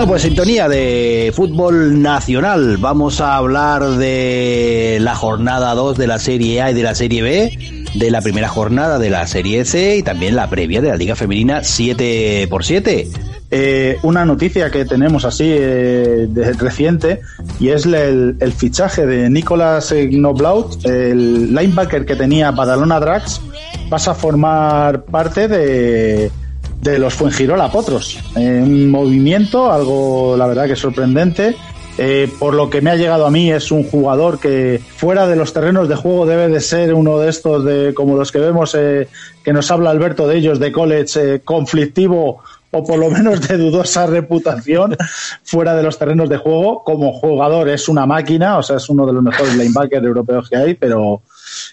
Bueno, 0.00 0.12
pues 0.12 0.22
sintonía 0.22 0.66
de 0.66 1.30
fútbol 1.36 2.00
nacional. 2.00 2.78
Vamos 2.78 3.20
a 3.20 3.36
hablar 3.36 3.86
de 3.98 4.96
la 4.98 5.14
jornada 5.14 5.74
2 5.74 5.98
de 5.98 6.06
la 6.06 6.18
Serie 6.18 6.62
A 6.62 6.70
y 6.70 6.74
de 6.74 6.82
la 6.82 6.94
Serie 6.94 7.20
B, 7.20 7.84
de 7.94 8.10
la 8.10 8.22
primera 8.22 8.48
jornada 8.48 8.98
de 8.98 9.10
la 9.10 9.26
Serie 9.26 9.66
C 9.66 9.98
y 9.98 10.02
también 10.02 10.36
la 10.36 10.48
previa 10.48 10.80
de 10.80 10.88
la 10.88 10.96
Liga 10.96 11.16
Femenina 11.16 11.60
7x7. 11.60 13.08
Eh, 13.50 13.98
una 14.02 14.24
noticia 14.24 14.70
que 14.70 14.86
tenemos 14.86 15.26
así 15.26 15.44
eh, 15.46 16.26
de 16.30 16.52
reciente 16.54 17.20
y 17.58 17.68
es 17.68 17.84
el, 17.84 18.54
fichaje 18.56 19.04
de 19.04 19.28
Nicolas 19.28 19.92
Knoblaut, 19.92 20.82
el 20.86 21.54
linebacker 21.54 22.06
que 22.06 22.16
tenía 22.16 22.52
Badalona 22.52 23.00
Drax, 23.00 23.42
pasa 23.90 24.12
a 24.12 24.14
formar 24.14 25.02
parte 25.04 25.46
de, 25.46 26.30
de 26.80 26.98
los 26.98 27.14
Fuengirola 27.14 27.70
Potros. 27.70 28.18
Eh, 28.36 28.60
un 28.62 28.90
movimiento, 28.90 29.70
algo 29.70 30.36
la 30.36 30.46
verdad 30.46 30.66
que 30.66 30.76
sorprendente. 30.76 31.56
Eh, 31.98 32.30
por 32.38 32.54
lo 32.54 32.70
que 32.70 32.80
me 32.80 32.90
ha 32.90 32.96
llegado 32.96 33.26
a 33.26 33.30
mí, 33.30 33.52
es 33.52 33.70
un 33.70 33.84
jugador 33.84 34.40
que 34.40 34.80
fuera 34.96 35.26
de 35.26 35.36
los 35.36 35.52
terrenos 35.52 35.88
de 35.88 35.96
juego 35.96 36.24
debe 36.24 36.48
de 36.48 36.60
ser 36.60 36.94
uno 36.94 37.18
de 37.18 37.28
estos 37.28 37.64
de 37.64 37.92
como 37.92 38.16
los 38.16 38.32
que 38.32 38.38
vemos 38.38 38.74
eh, 38.74 39.08
que 39.44 39.52
nos 39.52 39.70
habla 39.70 39.90
Alberto 39.90 40.26
de 40.26 40.38
ellos 40.38 40.58
de 40.58 40.72
college 40.72 41.40
conflictivo 41.40 42.40
o 42.70 42.84
por 42.84 42.98
lo 42.98 43.10
menos 43.10 43.46
de 43.46 43.58
dudosa 43.58 44.06
reputación 44.06 44.96
fuera 45.42 45.74
de 45.74 45.82
los 45.82 45.98
terrenos 45.98 46.28
de 46.28 46.38
juego. 46.38 46.82
Como 46.84 47.12
jugador 47.12 47.68
es 47.68 47.88
una 47.88 48.06
máquina, 48.06 48.58
o 48.58 48.62
sea, 48.62 48.76
es 48.76 48.88
uno 48.88 49.04
de 49.04 49.12
los 49.12 49.22
mejores 49.22 49.56
linebackers 49.56 50.06
europeos 50.06 50.48
que 50.48 50.56
hay, 50.56 50.74
pero 50.74 51.22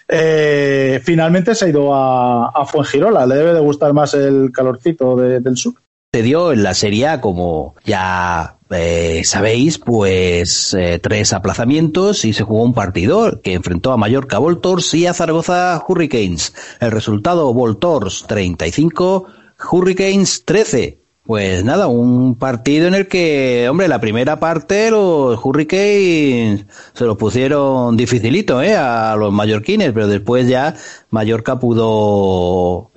eh, 0.08 1.00
finalmente 1.04 1.54
se 1.54 1.66
ha 1.66 1.68
ido 1.68 1.94
a, 1.94 2.48
a, 2.48 2.64
Fuengirola. 2.64 3.26
Le 3.26 3.36
debe 3.36 3.54
de 3.54 3.60
gustar 3.60 3.92
más 3.92 4.14
el 4.14 4.50
calorcito 4.52 5.16
de, 5.16 5.40
del 5.40 5.56
sur. 5.56 5.74
Se 6.12 6.22
dio 6.22 6.52
en 6.52 6.62
la 6.62 6.72
Serie 6.72 7.20
como 7.20 7.74
ya 7.84 8.58
eh, 8.70 9.22
sabéis, 9.24 9.78
pues 9.78 10.74
eh, 10.74 10.98
tres 11.02 11.32
aplazamientos 11.32 12.24
y 12.24 12.32
se 12.32 12.44
jugó 12.44 12.62
un 12.62 12.74
partido 12.74 13.40
que 13.42 13.54
enfrentó 13.54 13.92
a 13.92 13.96
Mallorca 13.96 14.38
Voltors 14.38 14.92
y 14.94 15.06
a 15.06 15.14
Zaragoza 15.14 15.82
Hurricanes. 15.86 16.54
El 16.80 16.90
resultado 16.90 17.52
Voltors 17.52 18.24
35, 18.26 19.26
Hurricanes 19.70 20.44
13. 20.44 20.98
Pues 21.28 21.62
nada, 21.62 21.88
un 21.88 22.36
partido 22.36 22.88
en 22.88 22.94
el 22.94 23.06
que, 23.06 23.68
hombre, 23.68 23.86
la 23.86 24.00
primera 24.00 24.40
parte 24.40 24.90
los 24.90 25.38
Hurricanes 25.44 26.64
se 26.94 27.04
lo 27.04 27.18
pusieron 27.18 27.98
dificilito, 27.98 28.62
¿eh? 28.62 28.74
A 28.74 29.14
los 29.14 29.30
mallorquines, 29.30 29.92
pero 29.92 30.06
después 30.08 30.48
ya 30.48 30.74
Mallorca 31.10 31.60
pudo 31.60 32.92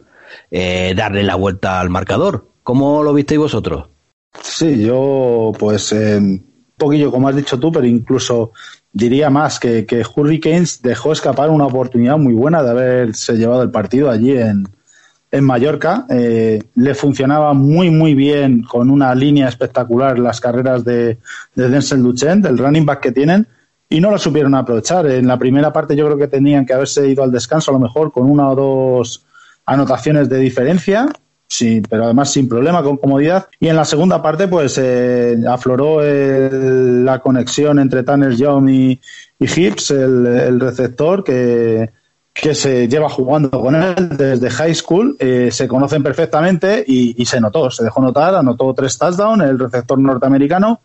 eh, 0.49 0.93
darle 0.95 1.23
la 1.23 1.35
vuelta 1.35 1.81
al 1.81 1.89
marcador. 1.89 2.47
¿Cómo 2.63 3.03
lo 3.03 3.13
visteis 3.13 3.37
vosotros? 3.37 3.89
Sí, 4.41 4.81
yo, 4.81 5.51
pues, 5.59 5.91
eh, 5.91 6.41
poquillo 6.77 7.11
como 7.11 7.27
has 7.27 7.35
dicho 7.35 7.59
tú, 7.59 7.69
pero 7.69 7.85
incluso 7.85 8.53
diría 8.93 9.29
más 9.29 9.59
que, 9.59 9.85
que 9.85 10.05
Hurricanes 10.15 10.81
dejó 10.81 11.11
escapar 11.11 11.49
una 11.49 11.65
oportunidad 11.65 12.17
muy 12.17 12.33
buena 12.33 12.63
de 12.63 12.69
haberse 12.69 13.33
llevado 13.33 13.61
el 13.63 13.71
partido 13.71 14.09
allí 14.09 14.37
en, 14.37 14.69
en 15.31 15.43
Mallorca. 15.45 16.05
Eh, 16.09 16.61
le 16.75 16.93
funcionaba 16.93 17.53
muy, 17.53 17.89
muy 17.89 18.13
bien 18.13 18.63
con 18.63 18.91
una 18.91 19.15
línea 19.15 19.47
espectacular 19.47 20.19
las 20.19 20.41
carreras 20.41 20.83
de, 20.83 21.17
de 21.55 21.69
Denzel 21.69 22.03
Duchen, 22.03 22.41
del 22.41 22.57
running 22.57 22.85
back 22.85 22.99
que 22.99 23.11
tienen, 23.11 23.47
y 23.89 23.99
no 23.99 24.11
lo 24.11 24.17
supieron 24.17 24.53
aprovechar. 24.55 25.07
En 25.07 25.27
la 25.27 25.37
primera 25.37 25.71
parte 25.71 25.95
yo 25.95 26.05
creo 26.05 26.17
que 26.17 26.27
tenían 26.27 26.65
que 26.65 26.73
haberse 26.73 27.07
ido 27.07 27.23
al 27.23 27.31
descanso 27.31 27.71
a 27.71 27.73
lo 27.73 27.79
mejor 27.79 28.11
con 28.11 28.29
una 28.29 28.49
o 28.49 28.55
dos 28.55 29.25
anotaciones 29.65 30.29
de 30.29 30.37
diferencia. 30.39 31.07
Sí, 31.47 31.81
pero 31.89 32.05
además 32.05 32.31
sin 32.31 32.47
problema, 32.47 32.81
con 32.81 32.95
comodidad. 32.95 33.47
Y 33.59 33.67
en 33.67 33.75
la 33.75 33.83
segunda 33.83 34.21
parte, 34.21 34.47
pues 34.47 34.77
eh, 34.77 35.37
afloró 35.49 36.01
el, 36.01 37.03
la 37.03 37.19
conexión 37.19 37.77
entre 37.79 38.03
Tanner 38.03 38.37
Young 38.37 38.69
y, 38.69 39.01
y 39.37 39.45
Hips, 39.45 39.91
el, 39.91 40.25
el 40.27 40.59
receptor, 40.61 41.25
que, 41.25 41.89
que 42.33 42.55
se 42.55 42.87
lleva 42.87 43.09
jugando 43.09 43.49
con 43.49 43.75
él 43.75 43.95
desde 44.17 44.49
high 44.49 44.73
school, 44.73 45.15
eh, 45.19 45.49
se 45.51 45.67
conocen 45.67 46.01
perfectamente 46.01 46.83
y, 46.85 47.25
se 47.25 47.41
notó, 47.41 47.69
se 47.69 47.83
dejó 47.83 48.01
notar, 48.01 48.35
anotó 48.35 48.73
tres 48.73 48.97
touchdowns, 48.97 49.43
el 49.43 49.59
receptor 49.59 49.99
norteamericano, 49.99 50.81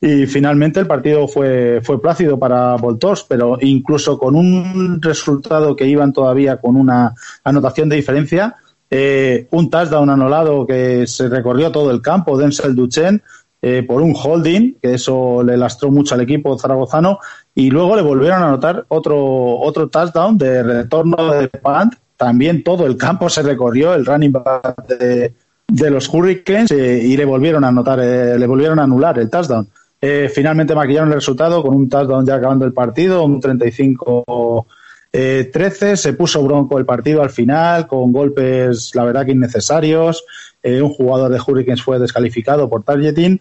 y 0.00 0.26
finalmente 0.26 0.80
el 0.80 0.86
partido 0.86 1.28
fue, 1.28 1.80
fue 1.82 2.00
plácido 2.00 2.38
para 2.38 2.76
Voltors, 2.76 3.24
pero 3.28 3.56
incluso 3.60 4.18
con 4.18 4.34
un 4.34 5.00
resultado 5.00 5.76
que 5.76 5.86
iban 5.86 6.12
todavía 6.12 6.56
con 6.56 6.76
una 6.76 7.14
anotación 7.44 7.88
de 7.88 7.96
diferencia, 7.96 8.56
eh, 8.90 9.46
un 9.52 9.70
touchdown 9.70 10.10
anulado 10.10 10.66
que 10.66 11.06
se 11.06 11.28
recorrió 11.28 11.72
todo 11.72 11.90
el 11.90 12.02
campo, 12.02 12.36
Denzel 12.36 12.74
Duchen, 12.74 13.22
eh, 13.62 13.84
por 13.86 14.02
un 14.02 14.12
holding, 14.14 14.74
que 14.82 14.94
eso 14.94 15.42
le 15.44 15.56
lastró 15.56 15.90
mucho 15.90 16.16
al 16.16 16.20
equipo 16.20 16.58
zaragozano, 16.58 17.20
y 17.54 17.70
luego 17.70 17.96
le 17.96 18.02
volvieron 18.02 18.42
a 18.42 18.48
anotar 18.48 18.84
otro, 18.88 19.58
otro 19.58 19.88
touchdown 19.88 20.38
de 20.38 20.62
retorno 20.62 21.32
de 21.32 21.48
punt. 21.48 21.94
También 22.16 22.62
todo 22.62 22.86
el 22.86 22.96
campo 22.96 23.28
se 23.28 23.42
recorrió, 23.42 23.94
el 23.94 24.06
running 24.06 24.32
back 24.32 24.86
de, 24.86 25.34
de 25.66 25.90
los 25.90 26.08
Hurricanes, 26.08 26.70
eh, 26.70 27.00
y 27.02 27.16
le 27.16 27.24
volvieron 27.24 27.64
a 27.64 27.68
anotar, 27.68 28.00
eh, 28.00 28.38
le 28.38 28.46
volvieron 28.46 28.78
a 28.78 28.84
anular 28.84 29.18
el 29.18 29.28
touchdown. 29.28 29.68
Eh, 30.00 30.30
finalmente 30.34 30.74
maquillaron 30.74 31.10
el 31.10 31.16
resultado 31.16 31.62
con 31.62 31.74
un 31.74 31.88
touchdown 31.88 32.26
ya 32.26 32.34
acabando 32.36 32.64
el 32.64 32.72
partido, 32.72 33.24
un 33.24 33.40
35 33.40 34.66
eh, 35.12 35.50
13. 35.52 35.96
Se 35.96 36.12
puso 36.14 36.42
bronco 36.42 36.78
el 36.78 36.86
partido 36.86 37.22
al 37.22 37.30
final, 37.30 37.86
con 37.86 38.12
golpes, 38.12 38.92
la 38.94 39.04
verdad 39.04 39.26
que 39.26 39.32
innecesarios. 39.32 40.24
Eh, 40.62 40.80
un 40.80 40.90
jugador 40.90 41.30
de 41.30 41.40
Hurricanes 41.44 41.82
fue 41.82 41.98
descalificado 41.98 42.68
por 42.68 42.82
targeting. 42.82 43.40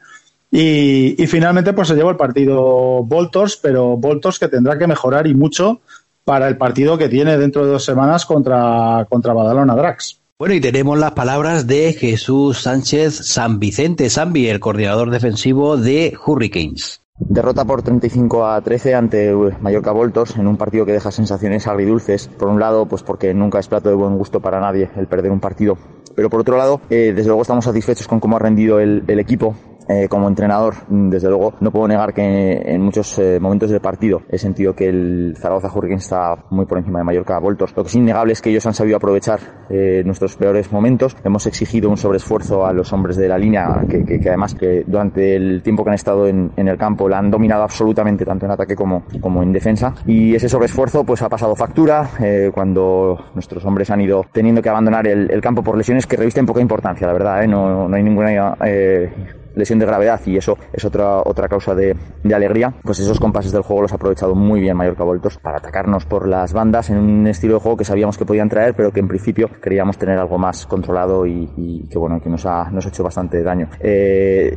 Y, 0.51 1.15
y, 1.21 1.27
finalmente 1.27 1.71
pues 1.71 1.87
se 1.87 1.95
llevó 1.95 2.09
el 2.09 2.17
partido 2.17 3.03
Voltors, 3.03 3.55
pero 3.55 3.95
Voltors 3.95 4.37
que 4.37 4.49
tendrá 4.49 4.77
que 4.77 4.85
mejorar 4.85 5.25
y 5.25 5.33
mucho 5.33 5.79
para 6.25 6.47
el 6.47 6.57
partido 6.57 6.97
que 6.97 7.09
tiene 7.09 7.37
dentro 7.37 7.65
de 7.65 7.71
dos 7.71 7.85
semanas 7.85 8.25
contra, 8.25 9.05
contra 9.09 9.33
Badalona 9.33 9.75
Drax. 9.75 10.19
Bueno, 10.37 10.55
y 10.55 10.61
tenemos 10.61 10.97
las 10.97 11.11
palabras 11.11 11.67
de 11.67 11.93
Jesús 11.93 12.61
Sánchez 12.63 13.13
San 13.13 13.59
Vicente 13.59 14.09
Zambi, 14.09 14.47
el 14.47 14.59
coordinador 14.59 15.11
defensivo 15.11 15.77
de 15.77 16.17
Hurricanes. 16.25 17.01
Derrota 17.19 17.65
por 17.65 17.83
35 17.83 18.47
a 18.47 18.59
13 18.61 18.95
ante 18.95 19.33
Mallorca 19.61 19.91
Voltos 19.91 20.35
en 20.37 20.47
un 20.47 20.57
partido 20.57 20.87
que 20.87 20.93
deja 20.93 21.11
sensaciones 21.11 21.67
agridulces. 21.67 22.27
Por 22.27 22.47
un 22.47 22.59
lado, 22.59 22.87
pues 22.87 23.03
porque 23.03 23.33
nunca 23.35 23.59
es 23.59 23.67
plato 23.67 23.89
de 23.89 23.95
buen 23.95 24.17
gusto 24.17 24.39
para 24.39 24.59
nadie 24.59 24.89
el 24.97 25.05
perder 25.05 25.31
un 25.31 25.39
partido. 25.39 25.77
Pero 26.15 26.31
por 26.31 26.39
otro 26.39 26.57
lado, 26.57 26.81
eh, 26.89 27.13
desde 27.15 27.27
luego 27.27 27.43
estamos 27.43 27.65
satisfechos 27.65 28.07
con 28.07 28.19
cómo 28.19 28.37
ha 28.37 28.39
rendido 28.39 28.79
el, 28.79 29.03
el 29.07 29.19
equipo 29.19 29.55
eh, 29.87 30.07
como 30.07 30.27
entrenador, 30.27 30.75
desde 30.87 31.29
luego, 31.29 31.53
no 31.59 31.71
puedo 31.71 31.87
negar 31.87 32.13
que 32.13 32.61
en 32.65 32.81
muchos 32.81 33.17
eh, 33.19 33.39
momentos 33.39 33.69
del 33.69 33.81
partido 33.81 34.21
he 34.29 34.37
sentido 34.37 34.75
que 34.75 34.87
el 34.87 35.35
Zaragoza 35.37 35.71
Hurricanes 35.73 36.03
está 36.03 36.45
muy 36.49 36.65
por 36.65 36.77
encima 36.77 36.99
de 36.99 37.05
Mallorca 37.05 37.39
Voltos. 37.39 37.73
Lo 37.75 37.83
que 37.83 37.89
es 37.89 37.95
innegable 37.95 38.33
es 38.33 38.41
que 38.41 38.49
ellos 38.49 38.65
han 38.65 38.73
sabido 38.73 38.97
aprovechar 38.97 39.39
eh, 39.69 40.03
nuestros 40.05 40.35
peores 40.35 40.71
momentos. 40.71 41.15
Hemos 41.23 41.45
exigido 41.47 41.89
un 41.89 41.97
sobreesfuerzo 41.97 42.65
a 42.65 42.73
los 42.73 42.91
hombres 42.93 43.17
de 43.17 43.27
la 43.27 43.37
línea, 43.37 43.85
que, 43.89 44.05
que, 44.05 44.19
que 44.19 44.29
además 44.29 44.55
que 44.55 44.83
durante 44.85 45.35
el 45.35 45.61
tiempo 45.63 45.83
que 45.83 45.89
han 45.89 45.95
estado 45.95 46.27
en, 46.27 46.51
en, 46.55 46.67
el 46.67 46.77
campo 46.77 47.09
la 47.09 47.19
han 47.19 47.31
dominado 47.31 47.63
absolutamente, 47.63 48.25
tanto 48.25 48.45
en 48.45 48.51
ataque 48.51 48.75
como, 48.75 49.03
como 49.19 49.43
en 49.43 49.51
defensa. 49.51 49.93
Y 50.05 50.35
ese 50.35 50.49
sobreesfuerzo 50.49 51.03
pues 51.03 51.21
ha 51.21 51.29
pasado 51.29 51.55
factura 51.55 52.09
eh, 52.21 52.51
cuando 52.53 53.17
nuestros 53.33 53.65
hombres 53.65 53.89
han 53.89 54.01
ido 54.01 54.25
teniendo 54.31 54.61
que 54.61 54.69
abandonar 54.69 55.07
el, 55.07 55.29
el, 55.31 55.41
campo 55.41 55.63
por 55.63 55.77
lesiones 55.77 56.05
que 56.05 56.17
revisten 56.17 56.45
poca 56.45 56.61
importancia, 56.61 57.07
la 57.07 57.13
verdad. 57.13 57.45
No, 57.47 57.87
no 57.87 57.95
hay 57.95 58.03
ninguna 58.03 58.55
lesión 59.55 59.79
de 59.79 59.85
gravedad 59.85 60.19
y 60.25 60.37
eso 60.37 60.57
es 60.73 60.85
otra 60.85 61.21
otra 61.23 61.47
causa 61.47 61.75
de, 61.75 61.95
alegría, 62.33 62.73
pues 62.83 62.99
esos 62.99 63.19
compases 63.19 63.51
del 63.51 63.61
juego 63.61 63.81
los 63.81 63.91
ha 63.91 63.95
aprovechado 63.95 64.35
muy 64.35 64.61
bien 64.61 64.77
Mallorca 64.77 65.03
Voltos 65.03 65.37
para 65.37 65.57
atacarnos 65.57 66.05
por 66.05 66.27
las 66.27 66.53
bandas 66.53 66.89
en 66.89 66.97
un 66.97 67.27
estilo 67.27 67.55
de 67.55 67.59
juego 67.59 67.77
que 67.77 67.83
sabíamos 67.83 68.17
que 68.17 68.25
podían 68.25 68.47
traer, 68.47 68.73
pero 68.73 68.91
que 68.91 69.01
en 69.01 69.07
principio 69.07 69.49
queríamos 69.61 69.97
tener 69.97 70.17
algo 70.17 70.37
más 70.37 70.65
controlado 70.65 71.25
y, 71.25 71.49
y 71.57 71.87
que 71.89 71.97
bueno, 71.97 72.21
que 72.21 72.29
nos 72.29 72.45
ha, 72.45 72.69
nos 72.71 72.85
ha 72.85 72.89
hecho 72.89 73.03
bastante 73.03 73.43
daño. 73.43 73.67
Eh, 73.79 74.55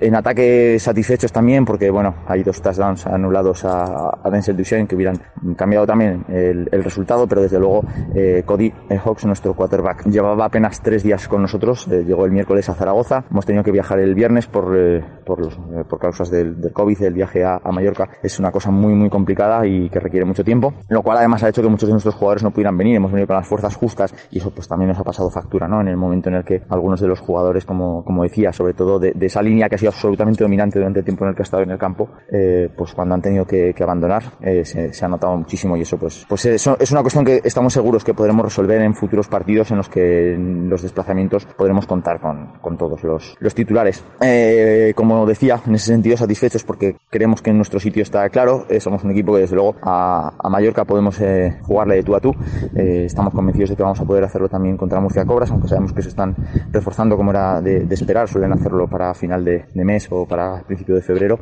en 0.00 0.14
ataque 0.14 0.78
satisfechos 0.78 1.30
también 1.32 1.64
porque 1.64 1.90
bueno, 1.90 2.14
hay 2.26 2.42
dos 2.42 2.62
touchdowns 2.62 3.06
anulados 3.06 3.64
a, 3.64 4.18
a 4.22 4.30
Denzel 4.30 4.56
Duchesne 4.56 4.86
que 4.86 4.96
hubieran 4.96 5.20
cambiado 5.56 5.86
también 5.86 6.24
el, 6.28 6.68
el 6.72 6.84
resultado, 6.84 7.26
pero 7.26 7.42
desde 7.42 7.58
luego 7.58 7.84
eh, 8.14 8.42
Cody 8.46 8.72
Hawks, 9.04 9.24
nuestro 9.26 9.54
quarterback, 9.54 10.06
llevaba 10.06 10.46
apenas 10.46 10.80
tres 10.80 11.02
días 11.02 11.28
con 11.28 11.42
nosotros, 11.42 11.86
eh, 11.88 12.04
llegó 12.06 12.24
el 12.24 12.32
miércoles 12.32 12.68
a 12.68 12.74
Zaragoza, 12.74 13.24
hemos 13.30 13.46
tenido 13.46 13.64
que 13.64 13.72
viajar 13.72 13.98
el 13.98 14.14
viernes 14.14 14.29
por, 14.46 14.76
eh, 14.76 15.04
por, 15.24 15.40
los, 15.40 15.54
eh, 15.54 15.84
por 15.88 15.98
causas 15.98 16.30
del, 16.30 16.60
del, 16.60 16.72
COVID, 16.72 17.02
el 17.02 17.14
viaje 17.14 17.44
a, 17.44 17.60
a, 17.62 17.72
Mallorca 17.72 18.08
es 18.22 18.38
una 18.38 18.50
cosa 18.50 18.70
muy, 18.70 18.94
muy 18.94 19.10
complicada 19.10 19.66
y 19.66 19.88
que 19.88 20.00
requiere 20.00 20.24
mucho 20.24 20.44
tiempo, 20.44 20.72
lo 20.88 21.02
cual 21.02 21.18
además 21.18 21.42
ha 21.42 21.48
hecho 21.48 21.62
que 21.62 21.68
muchos 21.68 21.88
de 21.88 21.92
nuestros 21.92 22.14
jugadores 22.14 22.42
no 22.42 22.50
pudieran 22.50 22.76
venir, 22.76 22.96
hemos 22.96 23.12
venido 23.12 23.26
con 23.26 23.36
las 23.36 23.46
fuerzas 23.46 23.74
justas 23.76 24.14
y 24.30 24.38
eso 24.38 24.50
pues 24.50 24.68
también 24.68 24.88
nos 24.88 24.98
ha 24.98 25.04
pasado 25.04 25.30
factura, 25.30 25.68
¿no? 25.68 25.80
En 25.80 25.88
el 25.88 25.96
momento 25.96 26.28
en 26.28 26.36
el 26.36 26.44
que 26.44 26.62
algunos 26.68 27.00
de 27.00 27.08
los 27.08 27.20
jugadores, 27.20 27.64
como, 27.64 28.04
como 28.04 28.22
decía, 28.22 28.52
sobre 28.52 28.74
todo 28.74 28.98
de, 28.98 29.12
de 29.12 29.26
esa 29.26 29.42
línea 29.42 29.68
que 29.68 29.74
ha 29.74 29.78
sido 29.78 29.90
absolutamente 29.90 30.44
dominante 30.44 30.78
durante 30.78 31.00
el 31.00 31.04
tiempo 31.04 31.24
en 31.24 31.30
el 31.30 31.36
que 31.36 31.42
ha 31.42 31.44
estado 31.44 31.62
en 31.62 31.70
el 31.70 31.78
campo, 31.78 32.08
eh, 32.30 32.70
pues 32.76 32.94
cuando 32.94 33.14
han 33.14 33.22
tenido 33.22 33.44
que, 33.44 33.74
que 33.74 33.82
abandonar 33.82 34.22
eh, 34.40 34.64
se, 34.64 34.92
se, 34.92 35.04
ha 35.04 35.08
notado 35.08 35.36
muchísimo 35.36 35.76
y 35.76 35.82
eso 35.82 35.98
pues, 35.98 36.24
pues 36.28 36.44
eso 36.46 36.76
es 36.78 36.90
una 36.92 37.02
cuestión 37.02 37.24
que 37.24 37.40
estamos 37.44 37.72
seguros 37.72 38.04
que 38.04 38.14
podremos 38.14 38.44
resolver 38.44 38.80
en 38.80 38.94
futuros 38.94 39.28
partidos 39.28 39.70
en 39.70 39.78
los 39.78 39.88
que 39.88 40.36
los 40.38 40.82
desplazamientos 40.82 41.46
podremos 41.46 41.86
contar 41.86 42.20
con, 42.20 42.58
con 42.60 42.76
todos 42.76 43.02
los, 43.02 43.36
los 43.40 43.54
titulares. 43.54 44.04
Eh, 44.22 44.92
como 44.94 45.24
decía, 45.24 45.60
en 45.66 45.74
ese 45.74 45.86
sentido 45.86 46.16
satisfechos 46.16 46.62
porque 46.62 46.96
creemos 47.08 47.40
que 47.40 47.52
nuestro 47.52 47.80
sitio 47.80 48.02
está 48.02 48.28
claro. 48.28 48.66
Eh, 48.68 48.80
somos 48.80 49.02
un 49.02 49.12
equipo 49.12 49.32
que 49.34 49.40
desde 49.40 49.54
luego 49.54 49.76
a, 49.82 50.34
a 50.38 50.50
Mallorca 50.50 50.84
podemos 50.84 51.18
eh, 51.20 51.58
jugarle 51.62 51.96
de 51.96 52.02
tú 52.02 52.14
a 52.14 52.20
tú. 52.20 52.34
Estamos 52.74 53.32
convencidos 53.32 53.70
de 53.70 53.76
que 53.76 53.82
vamos 53.82 54.00
a 54.00 54.04
poder 54.04 54.24
hacerlo 54.24 54.48
también 54.48 54.76
contra 54.76 55.00
Murcia 55.00 55.24
Cobras, 55.24 55.50
aunque 55.50 55.68
sabemos 55.68 55.92
que 55.92 56.02
se 56.02 56.10
están 56.10 56.34
reforzando 56.70 57.16
como 57.16 57.30
era 57.30 57.60
de, 57.62 57.86
esperar. 57.90 58.28
Suelen 58.28 58.52
hacerlo 58.52 58.88
para 58.88 59.14
final 59.14 59.44
de, 59.44 59.64
mes 59.74 60.06
o 60.10 60.26
para 60.26 60.62
principio 60.62 60.94
de 60.94 61.02
febrero. 61.02 61.40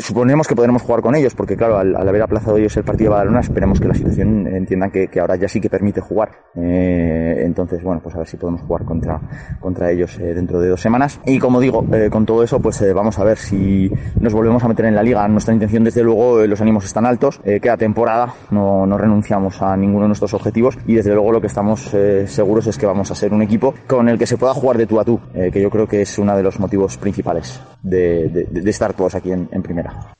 Suponemos 0.00 0.46
que 0.46 0.54
podremos 0.54 0.82
jugar 0.82 1.00
con 1.00 1.14
ellos 1.14 1.34
porque 1.34 1.56
claro, 1.56 1.78
al, 1.78 1.96
haber 1.96 2.22
aplazado 2.22 2.56
ellos 2.58 2.76
el 2.76 2.84
partido 2.84 3.10
de 3.10 3.14
Badalona, 3.16 3.40
esperemos 3.40 3.80
que 3.80 3.88
la 3.88 3.94
situación 3.94 4.46
entiendan 4.46 4.90
que, 4.90 5.08
que 5.08 5.20
ahora 5.20 5.36
ya 5.36 5.48
sí 5.48 5.60
que 5.60 5.70
permite 5.70 6.00
jugar. 6.00 6.30
entonces, 6.54 7.82
bueno, 7.82 8.00
pues 8.02 8.14
a 8.14 8.18
ver 8.18 8.26
si 8.26 8.36
podemos 8.36 8.62
jugar 8.62 8.84
contra, 8.84 9.20
contra 9.60 9.90
ellos 9.90 10.18
dentro 10.18 10.60
de 10.60 10.68
dos 10.68 10.80
semanas. 10.80 11.20
Y 11.24 11.38
como 11.38 11.60
digo, 11.60 11.84
eh, 11.94 12.10
con 12.10 12.26
todo 12.26 12.42
eso, 12.42 12.60
pues 12.60 12.80
eh, 12.82 12.92
vamos 12.92 13.18
a 13.18 13.24
ver 13.24 13.38
si 13.38 13.90
nos 14.20 14.32
volvemos 14.32 14.62
a 14.62 14.68
meter 14.68 14.86
en 14.86 14.94
la 14.94 15.02
liga. 15.02 15.26
Nuestra 15.28 15.54
intención, 15.54 15.84
desde 15.84 16.02
luego, 16.02 16.42
eh, 16.42 16.48
los 16.48 16.60
ánimos 16.60 16.84
están 16.84 17.06
altos. 17.06 17.40
queda 17.44 17.76
temporada, 17.76 18.34
no, 18.50 18.86
no, 18.86 18.98
renunciamos 18.98 19.60
a 19.62 19.76
ninguno 19.76 20.02
de 20.02 20.08
nuestros 20.08 20.34
objetivos 20.34 20.76
y 20.86 20.94
desde 20.94 21.12
luego 21.12 21.32
lo 21.32 21.40
que 21.40 21.46
estamos 21.46 21.80
seguros 22.26 22.66
es 22.66 22.78
que 22.78 22.86
vamos 22.86 23.10
a 23.10 23.14
ser 23.14 23.32
un 23.32 23.42
equipo 23.42 23.74
con 23.86 24.08
el 24.08 24.18
que 24.18 24.26
se 24.26 24.36
pueda 24.36 24.54
jugar 24.54 24.78
de 24.78 24.86
tú 24.86 25.00
a 25.00 25.04
tú, 25.04 25.20
que 25.32 25.60
yo 25.60 25.70
creo 25.70 25.86
que 25.86 26.02
es 26.02 26.18
uno 26.18 26.36
de 26.36 26.42
los 26.42 26.58
motivos 26.58 26.96
principales 26.96 27.60
de, 27.82 28.28
de, 28.28 28.44
de 28.60 28.70
estar 28.70 28.92
todos 28.94 29.14
aquí 29.14 29.32
en, 29.32 29.48
en 29.52 29.62
primera. 29.62 30.14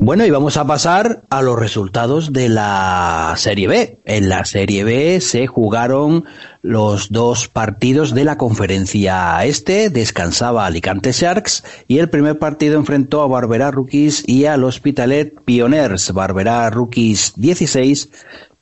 Bueno, 0.00 0.24
y 0.24 0.30
vamos 0.30 0.56
a 0.56 0.64
pasar 0.64 1.24
a 1.28 1.42
los 1.42 1.58
resultados 1.58 2.32
de 2.32 2.48
la 2.48 3.34
Serie 3.36 3.66
B. 3.66 4.00
En 4.04 4.28
la 4.28 4.44
Serie 4.44 4.84
B 4.84 5.20
se 5.20 5.48
jugaron 5.48 6.24
los 6.62 7.10
dos 7.10 7.48
partidos 7.48 8.14
de 8.14 8.22
la 8.22 8.38
conferencia 8.38 9.44
este, 9.44 9.90
descansaba 9.90 10.66
Alicante 10.66 11.10
Sharks 11.10 11.64
y 11.88 11.98
el 11.98 12.08
primer 12.10 12.38
partido 12.38 12.78
enfrentó 12.78 13.22
a 13.22 13.26
Barberá 13.26 13.72
Rookies 13.72 14.22
y 14.24 14.44
al 14.44 14.62
Hospitalet 14.62 15.34
Pioners. 15.44 16.12
Barberá 16.12 16.70
Rookies 16.70 17.32
16, 17.34 18.08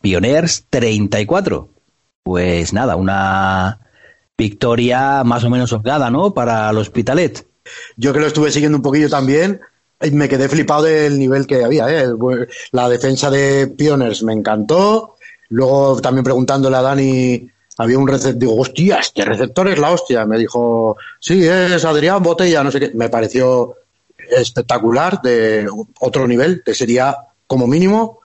Pioners 0.00 0.64
34. 0.70 1.68
Pues 2.22 2.72
nada, 2.72 2.96
una 2.96 3.80
victoria 4.38 5.22
más 5.22 5.44
o 5.44 5.50
menos 5.50 5.70
holgada, 5.74 6.10
¿no? 6.10 6.32
Para 6.32 6.70
el 6.70 6.78
Hospitalet. 6.78 7.46
Yo 7.98 8.14
que 8.14 8.20
lo 8.20 8.26
estuve 8.26 8.50
siguiendo 8.50 8.78
un 8.78 8.82
poquillo 8.82 9.10
también, 9.10 9.60
me 10.12 10.28
quedé 10.28 10.48
flipado 10.48 10.84
del 10.84 11.18
nivel 11.18 11.46
que 11.46 11.64
había. 11.64 11.88
¿eh? 11.88 12.06
La 12.72 12.88
defensa 12.88 13.30
de 13.30 13.68
Pioners 13.68 14.22
me 14.22 14.32
encantó. 14.32 15.16
Luego 15.48 16.00
también 16.00 16.24
preguntándole 16.24 16.76
a 16.76 16.82
Dani, 16.82 17.48
había 17.78 17.98
un 17.98 18.08
receptor, 18.08 18.38
digo, 18.38 18.56
hostia, 18.56 18.98
este 18.98 19.24
receptor 19.24 19.68
es 19.68 19.78
la 19.78 19.90
hostia. 19.90 20.26
Me 20.26 20.38
dijo, 20.38 20.96
sí, 21.20 21.46
es 21.46 21.84
Adrián 21.84 22.22
Botella, 22.22 22.62
no 22.62 22.70
sé 22.70 22.80
qué. 22.80 22.90
Me 22.94 23.08
pareció 23.08 23.74
espectacular, 24.16 25.20
de 25.22 25.68
otro 26.00 26.26
nivel, 26.26 26.62
que 26.64 26.74
sería 26.74 27.16
como 27.46 27.66
mínimo. 27.66 28.20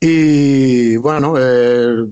Y 0.00 0.96
bueno, 0.96 1.34
eh, 1.38 2.06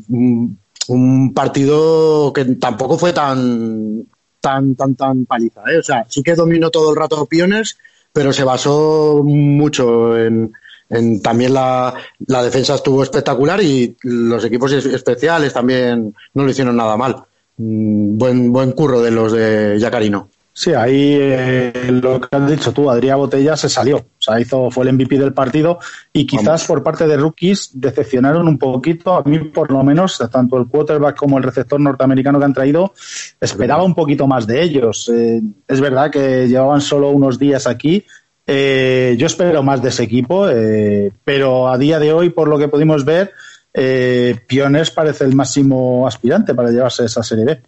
un 0.88 1.34
partido 1.34 2.32
que 2.32 2.44
tampoco 2.56 2.98
fue 2.98 3.12
tan, 3.12 4.06
tan, 4.40 4.74
tan, 4.74 4.94
tan 4.94 5.26
paliza. 5.26 5.62
¿eh? 5.68 5.78
O 5.78 5.82
sea, 5.82 6.06
sí 6.08 6.22
que 6.22 6.34
dominó 6.34 6.70
todo 6.70 6.90
el 6.90 6.96
rato 6.96 7.26
Pioners 7.26 7.76
pero 8.16 8.32
se 8.32 8.44
basó 8.44 9.20
mucho 9.22 10.16
en, 10.16 10.50
en 10.88 11.20
también 11.20 11.52
la, 11.52 11.92
la, 12.26 12.42
defensa 12.42 12.76
estuvo 12.76 13.02
espectacular 13.02 13.62
y 13.62 13.94
los 14.04 14.42
equipos 14.42 14.72
especiales 14.72 15.52
también 15.52 16.14
no 16.32 16.42
lo 16.42 16.48
hicieron 16.48 16.76
nada 16.76 16.96
mal. 16.96 17.24
Buen, 17.58 18.54
buen 18.54 18.72
curro 18.72 19.02
de 19.02 19.10
los 19.10 19.32
de 19.32 19.78
Yacarino. 19.78 20.30
Sí, 20.58 20.72
ahí 20.72 21.18
eh, 21.20 21.90
lo 21.90 22.18
que 22.18 22.28
has 22.34 22.50
dicho 22.50 22.72
tú, 22.72 22.90
Adrián 22.90 23.18
Botella 23.18 23.58
se 23.58 23.68
salió, 23.68 23.98
o 23.98 24.06
sea, 24.18 24.40
hizo, 24.40 24.70
fue 24.70 24.86
el 24.86 24.94
MVP 24.94 25.18
del 25.18 25.34
partido 25.34 25.78
y 26.14 26.26
quizás 26.26 26.46
Vamos. 26.46 26.66
por 26.66 26.82
parte 26.82 27.06
de 27.06 27.18
rookies 27.18 27.72
decepcionaron 27.74 28.48
un 28.48 28.56
poquito, 28.56 29.16
a 29.16 29.22
mí 29.24 29.38
por 29.38 29.70
lo 29.70 29.84
menos, 29.84 30.18
tanto 30.32 30.56
el 30.56 30.66
quarterback 30.66 31.14
como 31.14 31.36
el 31.36 31.44
receptor 31.44 31.78
norteamericano 31.78 32.38
que 32.38 32.44
han 32.46 32.54
traído, 32.54 32.94
esperaba 33.38 33.84
un 33.84 33.94
poquito 33.94 34.26
más 34.26 34.46
de 34.46 34.62
ellos. 34.62 35.10
Eh, 35.10 35.42
es 35.68 35.80
verdad 35.82 36.10
que 36.10 36.48
llevaban 36.48 36.80
solo 36.80 37.10
unos 37.10 37.38
días 37.38 37.66
aquí, 37.66 38.06
eh, 38.46 39.16
yo 39.18 39.26
espero 39.26 39.62
más 39.64 39.82
de 39.82 39.88
ese 39.88 40.04
equipo, 40.04 40.48
eh, 40.48 41.10
pero 41.24 41.68
a 41.68 41.76
día 41.76 41.98
de 41.98 42.12
hoy, 42.12 42.30
por 42.30 42.46
lo 42.46 42.58
que 42.58 42.68
pudimos 42.68 43.04
ver, 43.04 43.32
eh, 43.74 44.36
Piones 44.46 44.90
parece 44.92 45.24
el 45.24 45.34
máximo 45.34 46.06
aspirante 46.06 46.54
para 46.54 46.70
llevarse 46.70 47.04
esa 47.04 47.22
serie 47.22 47.60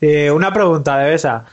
B. 0.00 0.30
una 0.30 0.52
pregunta 0.52 0.98
de 0.98 1.14
esa. 1.14 1.44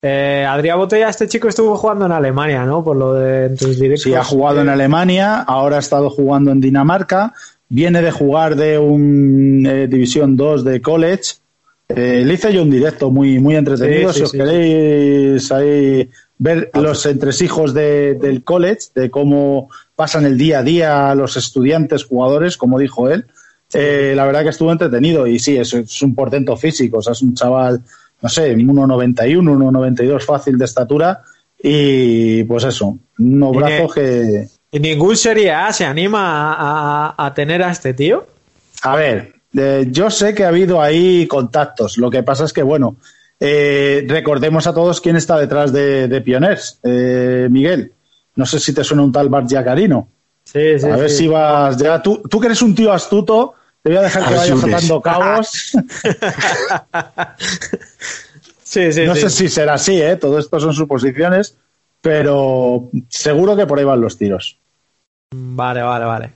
Eh, 0.00 0.46
Adrián 0.48 0.78
Botella, 0.78 1.08
este 1.08 1.26
chico 1.26 1.48
estuvo 1.48 1.76
jugando 1.76 2.06
en 2.06 2.12
Alemania, 2.12 2.64
¿no? 2.64 2.84
Por 2.84 2.96
lo 2.96 3.14
de 3.14 3.50
tus 3.50 3.80
directos. 3.80 4.04
Sí, 4.04 4.14
ha 4.14 4.22
jugado 4.22 4.60
en 4.60 4.68
Alemania, 4.68 5.40
ahora 5.40 5.76
ha 5.76 5.80
estado 5.80 6.08
jugando 6.08 6.52
en 6.52 6.60
Dinamarca, 6.60 7.34
viene 7.68 8.00
de 8.00 8.12
jugar 8.12 8.54
de 8.54 8.78
un 8.78 9.66
eh, 9.66 9.88
División 9.88 10.36
2 10.36 10.64
de 10.64 10.80
college. 10.80 11.34
Eh, 11.88 12.22
le 12.24 12.34
hice 12.34 12.52
yo 12.52 12.62
un 12.62 12.70
directo 12.70 13.10
muy, 13.10 13.40
muy 13.40 13.56
entretenido. 13.56 14.12
Sí, 14.12 14.14
sí, 14.14 14.18
si 14.18 14.24
os 14.24 14.32
queréis 14.32 15.50
ahí 15.50 16.08
ver 16.36 16.70
los 16.74 17.04
entresijos 17.06 17.74
de, 17.74 18.14
del 18.14 18.44
college, 18.44 18.90
de 18.94 19.10
cómo 19.10 19.68
pasan 19.96 20.26
el 20.26 20.38
día 20.38 20.60
a 20.60 20.62
día 20.62 21.14
los 21.16 21.36
estudiantes, 21.36 22.04
jugadores, 22.04 22.56
como 22.56 22.78
dijo 22.78 23.10
él. 23.10 23.26
Eh, 23.74 24.12
la 24.14 24.24
verdad 24.24 24.44
que 24.44 24.50
estuvo 24.50 24.70
entretenido 24.70 25.26
y 25.26 25.40
sí, 25.40 25.56
es, 25.56 25.74
es 25.74 26.02
un 26.02 26.14
portento 26.14 26.56
físico, 26.56 26.98
o 26.98 27.02
sea, 27.02 27.12
es 27.12 27.20
un 27.20 27.34
chaval 27.34 27.82
no 28.20 28.28
sé, 28.28 28.56
1,91, 28.56 29.40
1,92 29.40 30.20
fácil 30.20 30.58
de 30.58 30.64
estatura 30.64 31.22
y 31.62 32.44
pues 32.44 32.64
eso, 32.64 32.98
unos 33.18 33.56
brazos 33.56 33.94
que... 33.94 34.46
¿Y 34.70 34.80
ningún 34.80 35.16
Serie 35.16 35.52
A 35.52 35.72
se 35.72 35.84
anima 35.84 36.52
a, 36.52 37.14
a, 37.16 37.26
a 37.26 37.34
tener 37.34 37.62
a 37.62 37.70
este 37.70 37.94
tío? 37.94 38.26
A 38.82 38.96
ver, 38.96 39.32
eh, 39.56 39.86
yo 39.90 40.10
sé 40.10 40.34
que 40.34 40.44
ha 40.44 40.48
habido 40.48 40.80
ahí 40.80 41.26
contactos, 41.26 41.96
lo 41.96 42.10
que 42.10 42.22
pasa 42.22 42.44
es 42.44 42.52
que, 42.52 42.62
bueno, 42.62 42.96
eh, 43.40 44.04
recordemos 44.06 44.66
a 44.66 44.74
todos 44.74 45.00
quién 45.00 45.16
está 45.16 45.38
detrás 45.38 45.72
de, 45.72 46.08
de 46.08 46.20
Pioners, 46.20 46.80
eh, 46.82 47.48
Miguel. 47.50 47.92
No 48.34 48.46
sé 48.46 48.58
si 48.58 48.72
te 48.72 48.84
suena 48.84 49.02
un 49.02 49.12
tal 49.12 49.28
Bart 49.28 49.48
Giacarino. 49.48 50.08
Sí, 50.44 50.78
sí, 50.78 50.86
a 50.86 50.96
ver 50.96 51.10
sí. 51.10 51.16
si 51.16 51.28
vas 51.28 51.76
ya. 51.76 52.00
Tú, 52.02 52.22
tú 52.28 52.40
que 52.40 52.46
eres 52.46 52.62
un 52.62 52.74
tío 52.74 52.92
astuto, 52.92 53.54
te 53.88 53.94
voy 53.94 53.96
a 53.96 54.02
dejar 54.02 54.28
que 54.28 54.34
vayas 54.34 54.64
atando 54.64 55.00
cabos. 55.00 55.48
sí, 58.62 58.92
sí, 58.92 59.06
no 59.06 59.14
sí. 59.14 59.22
sé 59.22 59.30
si 59.30 59.48
será 59.48 59.74
así, 59.74 59.98
¿eh? 60.00 60.16
Todo 60.16 60.38
esto 60.38 60.60
son 60.60 60.74
suposiciones, 60.74 61.56
pero 62.02 62.90
seguro 63.08 63.56
que 63.56 63.66
por 63.66 63.78
ahí 63.78 63.86
van 63.86 64.02
los 64.02 64.18
tiros. 64.18 64.58
Vale, 65.34 65.80
vale, 65.80 66.04
vale. 66.04 66.32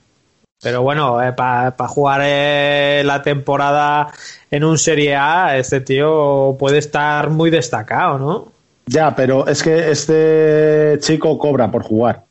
Pero 0.63 0.81
bueno, 0.81 1.21
eh, 1.21 1.33
para 1.33 1.75
pa 1.77 1.87
jugar 1.87 2.21
eh, 2.23 3.03
la 3.05 3.21
temporada 3.21 4.11
en 4.49 4.63
un 4.63 4.79
Serie 4.79 5.15
A, 5.15 5.55
este 5.55 5.81
tío 5.81 6.55
puede 6.57 6.79
estar 6.79 7.29
muy 7.29 7.51
destacado, 7.51 8.17
¿no? 8.17 8.51
Ya, 8.87 9.15
pero 9.15 9.45
es 9.45 9.61
que 9.61 9.91
este 9.91 10.97
chico 11.01 11.37
cobra 11.37 11.69
por 11.69 11.83
jugar. 11.83 12.25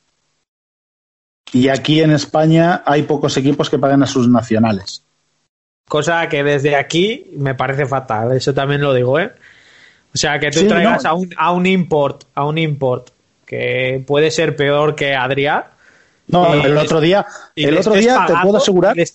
Y 1.52 1.68
aquí 1.68 2.00
en 2.00 2.10
España 2.10 2.82
hay 2.84 3.02
pocos 3.04 3.36
equipos 3.36 3.70
que 3.70 3.78
paguen 3.78 4.02
a 4.02 4.06
sus 4.06 4.28
nacionales. 4.28 5.04
Cosa 5.88 6.28
que 6.28 6.42
desde 6.42 6.76
aquí 6.76 7.30
me 7.36 7.54
parece 7.54 7.86
fatal, 7.86 8.32
eso 8.32 8.54
también 8.54 8.80
lo 8.80 8.94
digo, 8.94 9.18
¿eh? 9.18 9.32
O 10.14 10.18
sea, 10.18 10.38
que 10.38 10.50
tú 10.50 10.60
sí, 10.60 10.68
traigas 10.68 11.04
no. 11.04 11.10
a, 11.10 11.14
un, 11.14 11.30
a 11.36 11.52
un 11.52 11.66
import, 11.66 12.24
a 12.34 12.44
un 12.44 12.58
import 12.58 13.10
que 13.46 14.02
puede 14.06 14.30
ser 14.30 14.56
peor 14.56 14.94
que 14.94 15.14
Adrián. 15.14 15.64
No, 16.28 16.54
el 16.54 16.76
otro 16.78 17.00
día, 17.00 17.26
el 17.56 17.76
otro 17.76 17.94
día 17.94 18.14
pagando, 18.14 18.34
te 18.34 18.42
puedo 18.42 18.56
asegurar. 18.56 18.96
Y 18.96 19.00
le, 19.00 19.06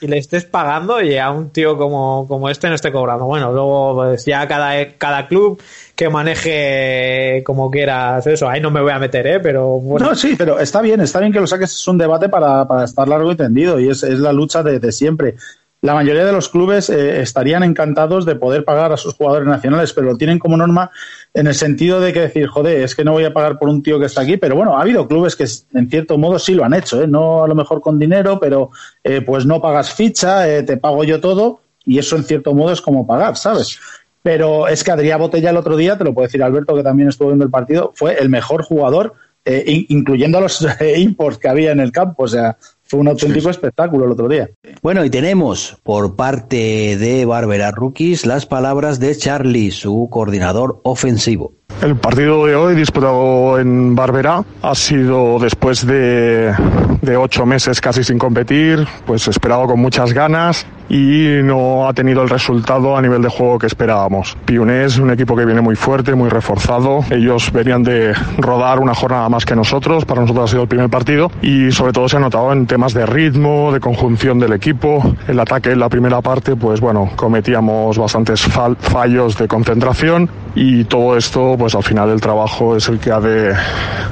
y 0.00 0.06
le, 0.08 0.18
estés 0.18 0.44
pagando 0.44 1.00
y 1.00 1.16
a 1.18 1.30
un 1.30 1.50
tío 1.50 1.76
como, 1.76 2.26
como 2.26 2.48
este 2.48 2.68
no 2.68 2.74
esté 2.74 2.90
cobrando. 2.90 3.26
Bueno, 3.26 3.52
luego 3.52 3.94
pues 3.96 4.24
ya 4.24 4.48
cada, 4.48 4.96
cada 4.96 5.28
club 5.28 5.62
que 5.94 6.08
maneje 6.08 7.42
como 7.44 7.70
quieras 7.70 8.26
eso. 8.26 8.48
Ahí 8.48 8.60
no 8.60 8.70
me 8.72 8.80
voy 8.80 8.92
a 8.92 8.98
meter, 8.98 9.26
¿eh? 9.26 9.40
Pero 9.40 9.78
bueno. 9.78 10.06
No, 10.06 10.14
sí, 10.16 10.34
pero 10.36 10.58
está 10.58 10.80
bien, 10.80 11.00
está 11.00 11.20
bien 11.20 11.32
que 11.32 11.40
lo 11.40 11.46
saques. 11.46 11.72
Es 11.72 11.86
un 11.86 11.98
debate 11.98 12.28
para, 12.28 12.66
para 12.66 12.84
estar 12.84 13.06
largo 13.06 13.30
y 13.30 13.36
tendido 13.36 13.78
y 13.78 13.90
es, 13.90 14.02
es 14.02 14.18
la 14.18 14.32
lucha 14.32 14.62
de, 14.64 14.80
de 14.80 14.90
siempre 14.90 15.36
la 15.84 15.92
mayoría 15.92 16.24
de 16.24 16.32
los 16.32 16.48
clubes 16.48 16.88
eh, 16.88 17.20
estarían 17.20 17.62
encantados 17.62 18.24
de 18.24 18.36
poder 18.36 18.64
pagar 18.64 18.90
a 18.90 18.96
sus 18.96 19.12
jugadores 19.12 19.46
nacionales, 19.46 19.92
pero 19.92 20.06
lo 20.06 20.16
tienen 20.16 20.38
como 20.38 20.56
norma 20.56 20.90
en 21.34 21.46
el 21.46 21.54
sentido 21.54 22.00
de 22.00 22.14
que 22.14 22.20
decir, 22.20 22.46
joder, 22.46 22.80
es 22.80 22.94
que 22.94 23.04
no 23.04 23.12
voy 23.12 23.26
a 23.26 23.34
pagar 23.34 23.58
por 23.58 23.68
un 23.68 23.82
tío 23.82 24.00
que 24.00 24.06
está 24.06 24.22
aquí, 24.22 24.38
pero 24.38 24.56
bueno, 24.56 24.78
ha 24.78 24.80
habido 24.80 25.06
clubes 25.06 25.36
que 25.36 25.44
en 25.78 25.90
cierto 25.90 26.16
modo 26.16 26.38
sí 26.38 26.54
lo 26.54 26.64
han 26.64 26.72
hecho, 26.72 27.02
¿eh? 27.02 27.06
no 27.06 27.44
a 27.44 27.48
lo 27.48 27.54
mejor 27.54 27.82
con 27.82 27.98
dinero, 27.98 28.40
pero 28.40 28.70
eh, 29.02 29.20
pues 29.20 29.44
no 29.44 29.60
pagas 29.60 29.92
ficha, 29.92 30.48
eh, 30.48 30.62
te 30.62 30.78
pago 30.78 31.04
yo 31.04 31.20
todo, 31.20 31.60
y 31.84 31.98
eso 31.98 32.16
en 32.16 32.24
cierto 32.24 32.54
modo 32.54 32.72
es 32.72 32.80
como 32.80 33.06
pagar, 33.06 33.36
¿sabes? 33.36 33.78
Pero 34.22 34.68
es 34.68 34.82
que 34.84 34.90
Adrián 34.90 35.20
Botella 35.20 35.50
el 35.50 35.58
otro 35.58 35.76
día, 35.76 35.98
te 35.98 36.04
lo 36.04 36.14
puede 36.14 36.28
decir 36.28 36.42
Alberto, 36.42 36.74
que 36.74 36.82
también 36.82 37.10
estuvo 37.10 37.28
viendo 37.28 37.44
el 37.44 37.50
partido, 37.50 37.92
fue 37.94 38.14
el 38.14 38.30
mejor 38.30 38.62
jugador, 38.62 39.12
eh, 39.44 39.84
incluyendo 39.90 40.38
a 40.38 40.40
los 40.40 40.66
imports 40.96 41.36
que 41.36 41.48
había 41.48 41.72
en 41.72 41.80
el 41.80 41.92
campo, 41.92 42.22
o 42.22 42.28
sea, 42.28 42.56
fue 42.84 43.00
un 43.00 43.08
auténtico 43.08 43.44
sí. 43.44 43.50
espectáculo 43.50 44.04
el 44.04 44.12
otro 44.12 44.28
día. 44.28 44.50
Bueno, 44.82 45.04
y 45.04 45.10
tenemos 45.10 45.76
por 45.82 46.16
parte 46.16 46.96
de 46.96 47.24
Barbera 47.24 47.70
Rookies 47.70 48.26
las 48.26 48.46
palabras 48.46 49.00
de 49.00 49.16
Charlie, 49.16 49.70
su 49.70 50.08
coordinador 50.10 50.80
ofensivo. 50.84 51.52
El 51.82 51.96
partido 51.96 52.46
de 52.46 52.54
hoy, 52.56 52.74
disputado 52.74 53.58
en 53.58 53.94
Barberá, 53.94 54.42
ha 54.62 54.74
sido 54.74 55.38
después 55.38 55.86
de, 55.86 56.54
de 57.02 57.16
ocho 57.16 57.44
meses 57.44 57.80
casi 57.80 58.02
sin 58.02 58.18
competir, 58.18 58.86
pues 59.06 59.28
esperado 59.28 59.66
con 59.66 59.80
muchas 59.80 60.12
ganas 60.12 60.66
y 60.88 61.40
no 61.42 61.88
ha 61.88 61.92
tenido 61.92 62.22
el 62.22 62.28
resultado 62.28 62.96
a 62.96 63.02
nivel 63.02 63.22
de 63.22 63.28
juego 63.28 63.58
que 63.58 63.66
esperábamos. 63.66 64.36
Pionés, 64.44 64.98
un 64.98 65.10
equipo 65.10 65.36
que 65.36 65.44
viene 65.44 65.60
muy 65.60 65.76
fuerte, 65.76 66.14
muy 66.14 66.28
reforzado. 66.28 67.00
Ellos 67.10 67.50
venían 67.52 67.82
de 67.82 68.14
rodar 68.38 68.80
una 68.80 68.94
jornada 68.94 69.28
más 69.28 69.44
que 69.44 69.56
nosotros. 69.56 70.04
Para 70.04 70.20
nosotros 70.20 70.44
ha 70.44 70.50
sido 70.50 70.62
el 70.62 70.68
primer 70.68 70.90
partido 70.90 71.30
y 71.42 71.70
sobre 71.72 71.92
todo 71.92 72.08
se 72.08 72.16
ha 72.16 72.20
notado 72.20 72.52
en 72.52 72.66
temas 72.66 72.94
de 72.94 73.06
ritmo, 73.06 73.72
de 73.72 73.80
conjunción 73.80 74.38
del 74.38 74.52
equipo. 74.52 75.14
El 75.26 75.40
ataque 75.40 75.72
en 75.72 75.80
la 75.80 75.88
primera 75.88 76.20
parte, 76.20 76.56
pues 76.56 76.80
bueno, 76.80 77.10
cometíamos 77.16 77.98
bastantes 77.98 78.42
fallos 78.42 79.36
de 79.38 79.48
concentración 79.48 80.28
y 80.54 80.84
todo 80.84 81.16
esto, 81.16 81.53
pues 81.56 81.74
al 81.74 81.82
final 81.82 82.10
el 82.10 82.20
trabajo 82.20 82.76
es 82.76 82.88
el 82.88 82.98
que 82.98 83.10
ha 83.10 83.20
de, 83.20 83.54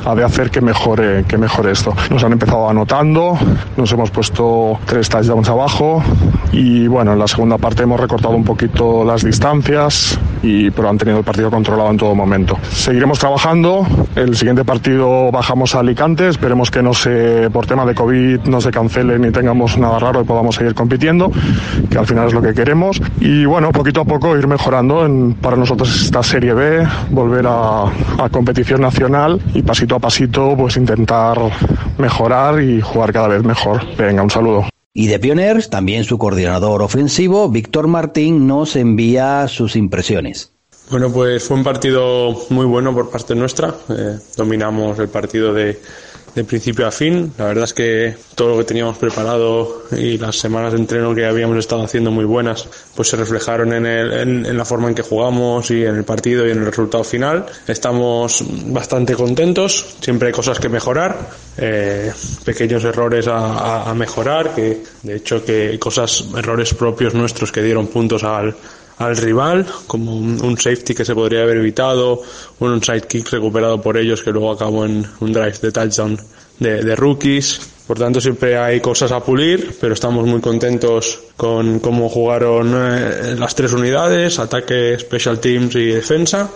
ha 0.04 0.14
de 0.14 0.24
hacer 0.24 0.50
que 0.50 0.60
mejore, 0.60 1.24
que 1.24 1.38
mejore 1.38 1.72
esto. 1.72 1.94
Nos 2.10 2.22
han 2.24 2.32
empezado 2.32 2.68
anotando, 2.68 3.38
nos 3.76 3.92
hemos 3.92 4.10
puesto 4.10 4.78
tres 4.86 5.08
touchdowns 5.08 5.48
abajo 5.48 6.02
y 6.52 6.86
bueno, 6.86 7.14
en 7.14 7.18
la 7.18 7.26
segunda 7.26 7.58
parte 7.58 7.82
hemos 7.84 7.98
recortado 7.98 8.34
un 8.34 8.44
poquito 8.44 9.04
las 9.04 9.24
distancias, 9.24 10.18
y, 10.42 10.70
pero 10.70 10.90
han 10.90 10.98
tenido 10.98 11.18
el 11.18 11.24
partido 11.24 11.50
controlado 11.50 11.90
en 11.90 11.96
todo 11.96 12.14
momento. 12.14 12.58
Seguiremos 12.70 13.18
trabajando, 13.18 13.86
el 14.16 14.36
siguiente 14.36 14.64
partido 14.64 15.30
bajamos 15.30 15.74
a 15.74 15.80
Alicante, 15.80 16.28
esperemos 16.28 16.70
que 16.70 16.82
no 16.82 16.92
se, 16.92 17.48
por 17.50 17.66
tema 17.66 17.86
de 17.86 17.94
COVID 17.94 18.40
no 18.42 18.60
se 18.60 18.70
cancele 18.70 19.18
ni 19.18 19.30
tengamos 19.30 19.78
nada 19.78 19.98
raro 19.98 20.20
y 20.20 20.24
podamos 20.24 20.56
seguir 20.56 20.74
compitiendo, 20.74 21.30
que 21.90 21.98
al 21.98 22.06
final 22.06 22.26
es 22.28 22.34
lo 22.34 22.42
que 22.42 22.52
queremos. 22.52 23.00
Y 23.20 23.44
bueno, 23.46 23.72
poquito 23.72 24.02
a 24.02 24.04
poco 24.04 24.36
ir 24.36 24.46
mejorando 24.46 25.06
en, 25.06 25.34
para 25.34 25.56
nosotros 25.56 26.02
esta 26.02 26.22
Serie 26.22 26.52
B, 26.54 26.86
volver 27.10 27.31
a, 27.46 27.84
a 28.18 28.28
competición 28.30 28.80
nacional 28.80 29.40
y 29.54 29.62
pasito 29.62 29.96
a 29.96 29.98
pasito 29.98 30.54
pues 30.56 30.76
intentar 30.76 31.38
mejorar 31.98 32.62
y 32.62 32.80
jugar 32.80 33.12
cada 33.12 33.28
vez 33.28 33.42
mejor. 33.42 33.80
Venga, 33.96 34.22
un 34.22 34.30
saludo. 34.30 34.66
Y 34.94 35.06
de 35.06 35.18
Pioners, 35.18 35.70
también 35.70 36.04
su 36.04 36.18
coordinador 36.18 36.82
ofensivo, 36.82 37.48
Víctor 37.48 37.88
Martín, 37.88 38.46
nos 38.46 38.76
envía 38.76 39.48
sus 39.48 39.74
impresiones. 39.74 40.52
Bueno, 40.90 41.10
pues 41.10 41.44
fue 41.44 41.56
un 41.56 41.64
partido 41.64 42.36
muy 42.50 42.66
bueno 42.66 42.92
por 42.92 43.10
parte 43.10 43.34
nuestra. 43.34 43.74
Eh, 43.88 44.18
dominamos 44.36 44.98
el 44.98 45.08
partido 45.08 45.54
de, 45.54 45.80
de 46.34 46.44
principio 46.44 46.86
a 46.86 46.90
fin. 46.90 47.32
La 47.38 47.46
verdad 47.46 47.64
es 47.64 47.74
que 47.74 48.16
todo 48.34 48.50
lo 48.50 48.58
que 48.58 48.64
teníamos 48.64 48.98
preparado 48.98 49.84
y 49.92 50.18
las 50.18 50.36
semanas 50.36 50.72
de 50.72 50.78
entreno 50.78 51.14
que 51.14 51.26
habíamos 51.26 51.58
estado 51.58 51.82
haciendo 51.82 52.10
muy 52.10 52.24
buenas, 52.24 52.66
pues 52.94 53.08
se 53.08 53.16
reflejaron 53.16 53.72
en, 53.72 53.86
el, 53.86 54.12
en, 54.46 54.56
la 54.56 54.64
forma 54.64 54.88
en 54.88 54.94
que 54.94 55.02
jugamos 55.02 55.70
y 55.70 55.84
en 55.84 55.96
el 55.96 56.04
partido 56.04 56.46
y 56.46 56.50
en 56.50 56.58
el 56.58 56.66
resultado 56.66 57.04
final. 57.04 57.46
Estamos 57.66 58.44
bastante 58.66 59.14
contentos. 59.14 59.96
Siempre 60.00 60.28
hay 60.28 60.32
cosas 60.32 60.58
que 60.58 60.68
mejorar, 60.68 61.30
eh, 61.58 62.12
pequeños 62.44 62.84
errores 62.84 63.28
a, 63.28 63.90
a, 63.90 63.94
mejorar, 63.94 64.54
que 64.54 64.82
de 65.02 65.16
hecho 65.16 65.44
que 65.44 65.78
cosas, 65.78 66.24
errores 66.36 66.72
propios 66.74 67.14
nuestros 67.14 67.52
que 67.52 67.62
dieron 67.62 67.88
puntos 67.88 68.24
al, 68.24 68.54
al 69.02 69.16
rival, 69.16 69.66
como 69.86 70.16
un, 70.16 70.56
safety 70.56 70.94
que 70.94 71.04
se 71.04 71.14
podría 71.14 71.42
haber 71.42 71.56
evitado, 71.56 72.22
un 72.60 72.72
onside 72.72 73.02
kick 73.02 73.30
recuperado 73.30 73.82
por 73.82 73.96
ellos 73.96 74.22
que 74.22 74.30
luego 74.30 74.52
acabó 74.52 74.84
en 74.84 75.04
un 75.20 75.32
drive 75.32 75.58
de 75.60 75.72
touchdown 75.72 76.18
de, 76.58 76.94
rookies. 76.94 77.60
Por 77.86 77.98
tanto, 77.98 78.20
siempre 78.20 78.56
hay 78.56 78.80
cosas 78.80 79.10
a 79.10 79.20
pulir, 79.20 79.76
pero 79.80 79.94
estamos 79.94 80.24
muy 80.26 80.40
contentos 80.40 81.18
con 81.36 81.80
cómo 81.80 82.08
jugaron 82.08 82.72
eh, 82.74 83.34
las 83.36 83.54
tres 83.56 83.72
unidades, 83.72 84.38
ataque, 84.38 84.96
special 84.98 85.40
teams 85.40 85.74
y 85.74 85.86
defensa. 85.86 86.48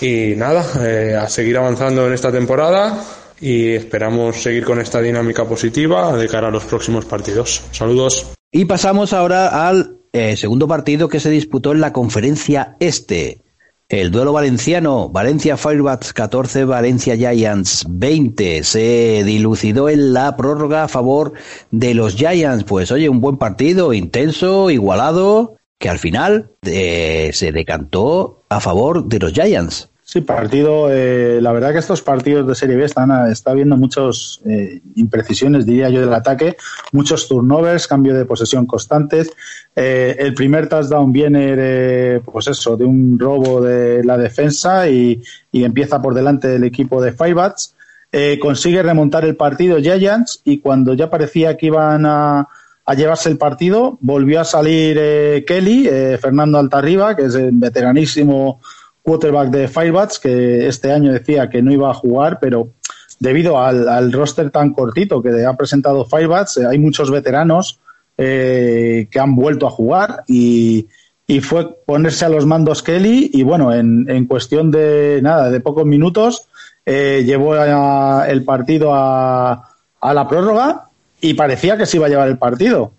Y 0.00 0.34
nada, 0.36 0.64
eh, 0.86 1.16
a 1.16 1.28
seguir 1.28 1.58
avanzando 1.58 2.06
en 2.06 2.12
esta 2.12 2.30
temporada 2.30 3.04
y 3.40 3.72
esperamos 3.72 4.40
seguir 4.40 4.64
con 4.64 4.80
esta 4.80 5.00
dinámica 5.00 5.44
positiva 5.44 6.16
de 6.16 6.28
cara 6.28 6.48
a 6.48 6.50
los 6.52 6.64
próximos 6.64 7.04
partidos. 7.04 7.62
Saludos. 7.72 8.26
Y 8.52 8.64
pasamos 8.64 9.12
ahora 9.12 9.68
al 9.68 9.97
eh, 10.12 10.36
segundo 10.36 10.68
partido 10.68 11.08
que 11.08 11.20
se 11.20 11.30
disputó 11.30 11.72
en 11.72 11.80
la 11.80 11.92
conferencia 11.92 12.76
este. 12.80 13.42
El 13.88 14.10
duelo 14.10 14.34
valenciano, 14.34 15.08
Valencia 15.08 15.56
Firebats 15.56 16.12
14, 16.12 16.66
Valencia 16.66 17.16
Giants 17.16 17.86
20, 17.88 18.62
se 18.62 19.22
dilucidó 19.24 19.88
en 19.88 20.12
la 20.12 20.36
prórroga 20.36 20.84
a 20.84 20.88
favor 20.88 21.32
de 21.70 21.94
los 21.94 22.14
Giants. 22.14 22.64
Pues 22.64 22.92
oye, 22.92 23.08
un 23.08 23.22
buen 23.22 23.38
partido, 23.38 23.94
intenso, 23.94 24.68
igualado, 24.68 25.56
que 25.78 25.88
al 25.88 25.98
final 25.98 26.50
eh, 26.64 27.30
se 27.32 27.50
decantó 27.50 28.44
a 28.50 28.60
favor 28.60 29.06
de 29.06 29.20
los 29.20 29.32
Giants. 29.32 29.88
Sí, 30.10 30.22
partido. 30.22 30.90
Eh, 30.90 31.38
la 31.42 31.52
verdad 31.52 31.72
que 31.72 31.80
estos 31.80 32.00
partidos 32.00 32.46
de 32.46 32.54
Serie 32.54 32.76
B 32.76 32.84
están 32.86 33.30
está 33.30 33.50
habiendo 33.50 33.76
muchas 33.76 34.40
eh, 34.46 34.80
imprecisiones, 34.94 35.66
diría 35.66 35.90
yo, 35.90 36.00
del 36.00 36.14
ataque, 36.14 36.56
muchos 36.92 37.28
turnovers, 37.28 37.86
cambio 37.86 38.14
de 38.14 38.24
posesión 38.24 38.64
constantes. 38.64 39.30
Eh, 39.76 40.16
el 40.18 40.32
primer 40.32 40.66
touchdown 40.66 41.12
viene, 41.12 41.54
de, 41.54 42.22
pues 42.24 42.46
eso, 42.46 42.74
de 42.78 42.86
un 42.86 43.18
robo 43.18 43.60
de 43.60 44.02
la 44.02 44.16
defensa 44.16 44.88
y, 44.88 45.22
empieza 45.52 46.00
por 46.00 46.14
delante 46.14 46.48
del 46.48 46.64
equipo 46.64 47.02
de 47.02 47.12
Firebats. 47.12 47.74
Eh, 48.10 48.38
consigue 48.40 48.82
remontar 48.82 49.26
el 49.26 49.36
partido 49.36 49.76
Giants 49.76 50.40
y 50.42 50.60
cuando 50.60 50.94
ya 50.94 51.10
parecía 51.10 51.58
que 51.58 51.66
iban 51.66 52.06
a, 52.06 52.48
a 52.86 52.94
llevarse 52.94 53.28
el 53.28 53.36
partido, 53.36 53.98
volvió 54.00 54.40
a 54.40 54.44
salir 54.44 54.96
eh, 54.98 55.44
Kelly, 55.46 55.86
Fernando 56.18 56.56
Altarriba, 56.56 57.14
que 57.14 57.26
es 57.26 57.34
el 57.34 57.50
veteranísimo 57.52 58.62
quarterback 59.08 59.48
de 59.48 59.68
Firebats, 59.68 60.18
que 60.18 60.68
este 60.68 60.92
año 60.92 61.12
decía 61.12 61.48
que 61.48 61.62
no 61.62 61.72
iba 61.72 61.90
a 61.90 61.94
jugar, 61.94 62.38
pero 62.40 62.68
debido 63.18 63.58
al, 63.58 64.12
roster 64.12 64.50
tan 64.50 64.74
cortito 64.74 65.22
que 65.22 65.44
ha 65.46 65.56
presentado 65.56 66.04
Firebats, 66.04 66.58
eh, 66.58 66.66
hay 66.66 66.78
muchos 66.78 67.10
veteranos 67.10 67.80
eh, 68.18 69.08
que 69.10 69.18
han 69.18 69.34
vuelto 69.34 69.66
a 69.66 69.70
jugar 69.70 70.24
y, 70.26 70.86
fue 71.42 71.74
ponerse 71.84 72.24
a 72.24 72.30
los 72.30 72.46
mandos 72.46 72.82
Kelly 72.82 73.30
y 73.34 73.42
bueno, 73.42 73.72
en, 73.72 74.26
cuestión 74.26 74.70
de 74.70 75.20
nada, 75.22 75.50
de 75.50 75.60
pocos 75.60 75.84
minutos, 75.84 76.48
eh, 76.86 77.22
llevó 77.24 77.54
el 77.54 78.44
partido 78.44 78.94
a, 78.94 79.68
a 80.00 80.14
la 80.14 80.26
prórroga 80.26 80.88
y 81.20 81.34
parecía 81.34 81.76
que 81.76 81.84
se 81.84 81.98
iba 81.98 82.06
a 82.06 82.08
llevar 82.08 82.28
el 82.28 82.38
partido, 82.38 82.92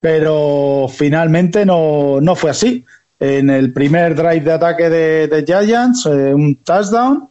pero 0.00 0.86
finalmente 0.88 1.64
no, 1.64 2.20
no 2.20 2.34
fue 2.34 2.50
así 2.50 2.84
en 3.18 3.50
el 3.50 3.72
primer 3.72 4.14
drive 4.14 4.40
de 4.40 4.52
ataque 4.52 4.90
de, 4.90 5.44
Giants, 5.46 6.06
eh, 6.06 6.34
un 6.34 6.56
touchdown. 6.56 7.28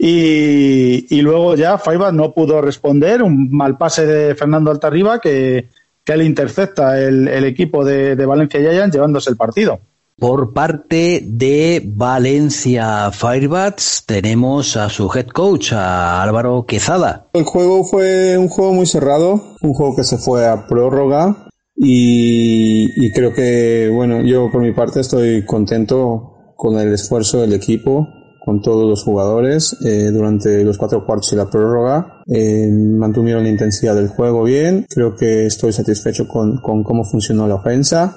Y, 0.00 1.20
luego 1.22 1.56
ya 1.56 1.76
Faiba 1.76 2.12
no 2.12 2.32
pudo 2.32 2.60
responder, 2.60 3.22
un 3.22 3.50
mal 3.50 3.76
pase 3.76 4.06
de 4.06 4.34
Fernando 4.36 4.70
Altarriba 4.70 5.20
que, 5.20 5.70
que 6.04 6.16
le 6.16 6.24
intercepta 6.24 7.00
el, 7.00 7.44
equipo 7.44 7.84
de, 7.84 8.14
Valencia 8.14 8.60
Giants 8.60 8.94
llevándose 8.94 9.30
el 9.30 9.36
partido. 9.36 9.80
Por 10.18 10.52
parte 10.52 11.22
de 11.24 11.82
Valencia 11.84 13.10
Firebats 13.12 14.04
tenemos 14.06 14.76
a 14.76 14.88
su 14.88 15.08
head 15.14 15.28
coach, 15.28 15.72
a 15.72 16.22
Álvaro 16.22 16.64
Quezada. 16.66 17.26
El 17.32 17.44
juego 17.44 17.84
fue 17.84 18.36
un 18.38 18.48
juego 18.48 18.72
muy 18.72 18.86
cerrado, 18.86 19.56
un 19.60 19.74
juego 19.74 19.94
que 19.94 20.02
se 20.02 20.18
fue 20.18 20.46
a 20.46 20.66
prórroga, 20.66 21.47
y, 21.80 23.12
creo 23.12 23.32
que, 23.32 23.88
bueno, 23.92 24.22
yo 24.22 24.50
por 24.50 24.62
mi 24.62 24.72
parte 24.72 25.00
estoy 25.00 25.44
contento 25.44 26.54
con 26.56 26.76
el 26.78 26.92
esfuerzo 26.92 27.40
del 27.40 27.52
equipo, 27.52 28.08
con 28.44 28.60
todos 28.62 28.88
los 28.88 29.04
jugadores 29.04 29.76
eh, 29.84 30.10
durante 30.10 30.64
los 30.64 30.76
cuatro 30.76 31.06
cuartos 31.06 31.32
y 31.32 31.36
la 31.36 31.48
prórroga. 31.48 32.22
Eh, 32.26 32.68
mantuvieron 32.70 33.44
la 33.44 33.50
intensidad 33.50 33.94
del 33.94 34.08
juego 34.08 34.42
bien. 34.42 34.86
Creo 34.88 35.14
que 35.14 35.46
estoy 35.46 35.72
satisfecho 35.72 36.26
con, 36.26 36.58
con 36.58 36.82
cómo 36.82 37.04
funcionó 37.04 37.46
la 37.46 37.56
ofensa. 37.56 38.16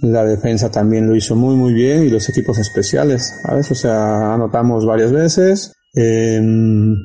La 0.00 0.24
defensa 0.24 0.70
también 0.70 1.08
lo 1.08 1.16
hizo 1.16 1.34
muy 1.34 1.56
muy 1.56 1.72
bien 1.72 2.04
y 2.04 2.10
los 2.10 2.28
equipos 2.28 2.58
especiales, 2.58 3.34
¿sabes? 3.44 3.70
O 3.70 3.74
sea, 3.74 4.34
anotamos 4.34 4.86
varias 4.86 5.10
veces. 5.10 5.72
en 5.94 6.96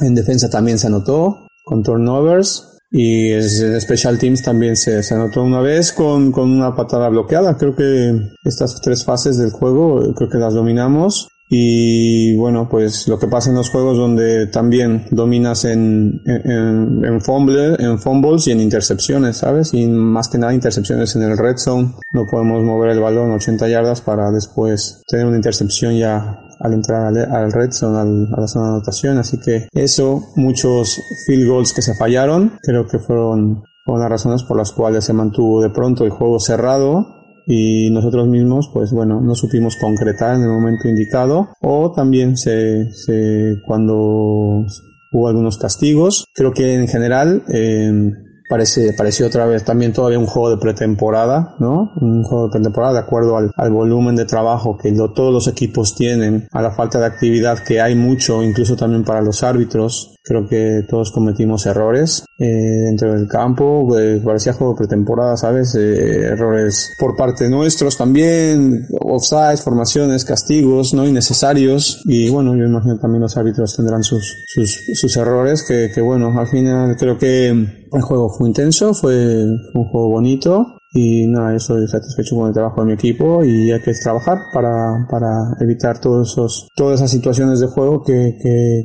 defensa 0.00 0.50
también 0.50 0.78
se 0.78 0.88
anotó 0.88 1.46
con 1.64 1.82
turnovers. 1.82 2.71
Y 2.94 3.32
en 3.32 3.80
Special 3.80 4.18
Teams 4.18 4.42
también 4.42 4.76
se, 4.76 5.02
se 5.02 5.14
anotó 5.14 5.42
una 5.42 5.60
vez 5.60 5.94
con, 5.94 6.30
con, 6.30 6.50
una 6.50 6.76
patada 6.76 7.08
bloqueada. 7.08 7.56
Creo 7.56 7.74
que 7.74 8.12
estas 8.44 8.82
tres 8.82 9.02
fases 9.02 9.38
del 9.38 9.50
juego 9.50 10.12
creo 10.14 10.28
que 10.28 10.36
las 10.36 10.52
dominamos. 10.52 11.28
Y 11.54 12.34
bueno, 12.36 12.66
pues 12.66 13.06
lo 13.08 13.18
que 13.18 13.26
pasa 13.26 13.50
en 13.50 13.56
los 13.56 13.68
juegos 13.68 13.98
donde 13.98 14.46
también 14.46 15.04
dominas 15.10 15.66
en, 15.66 16.22
en, 16.24 17.20
fumble, 17.20 17.74
en 17.78 17.98
fumbles 17.98 18.46
y 18.46 18.52
en 18.52 18.60
intercepciones, 18.60 19.36
¿sabes? 19.36 19.74
Y 19.74 19.86
más 19.86 20.28
que 20.28 20.38
nada 20.38 20.54
intercepciones 20.54 21.14
en 21.14 21.24
el 21.24 21.36
red 21.36 21.58
zone. 21.58 21.92
No 22.14 22.24
podemos 22.24 22.62
mover 22.62 22.92
el 22.92 23.00
balón 23.00 23.32
80 23.32 23.68
yardas 23.68 24.00
para 24.00 24.30
después 24.30 25.02
tener 25.06 25.26
una 25.26 25.36
intercepción 25.36 25.94
ya 25.94 26.40
al 26.58 26.72
entrar 26.72 27.14
al, 27.14 27.52
red 27.52 27.70
zone, 27.70 27.98
a 28.34 28.40
la 28.40 28.48
zona 28.48 28.68
de 28.68 28.72
anotación. 28.76 29.18
Así 29.18 29.38
que 29.38 29.68
eso, 29.74 30.24
muchos 30.36 31.02
field 31.26 31.46
goals 31.46 31.74
que 31.74 31.82
se 31.82 31.94
fallaron, 31.94 32.58
creo 32.62 32.86
que 32.86 32.98
fueron, 32.98 33.62
fueron 33.84 34.00
las 34.00 34.10
razones 34.10 34.42
por 34.42 34.56
las 34.56 34.72
cuales 34.72 35.04
se 35.04 35.12
mantuvo 35.12 35.60
de 35.60 35.68
pronto 35.68 36.04
el 36.04 36.12
juego 36.12 36.40
cerrado 36.40 37.21
y 37.46 37.90
nosotros 37.90 38.28
mismos, 38.28 38.70
pues 38.72 38.92
bueno, 38.92 39.20
no 39.20 39.34
supimos 39.34 39.76
concretar 39.76 40.36
en 40.36 40.42
el 40.42 40.48
momento 40.48 40.88
indicado 40.88 41.48
o 41.60 41.92
también 41.92 42.36
se, 42.36 42.92
se 42.92 43.56
cuando 43.66 44.64
hubo 45.12 45.28
algunos 45.28 45.58
castigos. 45.58 46.26
Creo 46.34 46.52
que 46.52 46.74
en 46.74 46.88
general 46.88 47.42
eh, 47.48 48.12
parece, 48.52 48.92
pareció 48.92 49.26
otra 49.26 49.46
vez 49.46 49.64
también 49.64 49.94
todavía 49.94 50.18
un 50.18 50.26
juego 50.26 50.50
de 50.50 50.58
pretemporada, 50.58 51.56
¿no? 51.58 51.90
Un 52.00 52.22
juego 52.22 52.44
de 52.48 52.52
pretemporada 52.52 52.92
de 52.92 52.98
acuerdo 52.98 53.38
al, 53.38 53.70
volumen 53.70 54.14
de 54.14 54.26
trabajo 54.26 54.76
que 54.76 54.92
todos 54.92 55.32
los 55.32 55.48
equipos 55.48 55.94
tienen, 55.94 56.48
a 56.52 56.60
la 56.60 56.72
falta 56.72 56.98
de 56.98 57.06
actividad 57.06 57.58
que 57.60 57.80
hay 57.80 57.94
mucho, 57.94 58.42
incluso 58.42 58.76
también 58.76 59.04
para 59.04 59.22
los 59.22 59.42
árbitros. 59.42 60.16
Creo 60.24 60.46
que 60.46 60.82
todos 60.88 61.10
cometimos 61.10 61.66
errores 61.66 62.24
eh, 62.38 62.46
dentro 62.46 63.12
del 63.12 63.26
campo, 63.26 63.98
eh, 63.98 64.20
parecía 64.24 64.52
juego 64.52 64.76
pretemporada, 64.76 65.36
¿sabes? 65.36 65.74
Eh, 65.74 66.26
errores 66.26 66.92
por 66.98 67.16
parte 67.16 67.48
nuestros 67.48 67.98
también, 67.98 68.86
offsides, 69.00 69.62
formaciones, 69.62 70.24
castigos, 70.24 70.94
¿no? 70.94 71.06
Innecesarios. 71.06 72.02
Y 72.04 72.30
bueno, 72.30 72.56
yo 72.56 72.64
imagino 72.64 72.98
también 72.98 73.22
los 73.22 73.36
árbitros 73.36 73.76
tendrán 73.76 74.04
sus, 74.04 74.44
sus, 74.46 74.84
sus 74.94 75.16
errores, 75.16 75.64
que, 75.66 75.90
que 75.92 76.00
bueno, 76.00 76.32
al 76.38 76.46
final 76.46 76.96
creo 76.96 77.18
que 77.18 77.48
el 77.48 78.02
juego 78.02 78.30
fue 78.30 78.48
intenso, 78.48 78.94
fue 78.94 79.44
un 79.74 79.88
juego 79.90 80.08
bonito 80.08 80.78
y 80.94 81.26
nada, 81.26 81.50
yo 81.50 81.56
estoy 81.56 81.88
satisfecho 81.88 82.36
con 82.36 82.48
el 82.48 82.54
trabajo 82.54 82.80
de 82.82 82.86
mi 82.86 82.92
equipo 82.92 83.42
y 83.42 83.72
hay 83.72 83.80
que 83.80 83.92
trabajar 83.94 84.38
para, 84.52 85.06
para 85.10 85.54
evitar 85.60 85.98
todos 85.98 86.32
esos, 86.32 86.68
todas 86.76 87.00
esas 87.00 87.10
situaciones 87.10 87.60
de 87.60 87.66
juego 87.66 88.02
que, 88.02 88.36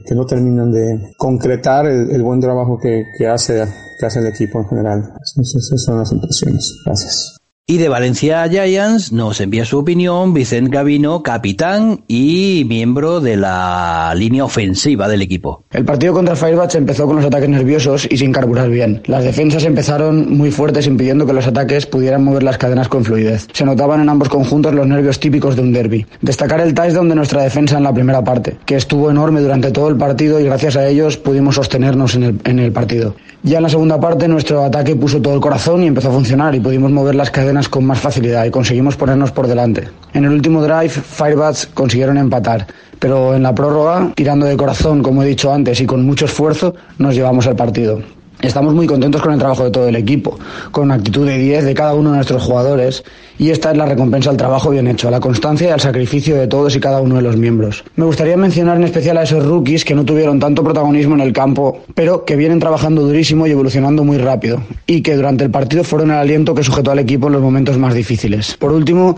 que, 0.05 0.15
no 0.15 0.25
terminan 0.25 0.71
de 0.71 1.13
concretar 1.17 1.85
el, 1.85 2.09
el 2.09 2.23
buen 2.23 2.39
trabajo 2.39 2.79
que, 2.81 3.03
que, 3.17 3.27
hace, 3.27 3.65
que 3.99 4.05
hace 4.05 4.19
el 4.19 4.27
equipo 4.27 4.59
en 4.59 4.67
general. 4.67 5.13
Esas 5.21 5.83
son 5.83 5.97
las 5.99 6.11
impresiones. 6.11 6.81
Gracias. 6.85 7.36
Y 7.69 7.79
de 7.79 7.89
Valencia 7.89 8.47
Giants 8.47 9.11
nos 9.11 9.41
envía 9.41 9.65
su 9.65 9.79
opinión 9.79 10.33
Vicente 10.33 10.71
Gavino, 10.71 11.21
capitán 11.21 11.99
y 12.07 12.65
miembro 12.65 13.19
de 13.19 13.35
la 13.35 14.13
línea 14.15 14.45
ofensiva 14.45 15.09
del 15.09 15.21
equipo. 15.21 15.65
El 15.71 15.83
partido 15.83 16.13
contra 16.13 16.33
el 16.33 16.39
Firebats 16.39 16.75
empezó 16.75 17.05
con 17.05 17.17
los 17.17 17.25
ataques 17.25 17.49
nerviosos 17.49 18.07
y 18.09 18.15
sin 18.15 18.31
carburar 18.31 18.69
bien. 18.69 19.01
Las 19.07 19.25
defensas 19.25 19.65
empezaron 19.65 20.37
muy 20.37 20.49
fuertes 20.49 20.87
impidiendo 20.87 21.25
que 21.25 21.33
los 21.33 21.45
ataques 21.45 21.85
pudieran 21.85 22.23
mover 22.23 22.43
las 22.43 22.57
cadenas 22.57 22.87
con 22.87 23.03
fluidez. 23.03 23.49
Se 23.51 23.65
notaban 23.65 23.99
en 23.99 24.07
ambos 24.07 24.29
conjuntos 24.29 24.73
los 24.73 24.87
nervios 24.87 25.19
típicos 25.19 25.57
de 25.57 25.63
un 25.63 25.73
derby. 25.73 26.05
Destacar 26.21 26.61
el 26.61 26.73
touchdown 26.73 27.09
de 27.09 27.15
nuestra 27.15 27.43
defensa 27.43 27.75
en 27.75 27.83
la 27.83 27.93
primera 27.93 28.23
parte, 28.23 28.55
que 28.65 28.77
estuvo 28.77 29.11
enorme 29.11 29.41
durante 29.41 29.71
todo 29.71 29.89
el 29.89 29.97
partido 29.97 30.39
y 30.39 30.45
gracias 30.45 30.77
a 30.77 30.87
ellos 30.87 31.17
pudimos 31.17 31.55
sostenernos 31.55 32.15
en 32.15 32.59
el 32.59 32.71
partido. 32.71 33.13
Ya 33.43 33.57
en 33.57 33.63
la 33.63 33.69
segunda 33.69 33.99
parte 33.99 34.29
nuestro 34.29 34.63
ataque 34.63 34.95
puso 34.95 35.21
todo 35.21 35.33
el 35.33 35.41
corazón 35.41 35.83
y 35.83 35.87
empezó 35.87 36.09
a 36.09 36.13
funcionar 36.13 36.55
y 36.55 36.61
pudimos 36.61 36.91
mover 36.91 37.15
las 37.15 37.29
cadenas 37.29 37.56
con 37.67 37.85
más 37.85 37.99
facilidad 37.99 38.45
y 38.45 38.51
conseguimos 38.51 38.95
ponernos 38.95 39.31
por 39.31 39.47
delante. 39.47 39.89
En 40.13 40.25
el 40.25 40.31
último 40.31 40.61
drive, 40.61 40.89
Firebats 40.89 41.65
consiguieron 41.65 42.17
empatar, 42.17 42.67
pero 42.99 43.33
en 43.33 43.43
la 43.43 43.55
prórroga, 43.55 44.11
tirando 44.15 44.45
de 44.45 44.55
corazón, 44.55 45.01
como 45.01 45.23
he 45.23 45.27
dicho 45.27 45.51
antes, 45.51 45.81
y 45.81 45.87
con 45.87 46.05
mucho 46.05 46.25
esfuerzo, 46.25 46.75
nos 46.99 47.15
llevamos 47.15 47.47
el 47.47 47.55
partido. 47.55 48.01
Estamos 48.41 48.75
muy 48.75 48.85
contentos 48.85 49.19
con 49.19 49.33
el 49.33 49.39
trabajo 49.39 49.63
de 49.63 49.71
todo 49.71 49.87
el 49.87 49.95
equipo, 49.95 50.37
con 50.69 50.91
actitud 50.91 51.25
de 51.25 51.39
10 51.39 51.65
de 51.65 51.73
cada 51.73 51.95
uno 51.95 52.11
de 52.11 52.17
nuestros 52.17 52.43
jugadores, 52.43 53.03
y 53.39 53.49
esta 53.49 53.71
es 53.71 53.77
la 53.77 53.87
recompensa 53.87 54.29
al 54.29 54.37
trabajo 54.37 54.69
bien 54.69 54.87
hecho, 54.87 55.07
a 55.07 55.11
la 55.11 55.19
constancia 55.19 55.69
y 55.69 55.71
al 55.71 55.79
sacrificio 55.79 56.35
de 56.35 56.45
todos 56.45 56.75
y 56.75 56.79
cada 56.79 57.01
uno 57.01 57.15
de 57.15 57.23
los 57.23 57.35
miembros. 57.35 57.83
Me 57.95 58.05
gustaría 58.05 58.37
mencionar 58.37 58.77
en 58.77 58.83
especial 58.83 59.17
a 59.17 59.23
esos 59.23 59.43
rookies 59.43 59.83
que 59.83 59.95
no 59.95 60.05
tuvieron 60.05 60.39
tanto 60.39 60.63
protagonismo 60.63 61.15
en 61.15 61.21
el 61.21 61.33
campo, 61.33 61.79
pero 61.95 62.25
que 62.25 62.35
vienen 62.35 62.59
trabajando 62.59 63.01
durísimo 63.01 63.47
y 63.47 63.51
evolucionando 63.51 64.03
muy 64.03 64.19
rápido, 64.19 64.61
y 64.85 65.01
que 65.01 65.15
durante 65.15 65.43
el 65.43 65.49
partido 65.49 65.83
fueron 65.83 66.11
el 66.11 66.17
aliento 66.17 66.53
que 66.53 66.63
sujetó 66.63 66.91
al 66.91 66.99
equipo 66.99 67.27
en 67.27 67.33
los 67.33 67.41
momentos 67.41 67.79
más 67.79 67.95
difíciles. 67.95 68.55
Por 68.57 68.71
último, 68.71 69.17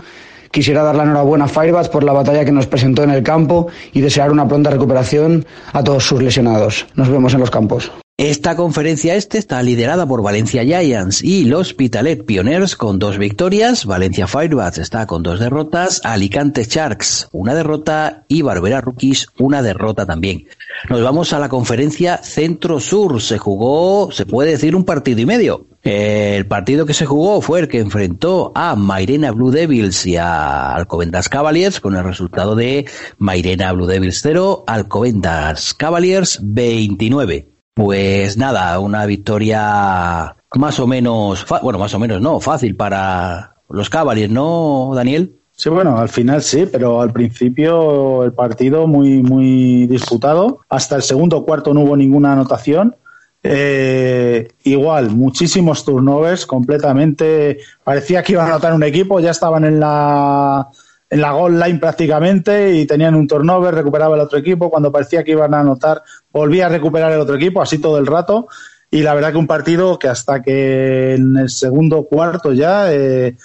Quisiera 0.52 0.82
dar 0.82 0.96
la 0.96 1.04
enhorabuena 1.04 1.44
a 1.44 1.48
Firebats 1.48 1.88
por 1.88 2.02
la 2.02 2.12
batalla 2.12 2.44
que 2.44 2.50
nos 2.50 2.66
presentó 2.66 3.04
en 3.04 3.10
el 3.10 3.22
campo 3.22 3.68
y 3.92 4.00
desear 4.00 4.32
una 4.32 4.48
pronta 4.48 4.70
recuperación 4.70 5.46
a 5.72 5.84
todos 5.84 6.04
sus 6.04 6.20
lesionados. 6.20 6.88
Nos 6.96 7.08
vemos 7.08 7.34
en 7.34 7.38
los 7.38 7.52
campos. 7.52 7.92
Esta 8.20 8.54
conferencia 8.54 9.14
este 9.14 9.38
está 9.38 9.62
liderada 9.62 10.04
por 10.04 10.22
Valencia 10.22 10.62
Giants 10.62 11.24
y 11.24 11.46
los 11.46 11.68
Hospitalet 11.70 12.22
Pioneers 12.26 12.76
con 12.76 12.98
dos 12.98 13.16
victorias, 13.16 13.86
Valencia 13.86 14.26
Firebats 14.26 14.76
está 14.76 15.06
con 15.06 15.22
dos 15.22 15.40
derrotas, 15.40 16.02
Alicante 16.04 16.64
Sharks 16.64 17.28
una 17.32 17.54
derrota 17.54 18.24
y 18.28 18.42
Barbera 18.42 18.82
Rookies 18.82 19.28
una 19.38 19.62
derrota 19.62 20.04
también. 20.04 20.44
Nos 20.90 21.02
vamos 21.02 21.32
a 21.32 21.38
la 21.38 21.48
conferencia 21.48 22.18
Centro-Sur, 22.18 23.22
se 23.22 23.38
jugó, 23.38 24.12
se 24.12 24.26
puede 24.26 24.50
decir, 24.50 24.76
un 24.76 24.84
partido 24.84 25.22
y 25.22 25.24
medio. 25.24 25.64
El 25.82 26.44
partido 26.44 26.84
que 26.84 26.92
se 26.92 27.06
jugó 27.06 27.40
fue 27.40 27.60
el 27.60 27.68
que 27.68 27.78
enfrentó 27.78 28.52
a 28.54 28.76
Mairena 28.76 29.30
Blue 29.30 29.50
Devils 29.50 30.04
y 30.04 30.18
a 30.18 30.74
Alcobendas 30.74 31.30
Cavaliers 31.30 31.80
con 31.80 31.96
el 31.96 32.04
resultado 32.04 32.54
de 32.54 32.84
Mairena 33.16 33.72
Blue 33.72 33.86
Devils 33.86 34.20
0, 34.22 34.64
Alcobendas 34.66 35.72
Cavaliers 35.72 36.38
29. 36.42 37.49
Pues 37.74 38.36
nada, 38.36 38.78
una 38.80 39.06
victoria 39.06 40.36
más 40.56 40.80
o 40.80 40.86
menos, 40.86 41.46
bueno, 41.62 41.78
más 41.78 41.94
o 41.94 41.98
menos 41.98 42.20
no, 42.20 42.40
fácil 42.40 42.76
para 42.76 43.54
los 43.68 43.88
Cavaliers, 43.88 44.32
¿no, 44.32 44.92
Daniel? 44.94 45.36
Sí, 45.52 45.68
bueno, 45.68 45.98
al 45.98 46.08
final 46.08 46.42
sí, 46.42 46.66
pero 46.70 47.02
al 47.02 47.12
principio 47.12 48.24
el 48.24 48.32
partido 48.32 48.86
muy, 48.86 49.22
muy 49.22 49.86
disputado. 49.86 50.60
Hasta 50.70 50.96
el 50.96 51.02
segundo 51.02 51.44
cuarto 51.44 51.74
no 51.74 51.82
hubo 51.82 51.96
ninguna 51.96 52.32
anotación. 52.32 52.96
Eh, 53.42 54.48
igual, 54.64 55.10
muchísimos 55.10 55.84
turnovers, 55.84 56.46
completamente. 56.46 57.58
Parecía 57.84 58.22
que 58.22 58.32
iban 58.32 58.46
a 58.46 58.50
anotar 58.52 58.72
un 58.72 58.82
equipo, 58.82 59.20
ya 59.20 59.30
estaban 59.30 59.64
en 59.64 59.80
la, 59.80 60.66
en 61.10 61.20
la 61.20 61.32
goal 61.32 61.58
line 61.58 61.80
prácticamente 61.80 62.76
y 62.76 62.86
tenían 62.86 63.16
un 63.16 63.26
turnover, 63.26 63.74
recuperaba 63.74 64.14
el 64.14 64.22
otro 64.22 64.38
equipo. 64.38 64.70
Cuando 64.70 64.92
parecía 64.92 65.24
que 65.24 65.32
iban 65.32 65.52
a 65.52 65.60
anotar, 65.60 66.02
volvía 66.32 66.66
a 66.66 66.68
recuperar 66.68 67.12
el 67.12 67.20
otro 67.20 67.34
equipo, 67.34 67.60
así 67.60 67.78
todo 67.78 67.98
el 67.98 68.06
rato. 68.06 68.46
Y 68.92 69.02
la 69.02 69.14
verdad 69.14 69.32
que 69.32 69.38
un 69.38 69.46
partido 69.48 69.98
que 69.98 70.08
hasta 70.08 70.40
que 70.40 71.14
en 71.14 71.36
el 71.36 71.48
segundo 71.48 72.04
cuarto 72.04 72.52
ya 72.52 72.92
eh, 72.92 73.36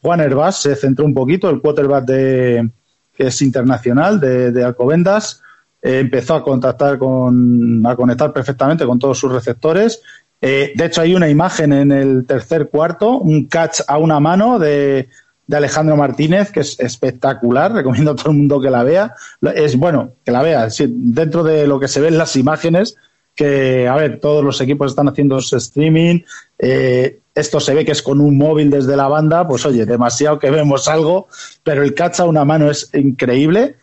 Juan 0.00 0.20
Herbás 0.20 0.62
se 0.62 0.76
centró 0.76 1.04
un 1.04 1.14
poquito, 1.14 1.50
el 1.50 1.60
quarterback 1.60 2.04
de, 2.04 2.70
que 3.12 3.26
es 3.26 3.42
internacional 3.42 4.20
de, 4.20 4.64
Alcobendas 4.64 5.42
eh, 5.82 6.00
empezó 6.00 6.36
a 6.36 6.44
contactar 6.44 6.98
con, 6.98 7.84
a 7.84 7.96
conectar 7.96 8.32
perfectamente 8.32 8.86
con 8.86 8.98
todos 8.98 9.18
sus 9.18 9.32
receptores. 9.32 10.02
Eh, 10.40 10.72
de 10.74 10.84
hecho, 10.84 11.00
hay 11.00 11.16
una 11.16 11.28
imagen 11.28 11.72
en 11.72 11.90
el 11.90 12.26
tercer 12.26 12.68
cuarto, 12.68 13.18
un 13.18 13.46
catch 13.46 13.80
a 13.88 13.98
una 13.98 14.20
mano 14.20 14.60
de, 14.60 15.08
de 15.48 15.56
Alejandro 15.56 15.96
Martínez, 15.96 16.52
que 16.52 16.60
es 16.60 16.78
espectacular, 16.78 17.72
recomiendo 17.72 18.12
a 18.12 18.14
todo 18.14 18.30
el 18.30 18.36
mundo 18.36 18.60
que 18.60 18.70
la 18.70 18.84
vea. 18.84 19.14
Es 19.54 19.76
bueno, 19.76 20.12
que 20.24 20.30
la 20.30 20.42
vea, 20.42 20.68
dentro 20.78 21.42
de 21.42 21.66
lo 21.66 21.80
que 21.80 21.88
se 21.88 22.00
ven 22.00 22.18
las 22.18 22.36
imágenes, 22.36 22.96
que, 23.34 23.88
a 23.88 23.96
ver, 23.96 24.20
todos 24.20 24.44
los 24.44 24.60
equipos 24.60 24.92
están 24.92 25.08
haciendo 25.08 25.38
streaming, 25.38 26.20
eh, 26.58 27.20
esto 27.34 27.60
se 27.60 27.74
ve 27.74 27.84
que 27.84 27.92
es 27.92 28.02
con 28.02 28.20
un 28.20 28.36
móvil 28.36 28.68
desde 28.68 28.94
la 28.94 29.08
banda, 29.08 29.48
pues 29.48 29.64
oye, 29.64 29.86
demasiado 29.86 30.38
que 30.38 30.50
vemos 30.50 30.86
algo, 30.86 31.28
pero 31.62 31.82
el 31.82 31.94
catch 31.94 32.20
a 32.20 32.26
una 32.26 32.44
mano 32.44 32.70
es 32.70 32.90
increíble. 32.94 33.76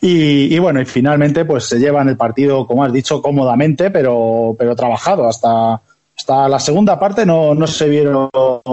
Y, 0.00 0.54
y, 0.54 0.58
bueno, 0.58 0.80
y 0.80 0.86
finalmente 0.86 1.44
pues 1.44 1.64
se 1.64 1.78
llevan 1.78 2.08
el 2.08 2.16
partido, 2.16 2.66
como 2.66 2.82
has 2.82 2.92
dicho, 2.94 3.20
cómodamente, 3.20 3.90
pero, 3.90 4.56
pero 4.58 4.74
trabajado. 4.74 5.28
Hasta, 5.28 5.82
hasta 6.16 6.48
la 6.48 6.58
segunda 6.58 6.98
parte 6.98 7.26
no, 7.26 7.54
no 7.54 7.66
se 7.66 7.90
vieron 7.90 8.30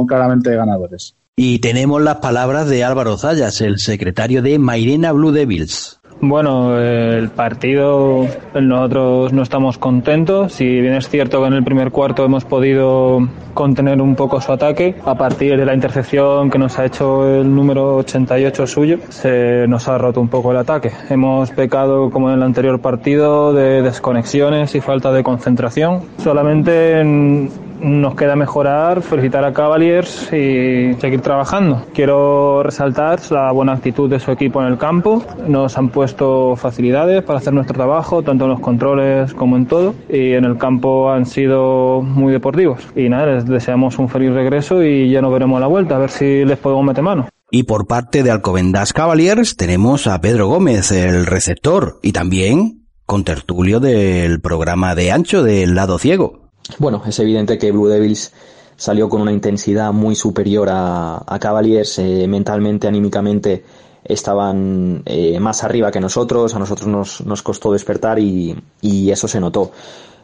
claramente 0.07 0.55
ganadores. 0.55 1.13
Y 1.39 1.59
tenemos 1.59 2.01
las 2.01 2.15
palabras 2.15 2.67
de 2.67 2.83
Álvaro 2.83 3.15
Zayas, 3.15 3.61
el 3.61 3.77
secretario 3.77 4.41
de 4.41 4.57
Mairena 4.57 5.11
Blue 5.11 5.31
Devils. 5.31 5.99
Bueno, 6.19 6.79
el 6.79 7.29
partido 7.29 8.25
nosotros 8.59 9.33
no 9.33 9.43
estamos 9.43 9.77
contentos. 9.77 10.53
Si 10.53 10.65
bien 10.65 10.95
es 10.95 11.09
cierto 11.09 11.39
que 11.41 11.47
en 11.47 11.53
el 11.53 11.63
primer 11.63 11.91
cuarto 11.91 12.25
hemos 12.25 12.43
podido 12.43 13.29
contener 13.53 14.01
un 14.01 14.15
poco 14.15 14.41
su 14.41 14.51
ataque, 14.51 14.95
a 15.05 15.13
partir 15.15 15.55
de 15.57 15.63
la 15.63 15.75
intercepción 15.75 16.49
que 16.49 16.57
nos 16.57 16.79
ha 16.79 16.85
hecho 16.85 17.41
el 17.41 17.53
número 17.53 17.97
88 17.97 18.65
suyo, 18.65 18.97
se 19.09 19.67
nos 19.67 19.87
ha 19.87 19.99
roto 19.99 20.19
un 20.19 20.29
poco 20.29 20.49
el 20.49 20.57
ataque. 20.57 20.91
Hemos 21.11 21.51
pecado, 21.51 22.09
como 22.09 22.29
en 22.29 22.37
el 22.37 22.41
anterior 22.41 22.81
partido, 22.81 23.53
de 23.53 23.83
desconexiones 23.83 24.73
y 24.73 24.81
falta 24.81 25.11
de 25.11 25.21
concentración. 25.21 26.01
Solamente 26.17 26.99
en 26.99 27.66
nos 27.79 28.15
queda 28.15 28.35
mejorar, 28.35 29.01
felicitar 29.01 29.43
a 29.43 29.53
Cavaliers 29.53 30.31
y 30.33 30.93
seguir 30.99 31.21
trabajando. 31.21 31.83
Quiero 31.93 32.63
resaltar 32.63 33.19
la 33.29 33.51
buena 33.51 33.73
actitud 33.73 34.09
de 34.09 34.19
su 34.19 34.31
equipo 34.31 34.61
en 34.61 34.67
el 34.67 34.77
campo. 34.77 35.23
Nos 35.47 35.77
han 35.77 35.89
puesto 35.89 36.55
facilidades 36.55 37.23
para 37.23 37.39
hacer 37.39 37.53
nuestro 37.53 37.75
trabajo, 37.75 38.23
tanto 38.23 38.45
en 38.45 38.51
los 38.51 38.59
controles 38.59 39.33
como 39.33 39.57
en 39.57 39.65
todo. 39.65 39.95
Y 40.09 40.33
en 40.33 40.45
el 40.45 40.57
campo 40.57 41.11
han 41.11 41.25
sido 41.25 42.01
muy 42.01 42.33
deportivos. 42.33 42.81
Y 42.95 43.09
nada, 43.09 43.25
les 43.27 43.45
deseamos 43.45 43.99
un 43.99 44.09
feliz 44.09 44.31
regreso 44.33 44.83
y 44.83 45.09
ya 45.09 45.21
nos 45.21 45.31
veremos 45.31 45.59
la 45.59 45.67
vuelta, 45.67 45.95
a 45.95 45.99
ver 45.99 46.09
si 46.09 46.45
les 46.45 46.57
podemos 46.57 46.85
meter 46.85 47.03
mano. 47.03 47.27
Y 47.49 47.63
por 47.63 47.87
parte 47.87 48.23
de 48.23 48.31
Alcobendas 48.31 48.91
Cavaliers 48.91 49.55
tenemos 49.55 50.05
a 50.07 50.19
Pedro 50.19 50.47
Gómez, 50.47 50.91
el 50.91 51.25
receptor, 51.25 51.97
y 52.03 52.11
también 52.11 52.87
con 53.05 53.23
tertulio 53.23 53.79
del 53.79 54.41
programa 54.41 54.93
de 54.93 55.13
Ancho 55.13 55.43
del 55.43 55.73
lado 55.73 55.97
ciego. 55.97 56.46
Bueno, 56.79 57.01
es 57.05 57.19
evidente 57.19 57.57
que 57.57 57.71
Blue 57.71 57.87
Devils 57.87 58.31
salió 58.75 59.09
con 59.09 59.21
una 59.21 59.31
intensidad 59.31 59.91
muy 59.91 60.15
superior 60.15 60.69
a, 60.71 61.37
Cavaliers, 61.39 61.99
eh, 61.99 62.27
mentalmente, 62.27 62.87
anímicamente 62.87 63.63
estaban 64.03 65.01
eh, 65.05 65.39
más 65.39 65.63
arriba 65.63 65.91
que 65.91 65.99
nosotros, 65.99 66.55
a 66.55 66.59
nosotros 66.59 66.87
nos, 66.87 67.21
nos 67.25 67.41
costó 67.41 67.73
despertar 67.73 68.19
y, 68.19 68.55
y 68.81 69.09
eso 69.11 69.27
se 69.27 69.39
notó. 69.39 69.71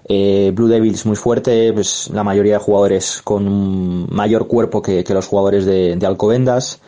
Eh, 0.05 0.51
Blue 0.53 0.67
Devils 0.67 1.05
muy 1.05 1.15
fuerte, 1.15 1.73
pues 1.73 2.09
la 2.13 2.23
mayoría 2.23 2.53
de 2.53 2.59
jugadores 2.59 3.21
con 3.23 3.47
un 3.47 4.07
mayor 4.11 4.47
cuerpo 4.47 4.81
que, 4.81 5.03
que 5.03 5.13
los 5.13 5.27
jugadores 5.27 5.65
de, 5.65 5.95
de, 5.95 6.05
Alcobendas 6.05 6.81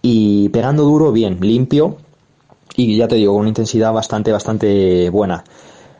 y 0.00 0.48
pegando 0.48 0.84
duro, 0.84 1.12
bien, 1.12 1.38
limpio 1.40 1.96
y 2.76 2.96
ya 2.96 3.08
te 3.08 3.16
digo, 3.16 3.32
con 3.32 3.40
una 3.40 3.48
intensidad 3.48 3.92
bastante, 3.92 4.32
bastante 4.32 5.10
buena. 5.10 5.44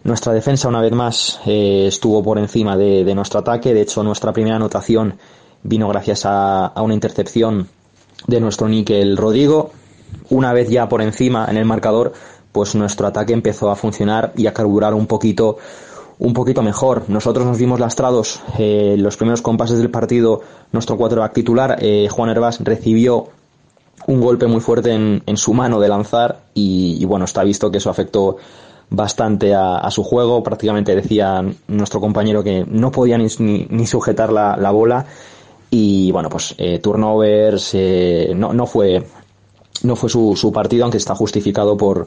Nuestra 0.04 0.32
defensa 0.32 0.68
una 0.68 0.80
vez 0.80 0.92
más 0.92 1.40
eh, 1.46 1.84
estuvo 1.86 2.24
por 2.24 2.38
encima 2.38 2.76
de, 2.76 3.14
nuestro 3.14 3.40
ataque, 3.40 3.72
de 3.72 3.82
hecho 3.82 4.02
nuestra 4.02 4.32
primera 4.32 4.56
anotación 4.56 5.14
vino 5.62 5.88
gracias 5.88 6.22
a, 6.24 6.72
una 6.76 6.94
intercepción 6.94 7.68
de 8.26 8.40
nuestro 8.40 8.68
níquel 8.68 9.16
Rodrigo. 9.16 9.70
Una 10.30 10.52
vez 10.52 10.68
ya 10.68 10.88
por 10.88 11.02
encima 11.02 11.46
en 11.48 11.56
el 11.56 11.64
marcador, 11.64 12.12
pues 12.50 12.74
nuestro 12.74 13.06
ataque 13.06 13.32
empezó 13.32 13.70
a 13.70 13.76
funcionar 13.76 14.32
y 14.36 14.46
a 14.46 14.52
carburar 14.52 14.94
un 14.94 15.06
poquito 15.06 15.58
un 16.18 16.34
poquito 16.34 16.62
mejor. 16.62 17.04
Nosotros 17.08 17.46
nos 17.46 17.58
vimos 17.58 17.80
lastrados 17.80 18.40
eh, 18.58 18.96
los 18.98 19.16
primeros 19.16 19.40
compases 19.40 19.78
del 19.78 19.90
partido. 19.90 20.40
Nuestro 20.72 20.96
quarterback 20.96 21.32
titular, 21.32 21.78
eh, 21.80 22.08
Juan 22.10 22.30
Hervás, 22.30 22.60
recibió 22.60 23.28
un 24.06 24.20
golpe 24.20 24.46
muy 24.46 24.60
fuerte 24.60 24.92
en, 24.92 25.22
en 25.26 25.36
su 25.36 25.54
mano 25.54 25.80
de 25.80 25.88
lanzar 25.88 26.42
y, 26.54 27.04
bueno, 27.06 27.24
está 27.24 27.42
visto 27.42 27.70
que 27.70 27.78
eso 27.78 27.90
afectó 27.90 28.36
bastante 28.90 29.54
a, 29.54 29.90
su 29.90 30.02
juego. 30.02 30.42
Prácticamente 30.42 30.94
decía 30.94 31.44
nuestro 31.68 32.00
compañero 32.00 32.42
que 32.42 32.64
no 32.68 32.90
podía 32.90 33.18
ni, 33.18 33.26
ni, 33.38 33.86
sujetar 33.86 34.32
la, 34.32 34.56
la, 34.56 34.70
bola 34.70 35.06
y 35.70 36.10
bueno, 36.12 36.28
pues 36.28 36.54
eh, 36.58 36.78
turnovers, 36.78 37.70
eh, 37.74 38.32
no, 38.34 38.52
no 38.52 38.66
fue 38.66 39.02
no 39.82 39.96
fue 39.96 40.08
su, 40.08 40.36
su 40.36 40.52
partido, 40.52 40.84
aunque 40.84 40.98
está 40.98 41.14
justificado 41.14 41.76
por, 41.76 42.06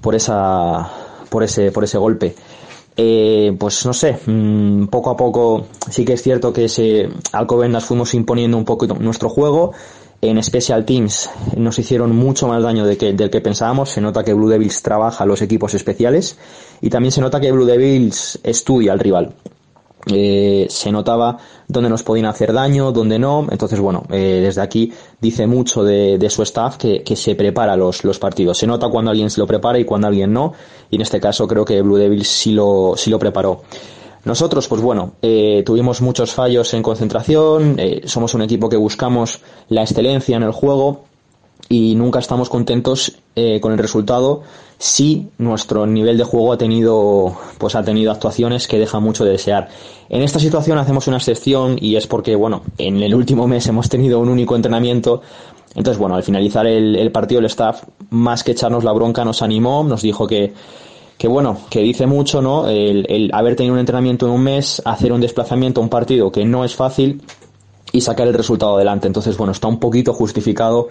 por 0.00 0.14
esa 0.14 0.90
por 1.30 1.42
ese 1.42 1.70
por 1.70 1.84
ese 1.84 1.98
golpe 1.98 2.34
eh, 2.96 3.56
pues 3.58 3.84
no 3.86 3.92
sé, 3.92 4.18
mmm, 4.26 4.86
poco 4.86 5.10
a 5.10 5.16
poco 5.16 5.66
sí 5.90 6.04
que 6.04 6.12
es 6.12 6.22
cierto 6.22 6.52
que 6.52 6.66
ese 6.66 7.08
Alcobendas 7.32 7.84
fuimos 7.84 8.14
imponiendo 8.14 8.56
un 8.56 8.64
poco 8.64 8.86
nuestro 8.86 9.28
juego. 9.28 9.72
En 10.30 10.42
Special 10.42 10.84
Teams 10.84 11.28
nos 11.56 11.78
hicieron 11.78 12.16
mucho 12.16 12.48
más 12.48 12.62
daño 12.62 12.86
de 12.86 12.96
que, 12.96 13.12
del 13.12 13.30
que 13.30 13.40
pensábamos. 13.40 13.90
Se 13.90 14.00
nota 14.00 14.24
que 14.24 14.32
Blue 14.32 14.48
Devils 14.48 14.82
trabaja 14.82 15.26
los 15.26 15.42
equipos 15.42 15.74
especiales 15.74 16.38
y 16.80 16.88
también 16.88 17.12
se 17.12 17.20
nota 17.20 17.40
que 17.40 17.52
Blue 17.52 17.66
Devils 17.66 18.38
estudia 18.42 18.92
al 18.92 19.00
rival 19.00 19.34
eh, 20.06 20.66
se 20.68 20.92
notaba 20.92 21.38
dónde 21.66 21.88
nos 21.88 22.02
podían 22.02 22.26
hacer 22.26 22.52
daño, 22.52 22.92
dónde 22.92 23.18
no. 23.18 23.46
Entonces, 23.50 23.80
bueno, 23.80 24.04
eh, 24.10 24.40
desde 24.42 24.60
aquí 24.60 24.92
dice 25.20 25.46
mucho 25.46 25.82
de, 25.82 26.18
de 26.18 26.30
su 26.30 26.42
staff 26.42 26.76
que, 26.76 27.02
que, 27.02 27.16
se 27.16 27.34
prepara 27.34 27.76
los, 27.76 28.04
los 28.04 28.18
partidos. 28.18 28.58
Se 28.58 28.66
nota 28.66 28.88
cuando 28.88 29.10
alguien 29.10 29.30
se 29.30 29.40
lo 29.40 29.46
prepara 29.46 29.78
y 29.78 29.84
cuando 29.84 30.08
alguien 30.08 30.32
no. 30.32 30.52
Y 30.90 30.96
en 30.96 31.02
este 31.02 31.20
caso 31.20 31.46
creo 31.46 31.64
que 31.64 31.80
Blue 31.82 31.96
Devils 31.96 32.28
sí 32.28 32.52
lo, 32.52 32.94
sí 32.96 33.10
lo 33.10 33.18
preparó. 33.18 33.62
Nosotros, 34.24 34.68
pues 34.68 34.80
bueno, 34.80 35.12
eh, 35.20 35.62
tuvimos 35.66 36.00
muchos 36.00 36.32
fallos 36.32 36.72
en 36.72 36.82
concentración, 36.82 37.76
eh, 37.78 38.02
somos 38.06 38.32
un 38.34 38.42
equipo 38.42 38.68
que 38.68 38.76
buscamos 38.76 39.40
la 39.68 39.82
excelencia 39.82 40.36
en 40.36 40.42
el 40.42 40.52
juego 40.52 41.04
y 41.68 41.94
nunca 41.94 42.20
estamos 42.20 42.48
contentos 42.48 43.18
eh, 43.36 43.60
con 43.60 43.72
el 43.72 43.78
resultado 43.78 44.42
si 44.78 45.28
nuestro 45.38 45.86
nivel 45.86 46.18
de 46.18 46.24
juego 46.24 46.52
ha 46.52 46.58
tenido 46.58 47.36
pues 47.58 47.74
ha 47.74 47.82
tenido 47.82 48.12
actuaciones 48.12 48.66
que 48.66 48.78
dejan 48.78 49.02
mucho 49.02 49.24
de 49.24 49.32
desear. 49.32 49.68
En 50.08 50.22
esta 50.22 50.38
situación 50.38 50.78
hacemos 50.78 51.06
una 51.06 51.18
excepción 51.18 51.76
y 51.80 51.96
es 51.96 52.06
porque 52.06 52.34
bueno, 52.34 52.62
en 52.78 53.02
el 53.02 53.14
último 53.14 53.46
mes 53.48 53.66
hemos 53.66 53.88
tenido 53.88 54.20
un 54.20 54.28
único 54.28 54.56
entrenamiento. 54.56 55.22
Entonces, 55.74 55.98
bueno, 55.98 56.14
al 56.14 56.22
finalizar 56.22 56.66
el, 56.66 56.94
el 56.94 57.10
partido 57.10 57.40
el 57.40 57.46
staff 57.46 57.82
más 58.10 58.44
que 58.44 58.52
echarnos 58.52 58.84
la 58.84 58.92
bronca 58.92 59.24
nos 59.24 59.42
animó, 59.42 59.82
nos 59.82 60.02
dijo 60.02 60.24
que 60.26 60.52
que 61.18 61.28
bueno, 61.28 61.58
que 61.70 61.80
dice 61.80 62.06
mucho, 62.06 62.42
¿no? 62.42 62.68
El, 62.68 63.30
haber 63.32 63.56
tenido 63.56 63.74
un 63.74 63.80
entrenamiento 63.80 64.26
en 64.26 64.32
un 64.32 64.42
mes, 64.42 64.82
hacer 64.84 65.12
un 65.12 65.20
desplazamiento 65.20 65.80
a 65.80 65.84
un 65.84 65.90
partido 65.90 66.32
que 66.32 66.44
no 66.44 66.64
es 66.64 66.74
fácil 66.74 67.22
y 67.92 68.00
sacar 68.00 68.26
el 68.26 68.34
resultado 68.34 68.76
adelante. 68.76 69.06
Entonces, 69.06 69.36
bueno, 69.36 69.52
está 69.52 69.68
un 69.68 69.78
poquito 69.78 70.12
justificado 70.12 70.88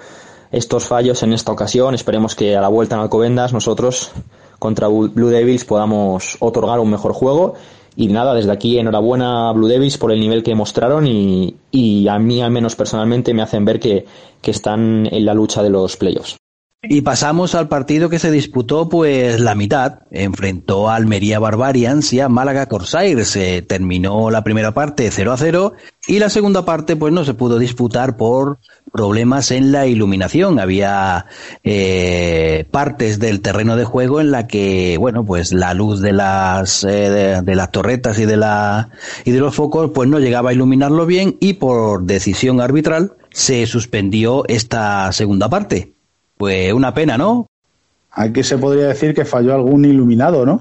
estos 0.52 0.86
fallos 0.86 1.22
en 1.24 1.34
esta 1.34 1.52
ocasión. 1.52 1.94
Esperemos 1.94 2.36
que 2.36 2.56
a 2.56 2.62
la 2.62 2.70
vuelta 2.70 2.96
en 2.96 3.02
Alcobendas 3.02 3.52
nosotros 3.52 4.12
contra 4.60 4.88
Blue 4.88 5.28
Devils 5.28 5.66
podamos 5.66 6.38
otorgar 6.40 6.80
un 6.80 6.90
mejor 6.90 7.14
juego. 7.14 7.56
Y 7.96 8.08
nada, 8.08 8.34
desde 8.34 8.52
aquí 8.52 8.80
enhorabuena 8.80 9.50
a 9.50 9.54
Blue 9.54 9.68
Devils 9.68 9.98
por 9.98 10.12
el 10.12 10.20
nivel 10.20 10.42
que 10.42 10.56
mostraron 10.56 11.06
y, 11.06 11.56
y 11.70 12.08
a 12.08 12.18
mí 12.18 12.42
al 12.42 12.50
menos 12.50 12.76
personalmente 12.76 13.34
me 13.34 13.44
hacen 13.44 13.66
ver 13.66 13.80
que, 13.80 14.06
que 14.42 14.52
están 14.52 15.08
en 15.12 15.26
la 15.26 15.34
lucha 15.34 15.62
de 15.62 15.70
los 15.70 15.96
playoffs. 15.98 16.38
Y 16.86 17.00
pasamos 17.00 17.56
al 17.56 17.70
partido 17.70 18.10
que 18.10 18.20
se 18.20 18.30
disputó 18.30 18.90
pues 18.90 19.40
la 19.40 19.56
mitad. 19.56 20.00
Enfrentó 20.12 20.90
a 20.90 20.96
Almería 20.96 21.40
Barbarians 21.40 22.12
y 22.12 22.20
a 22.20 22.28
Málaga 22.28 22.66
Corsairs. 22.66 23.30
Se 23.30 23.62
terminó 23.62 24.30
la 24.30 24.44
primera 24.44 24.74
parte 24.74 25.10
0 25.10 25.32
a 25.32 25.38
0 25.38 25.74
y 26.08 26.20
la 26.20 26.30
segunda 26.30 26.66
parte 26.66 26.98
pues 26.98 27.14
no 27.14 27.24
se 27.24 27.36
pudo 27.36 27.58
disputar 27.58 28.18
por 28.18 28.60
problemas 28.92 29.52
en 29.52 29.72
la 29.72 29.88
iluminación. 29.88 30.60
Había 30.60 31.28
eh, 31.64 32.68
partes 32.70 33.18
del 33.18 33.40
terreno 33.40 33.78
de 33.78 33.86
juego 33.86 34.20
en 34.20 34.32
la 34.32 34.46
que, 34.46 34.98
bueno, 35.00 35.26
pues 35.26 35.54
la 35.54 35.74
luz 35.74 36.02
de 36.02 36.12
las 36.12 36.84
eh, 36.84 37.10
de, 37.10 37.42
de, 37.44 37.56
las 37.56 37.72
torretas 37.72 38.20
y 38.20 38.26
de 38.26 38.36
la 38.36 38.90
y 39.24 39.32
de 39.32 39.40
los 39.40 39.56
focos 39.56 39.92
pues 39.96 40.10
no 40.10 40.20
llegaba 40.20 40.50
a 40.50 40.54
iluminarlo 40.54 41.06
bien 41.06 41.38
y 41.40 41.54
por 41.54 42.04
decisión 42.04 42.60
arbitral 42.60 43.14
se 43.32 43.66
suspendió 43.68 44.44
esta 44.50 45.10
segunda 45.14 45.48
parte. 45.48 45.93
Pues 46.44 46.74
una 46.74 46.94
pena, 46.94 47.18
¿no? 47.18 47.48
Aquí 48.12 48.44
se 48.44 48.58
podría 48.58 48.88
decir 48.88 49.14
que 49.14 49.24
falló 49.24 49.54
algún 49.54 49.86
iluminado, 49.86 50.46
¿no? 50.46 50.60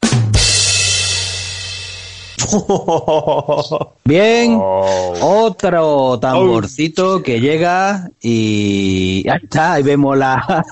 Bien, 4.04 4.58
oh. 4.60 5.12
otro 5.20 6.20
tamborcito 6.20 7.16
oh. 7.16 7.22
que 7.24 7.40
llega 7.40 8.08
y 8.20 9.28
ahí 9.28 9.40
está, 9.42 9.72
ahí 9.72 9.82
vemos 9.82 10.16
la 10.16 10.64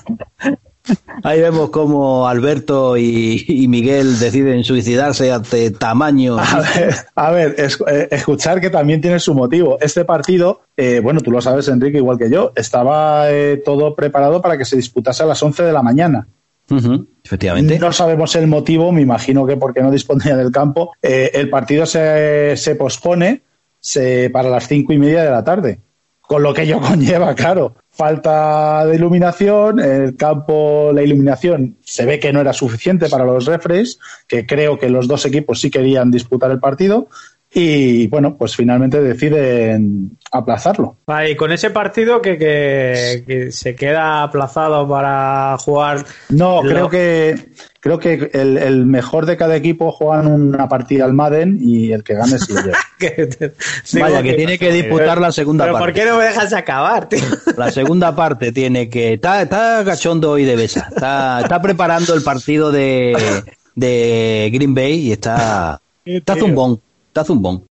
Ahí 1.23 1.39
vemos 1.39 1.69
cómo 1.69 2.27
Alberto 2.27 2.97
y, 2.97 3.45
y, 3.47 3.67
Miguel 3.67 4.17
deciden 4.19 4.63
suicidarse 4.63 5.31
ante 5.31 5.71
tamaño. 5.71 6.37
A 6.39 6.61
ver, 6.61 6.95
a 7.15 7.31
ver 7.31 7.55
es, 7.57 7.77
eh, 7.87 8.07
escuchar 8.11 8.59
que 8.59 8.69
también 8.69 9.01
tiene 9.01 9.19
su 9.19 9.35
motivo. 9.35 9.77
Este 9.79 10.05
partido, 10.05 10.61
eh, 10.75 10.99
bueno, 11.01 11.21
tú 11.21 11.31
lo 11.31 11.41
sabes, 11.41 11.67
Enrique, 11.67 11.97
igual 11.97 12.17
que 12.17 12.29
yo, 12.29 12.51
estaba 12.55 13.31
eh, 13.31 13.61
todo 13.63 13.95
preparado 13.95 14.41
para 14.41 14.57
que 14.57 14.65
se 14.65 14.75
disputase 14.75 15.23
a 15.23 15.27
las 15.27 15.41
11 15.41 15.63
de 15.63 15.73
la 15.73 15.83
mañana. 15.83 16.27
Uh 16.69 16.75
-huh, 16.75 17.07
efectivamente. 17.23 17.77
No 17.77 17.91
sabemos 17.91 18.35
el 18.35 18.47
motivo, 18.47 18.91
me 18.91 19.01
imagino 19.01 19.45
que 19.45 19.57
porque 19.57 19.81
no 19.81 19.91
disponía 19.91 20.35
del 20.35 20.51
campo. 20.51 20.93
Eh, 21.01 21.31
el 21.33 21.49
partido 21.49 21.85
se, 21.85 22.55
se 22.57 22.75
pospone 22.75 23.43
se, 23.79 24.29
para 24.31 24.49
las 24.49 24.67
cinco 24.67 24.93
y 24.93 24.97
media 24.97 25.23
de 25.23 25.31
la 25.31 25.43
tarde, 25.43 25.79
con 26.21 26.41
lo 26.41 26.53
que 26.53 26.63
ello 26.63 26.79
conlleva, 26.81 27.35
claro 27.35 27.75
falta 27.91 28.85
de 28.85 28.95
iluminación, 28.95 29.79
el 29.79 30.15
campo, 30.15 30.91
la 30.93 31.03
iluminación 31.03 31.77
se 31.83 32.05
ve 32.05 32.19
que 32.19 32.33
no 32.33 32.41
era 32.41 32.53
suficiente 32.53 33.09
para 33.09 33.25
los 33.25 33.45
refres, 33.45 33.99
que 34.27 34.45
creo 34.45 34.79
que 34.79 34.89
los 34.89 35.07
dos 35.07 35.25
equipos 35.25 35.59
sí 35.59 35.69
querían 35.69 36.09
disputar 36.09 36.49
el 36.51 36.59
partido, 36.59 37.09
y 37.53 38.07
bueno, 38.07 38.37
pues 38.37 38.55
finalmente 38.55 39.01
deciden 39.01 40.17
aplazarlo. 40.31 40.99
Vale, 41.05 41.31
y 41.31 41.35
con 41.35 41.51
ese 41.51 41.69
partido 41.69 42.21
que, 42.21 42.37
que, 42.37 43.23
que, 43.27 43.51
se 43.51 43.75
queda 43.75 44.23
aplazado 44.23 44.87
para 44.87 45.57
jugar. 45.57 46.05
No, 46.29 46.61
creo 46.61 46.89
que 46.89 47.35
creo 47.81 47.99
que 47.99 48.29
el, 48.33 48.57
el, 48.57 48.85
mejor 48.85 49.25
de 49.25 49.35
cada 49.35 49.55
equipo 49.55 49.91
juegan 49.91 50.27
una 50.27 50.69
partida 50.69 51.03
al 51.03 51.13
Madden 51.13 51.57
y 51.59 51.91
el 51.91 52.03
que 52.03 52.13
gane 52.13 52.37
lleva. 52.37 52.77
Vaya, 53.99 54.23
que, 54.23 54.33
tiene 54.33 54.57
que 54.57 54.71
disputar 54.71 55.19
la 55.19 55.31
segunda 55.31 55.65
pero 55.65 55.73
parte. 55.73 55.85
¿Por 55.85 55.93
qué 55.93 56.09
no 56.09 56.17
me 56.17 56.25
dejas 56.25 56.53
acabar, 56.53 57.09
tío? 57.09 57.19
La 57.57 57.71
segunda 57.71 58.15
parte 58.15 58.51
tiene 58.51 58.89
que. 58.89 59.13
Está, 59.13 59.41
está 59.41 59.83
gachondo 59.83 60.31
hoy 60.31 60.45
de 60.45 60.55
besa. 60.55 60.87
Está, 60.93 61.41
está 61.41 61.61
preparando 61.61 62.13
el 62.13 62.21
partido 62.21 62.71
de, 62.71 63.43
de 63.75 64.49
Green 64.53 64.75
Bay 64.75 65.07
y 65.07 65.11
está. 65.11 65.81
Está 66.05 66.35
zumbón. 66.35 66.79
Está 67.07 67.25
zumbón. 67.25 67.65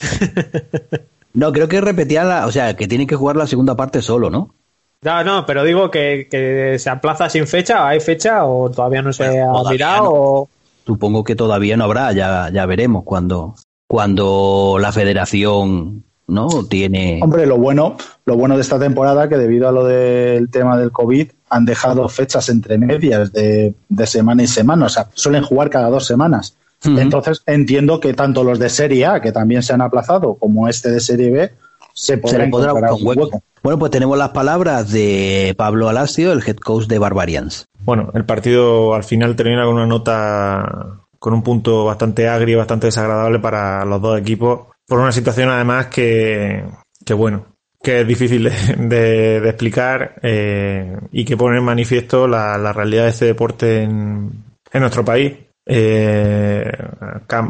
No, 1.34 1.50
creo 1.50 1.66
que 1.66 1.80
repetía 1.80 2.24
la, 2.24 2.46
o 2.46 2.52
sea, 2.52 2.76
que 2.76 2.86
tiene 2.86 3.06
que 3.06 3.16
jugar 3.16 3.36
la 3.36 3.46
segunda 3.46 3.74
parte 3.74 4.02
solo, 4.02 4.28
¿no? 4.28 4.54
No, 5.02 5.24
no, 5.24 5.44
pero 5.44 5.64
digo 5.64 5.90
que, 5.90 6.28
que 6.30 6.78
se 6.78 6.88
aplaza 6.88 7.28
sin 7.28 7.46
fecha, 7.48 7.88
¿hay 7.88 7.98
fecha 7.98 8.44
o 8.44 8.70
todavía 8.70 9.02
no 9.02 9.12
se 9.12 9.26
bueno, 9.26 9.58
ha 9.58 9.70
mirado? 9.70 10.04
No. 10.04 10.10
O... 10.12 10.48
Supongo 10.86 11.24
que 11.24 11.34
todavía 11.34 11.76
no 11.76 11.84
habrá, 11.84 12.12
ya, 12.12 12.50
ya 12.52 12.66
veremos 12.66 13.02
cuando, 13.04 13.56
cuando 13.88 14.78
la 14.80 14.92
federación 14.92 16.04
no 16.28 16.48
tiene. 16.68 17.20
Hombre, 17.22 17.46
lo 17.46 17.58
bueno, 17.58 17.96
lo 18.24 18.36
bueno 18.36 18.54
de 18.54 18.62
esta 18.62 18.78
temporada 18.78 19.28
que 19.28 19.36
debido 19.36 19.68
a 19.68 19.72
lo 19.72 19.84
del 19.84 20.50
tema 20.50 20.78
del 20.78 20.92
COVID 20.92 21.30
han 21.50 21.64
dejado 21.64 22.08
fechas 22.08 22.48
entre 22.48 22.78
medias 22.78 23.32
de, 23.32 23.74
de 23.88 24.06
semana 24.06 24.44
y 24.44 24.46
semana, 24.46 24.86
o 24.86 24.88
sea, 24.88 25.08
suelen 25.14 25.42
jugar 25.42 25.68
cada 25.68 25.90
dos 25.90 26.06
semanas. 26.06 26.56
Uh 26.84 26.90
-huh. 26.90 27.00
Entonces 27.00 27.42
entiendo 27.46 28.00
que 28.00 28.14
tanto 28.14 28.44
los 28.44 28.58
de 28.58 28.70
Serie 28.70 29.06
A, 29.06 29.20
que 29.20 29.32
también 29.32 29.62
se 29.62 29.72
han 29.72 29.82
aplazado, 29.82 30.34
como 30.34 30.68
este 30.68 30.90
de 30.90 31.00
Serie 31.00 31.30
B, 31.30 31.52
se 31.94 32.14
se 32.14 32.18
podrá 32.18 32.44
le 32.44 32.50
podrá 32.50 32.72
buscar 32.72 32.92
un 32.92 33.06
hueco. 33.06 33.22
hueco. 33.24 33.42
Bueno, 33.62 33.78
pues 33.78 33.90
tenemos 33.92 34.18
las 34.18 34.30
palabras 34.30 34.90
de 34.90 35.54
Pablo 35.56 35.88
Alasio, 35.88 36.32
el 36.32 36.42
head 36.46 36.56
coach 36.56 36.86
de 36.86 36.98
Barbarians. 36.98 37.66
Bueno, 37.84 38.10
el 38.14 38.24
partido 38.24 38.94
al 38.94 39.04
final 39.04 39.36
termina 39.36 39.64
con 39.64 39.74
una 39.74 39.86
nota, 39.86 40.98
con 41.18 41.32
un 41.32 41.42
punto 41.42 41.84
bastante 41.84 42.28
agrio, 42.28 42.58
bastante 42.58 42.88
desagradable 42.88 43.38
para 43.38 43.84
los 43.84 44.00
dos 44.02 44.18
equipos, 44.18 44.62
por 44.86 44.98
una 44.98 45.12
situación 45.12 45.48
además 45.50 45.86
que, 45.86 46.64
que 47.04 47.14
bueno, 47.14 47.44
que 47.80 48.00
es 48.00 48.06
difícil 48.06 48.44
de, 48.44 48.50
de- 48.78 49.40
de 49.40 49.48
explicar 49.48 50.14
eh, 50.22 50.96
y 51.12 51.24
que 51.24 51.36
pone 51.36 51.58
en 51.58 51.64
manifiesto 51.64 52.26
la, 52.26 52.58
la 52.58 52.72
realidad 52.72 53.04
de 53.04 53.10
este 53.10 53.24
deporte 53.26 53.82
en, 53.82 54.30
en 54.72 54.80
nuestro 54.80 55.04
país. 55.04 55.34
Eh, 55.64 56.68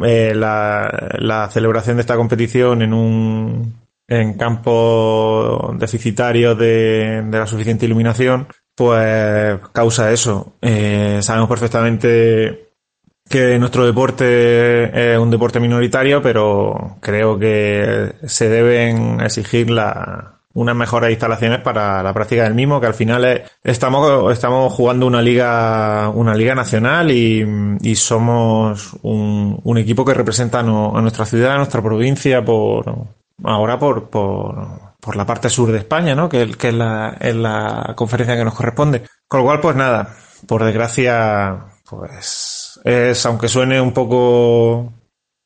eh, 0.04 0.32
la, 0.34 1.08
la 1.18 1.48
celebración 1.50 1.96
de 1.96 2.00
esta 2.02 2.16
competición 2.16 2.82
en 2.82 2.92
un 2.92 3.74
en 4.20 4.34
campos 4.34 5.78
deficitarios 5.78 6.58
de, 6.58 7.22
de 7.24 7.38
la 7.38 7.46
suficiente 7.46 7.86
iluminación, 7.86 8.46
pues 8.74 9.58
causa 9.72 10.12
eso. 10.12 10.54
Eh, 10.60 11.18
sabemos 11.22 11.48
perfectamente 11.48 12.68
que 13.28 13.58
nuestro 13.58 13.86
deporte 13.86 15.12
es 15.14 15.18
un 15.18 15.30
deporte 15.30 15.60
minoritario, 15.60 16.20
pero 16.22 16.96
creo 17.00 17.38
que 17.38 18.12
se 18.24 18.48
deben 18.48 19.20
exigir 19.20 19.70
la, 19.70 20.40
unas 20.54 20.76
mejores 20.76 21.10
instalaciones 21.10 21.60
para 21.60 22.02
la 22.02 22.12
práctica 22.12 22.42
del 22.44 22.54
mismo, 22.54 22.80
que 22.80 22.88
al 22.88 22.94
final 22.94 23.24
es- 23.24 23.42
estamos, 23.64 24.30
estamos 24.32 24.72
jugando 24.72 25.06
una 25.06 25.22
liga, 25.22 26.10
una 26.14 26.34
liga 26.34 26.54
nacional 26.54 27.10
y, 27.10 27.42
y 27.80 27.94
somos 27.94 28.94
un, 29.02 29.78
equipo 29.78 30.04
que 30.04 30.14
representa 30.14 30.60
a 30.60 30.62
nuestra 30.62 31.24
ciudad, 31.24 31.52
a 31.52 31.56
nuestra 31.58 31.80
provincia, 31.82 32.44
por 32.44 33.06
ahora 33.44 33.78
por, 33.78 34.08
por, 34.08 34.94
por 35.00 35.16
la 35.16 35.26
parte 35.26 35.50
sur 35.50 35.72
de 35.72 35.78
España, 35.78 36.14
¿no? 36.14 36.28
Que, 36.28 36.42
es, 36.42 36.74
la, 36.74 37.16
es 37.20 37.34
la 37.34 37.92
conferencia 37.96 38.36
que 38.36 38.44
nos 38.44 38.54
corresponde. 38.54 39.02
Con 39.28 39.40
lo 39.40 39.46
cual, 39.46 39.60
pues 39.60 39.76
nada, 39.76 40.14
por 40.46 40.64
desgracia, 40.64 41.66
pues 41.88 42.80
es, 42.84 43.26
aunque 43.26 43.48
suene 43.48 43.80
un 43.80 43.92
poco 43.92 44.92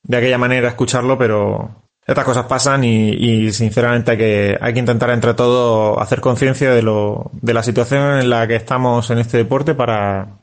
de 0.03 0.17
aquella 0.17 0.39
manera 0.39 0.69
escucharlo, 0.69 1.19
pero 1.19 1.87
estas 2.07 2.25
cosas 2.25 2.47
pasan 2.47 2.85
y, 2.85 3.11
y 3.11 3.53
sinceramente 3.53 4.13
hay 4.13 4.19
que, 4.19 4.59
hay 4.61 4.73
que 4.73 4.79
intentar 4.79 5.11
entre 5.11 5.35
todos 5.35 5.99
hacer 5.99 6.21
conciencia 6.21 6.71
de 6.71 6.83
lo, 6.83 7.31
de 7.33 7.55
la 7.55 7.63
situación 7.63 8.19
en 8.19 8.31
la 8.31 8.47
que 8.47 8.57
estamos 8.57 9.11
en 9.11 9.19
este 9.19 9.39
deporte 9.39 9.75
para, 9.75 10.39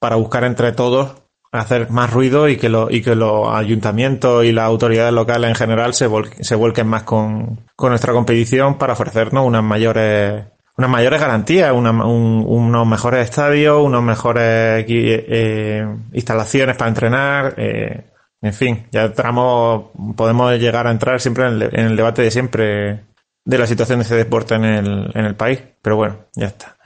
para 0.00 0.16
buscar 0.16 0.44
entre 0.44 0.72
todos 0.72 1.23
hacer 1.60 1.90
más 1.90 2.12
ruido 2.12 2.48
y 2.48 2.56
que, 2.56 2.68
lo, 2.68 2.90
y 2.90 3.00
que 3.02 3.14
los 3.14 3.48
ayuntamientos 3.48 4.44
y 4.44 4.52
las 4.52 4.64
autoridades 4.66 5.12
locales 5.12 5.48
en 5.50 5.54
general 5.56 5.94
se, 5.94 6.08
vol- 6.08 6.32
se 6.40 6.54
vuelquen 6.54 6.86
más 6.88 7.04
con, 7.04 7.60
nuestra 7.78 8.12
competición 8.12 8.76
para 8.78 8.94
ofrecernos 8.94 9.46
unas 9.46 9.62
mayores 9.62 10.44
unas 10.76 10.90
mayores 10.90 11.20
garantías, 11.20 11.72
unos 11.72 12.86
mejores 12.86 13.28
estadios, 13.30 13.80
unos 13.80 14.02
mejores 14.02 14.84
equi- 14.84 15.24
eh, 15.28 15.86
instalaciones 16.12 16.76
para 16.76 16.88
entrenar, 16.88 17.54
eh, 17.58 18.04
en 18.42 18.52
fin, 18.52 18.86
ya 18.90 19.04
entramos, 19.04 19.84
podemos 20.16 20.52
llegar 20.58 20.86
a 20.88 20.90
entrar 20.90 21.20
siempre 21.20 21.46
en 21.46 21.52
el, 21.62 21.62
en 21.72 21.86
el 21.86 21.96
debate 21.96 22.22
de 22.22 22.30
siempre 22.32 23.04
de 23.44 23.58
la 23.58 23.66
situación 23.68 24.00
de 24.00 24.02
este 24.02 24.16
deporte 24.16 24.54
en 24.56 24.64
el, 24.64 25.10
en 25.14 25.24
el 25.24 25.36
país, 25.36 25.62
pero 25.80 25.94
bueno, 25.96 26.16
ya 26.34 26.46
está. 26.46 26.76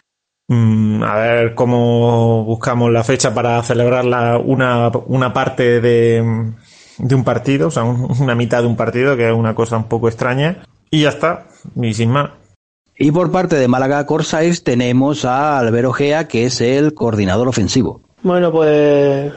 Mm, 0.49 1.03
a 1.03 1.17
ver 1.17 1.55
cómo 1.55 2.45
buscamos 2.45 2.91
la 2.91 3.05
fecha 3.05 3.35
para 3.35 3.63
celebrar 3.63 4.05
la- 4.07 4.39
una, 4.39 4.91
una 5.07 5.33
parte 5.35 5.81
de, 5.81 6.53
de 6.99 7.15
un 7.15 7.25
partido, 7.25 7.69
o 7.69 7.71
sea, 7.71 7.85
un- 7.85 8.11
una 8.21 8.35
mitad 8.35 8.63
de 8.63 8.67
un 8.69 8.77
partido, 8.77 9.17
que 9.17 9.29
es 9.29 9.35
una 9.35 9.55
cosa 9.55 9.77
un 9.77 9.85
poco 9.85 10.09
extraña. 10.09 10.65
Y 10.91 11.03
ya 11.03 11.11
está, 11.11 11.49
y 11.77 11.93
sin 11.93 12.11
más. 12.11 12.31
Y 12.97 13.11
por 13.13 13.31
parte 13.31 13.57
de 13.57 13.69
Málaga 13.69 14.07
Corsairs 14.07 14.65
tenemos 14.65 15.25
a 15.27 15.59
Albero 15.59 15.93
Gea, 15.93 16.27
que 16.29 16.47
es 16.47 16.61
el 16.63 16.95
coordinador 16.95 17.47
ofensivo. 17.47 18.01
Bueno, 18.23 18.51
pues 18.51 19.33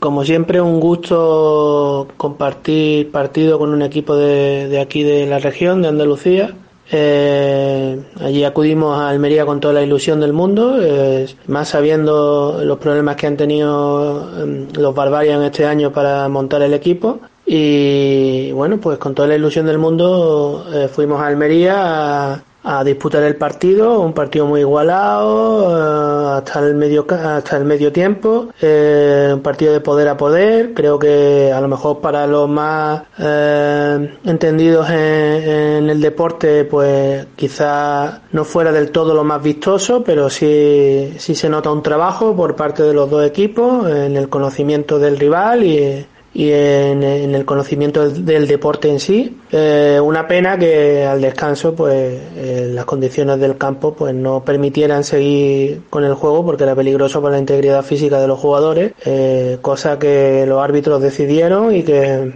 como 0.00 0.24
siempre 0.24 0.60
un 0.60 0.80
gusto 0.80 2.08
compartir 2.16 3.10
partido 3.10 3.58
con 3.58 3.70
un 3.70 3.82
equipo 3.82 4.16
de, 4.16 4.68
de 4.68 4.80
aquí 4.80 5.02
de 5.04 5.26
la 5.26 5.38
región, 5.38 5.80
de 5.82 5.88
Andalucía. 5.88 6.54
Eh, 6.90 7.98
allí 8.20 8.44
acudimos 8.44 8.98
a 8.98 9.08
Almería 9.08 9.46
con 9.46 9.60
toda 9.60 9.74
la 9.74 9.82
ilusión 9.82 10.20
del 10.20 10.32
mundo, 10.32 10.78
eh, 10.80 11.26
más 11.46 11.68
sabiendo 11.68 12.60
los 12.62 12.78
problemas 12.78 13.16
que 13.16 13.26
han 13.26 13.36
tenido 13.36 14.30
eh, 14.44 14.66
los 14.74 14.94
Barbarians 14.94 15.44
este 15.44 15.66
año 15.66 15.92
para 15.92 16.28
montar 16.28 16.62
el 16.62 16.74
equipo. 16.74 17.20
Y 17.46 18.52
bueno, 18.52 18.78
pues 18.78 18.98
con 18.98 19.14
toda 19.14 19.28
la 19.28 19.34
ilusión 19.36 19.66
del 19.66 19.78
mundo 19.78 20.66
eh, 20.72 20.88
fuimos 20.88 21.20
a 21.20 21.26
Almería 21.26 22.32
a, 22.32 22.42
a 22.64 22.82
disputar 22.82 23.22
el 23.22 23.36
partido, 23.36 24.00
un 24.00 24.14
partido 24.14 24.46
muy 24.46 24.60
igualado 24.60 25.70
eh, 25.70 26.38
hasta 26.38 26.60
el 26.60 26.74
medio 26.74 27.06
hasta 27.08 27.58
el 27.58 27.64
medio 27.66 27.92
tiempo, 27.92 28.48
eh, 28.60 29.30
un 29.34 29.42
partido 29.42 29.72
de 29.74 29.80
poder 29.80 30.08
a 30.08 30.16
poder. 30.16 30.72
Creo 30.72 30.98
que 30.98 31.52
a 31.54 31.60
lo 31.60 31.68
mejor 31.68 32.00
para 32.00 32.26
los 32.26 32.48
más 32.48 33.02
eh, 33.18 34.18
entendidos 34.24 34.88
en, 34.88 34.96
en 34.96 35.90
el 35.90 36.00
deporte, 36.00 36.64
pues 36.64 37.26
quizá 37.36 38.22
no 38.32 38.44
fuera 38.44 38.72
del 38.72 38.90
todo 38.90 39.14
lo 39.14 39.24
más 39.24 39.42
vistoso, 39.42 40.02
pero 40.02 40.30
sí 40.30 41.14
sí 41.18 41.34
se 41.34 41.48
nota 41.50 41.70
un 41.70 41.82
trabajo 41.82 42.34
por 42.34 42.56
parte 42.56 42.82
de 42.82 42.94
los 42.94 43.10
dos 43.10 43.26
equipos 43.26 43.88
en 43.90 44.16
el 44.16 44.28
conocimiento 44.28 44.98
del 44.98 45.18
rival 45.18 45.64
y 45.64 46.06
y 46.34 46.50
en, 46.50 47.02
el 47.02 47.44
conocimiento 47.44 48.08
del, 48.08 48.24
del 48.24 48.46
deporte 48.48 48.90
en 48.90 48.98
sí. 48.98 49.38
Eh, 49.52 50.00
una 50.02 50.26
pena 50.26 50.58
que 50.58 51.04
al 51.04 51.20
descanso, 51.20 51.74
pues 51.74 52.20
eh, 52.36 52.70
las 52.72 52.84
condiciones 52.84 53.38
del 53.38 53.56
campo, 53.56 53.94
pues 53.94 54.12
no 54.14 54.44
permitieran 54.44 55.04
seguir 55.04 55.82
con 55.88 56.02
el 56.04 56.14
juego 56.14 56.44
porque 56.44 56.64
era 56.64 56.74
peligroso 56.74 57.22
para 57.22 57.34
la 57.34 57.38
integridad 57.38 57.84
física 57.84 58.20
de 58.20 58.26
los 58.26 58.38
jugadores, 58.40 58.92
eh, 59.04 59.58
cosa 59.62 59.98
que 59.98 60.44
los 60.46 60.62
árbitros 60.62 61.00
decidieron 61.00 61.74
y 61.74 61.84
que 61.84 62.32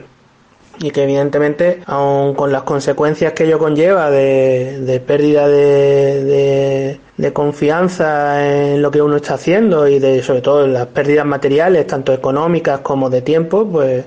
y 0.80 0.92
que 0.92 1.02
evidentemente, 1.02 1.80
aun 1.86 2.34
con 2.34 2.52
las 2.52 2.62
consecuencias 2.62 3.32
que 3.32 3.46
ello 3.46 3.58
conlleva 3.58 4.12
de, 4.12 4.80
de 4.80 5.00
pérdida 5.00 5.48
de, 5.48 6.24
de, 6.24 7.00
de 7.18 7.32
confianza 7.34 8.72
en 8.74 8.80
lo 8.80 8.90
que 8.90 9.02
uno 9.02 9.16
está 9.16 9.34
haciendo 9.34 9.86
y 9.88 9.98
de 9.98 10.22
sobre 10.22 10.40
todo 10.40 10.66
las 10.66 10.86
pérdidas 10.86 11.26
materiales, 11.26 11.86
tanto 11.86 12.12
económicas 12.14 12.80
como 12.80 13.10
de 13.10 13.20
tiempo, 13.22 13.66
pues 13.70 14.04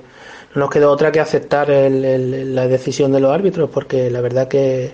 no 0.54 0.62
nos 0.62 0.70
quedó 0.70 0.90
otra 0.90 1.12
que 1.12 1.20
aceptar 1.20 1.70
el- 1.70 2.04
el- 2.04 2.54
la 2.54 2.66
decisión 2.68 3.12
de 3.12 3.20
los 3.20 3.32
árbitros, 3.32 3.70
porque 3.70 4.10
la 4.10 4.20
verdad 4.20 4.48
que 4.48 4.92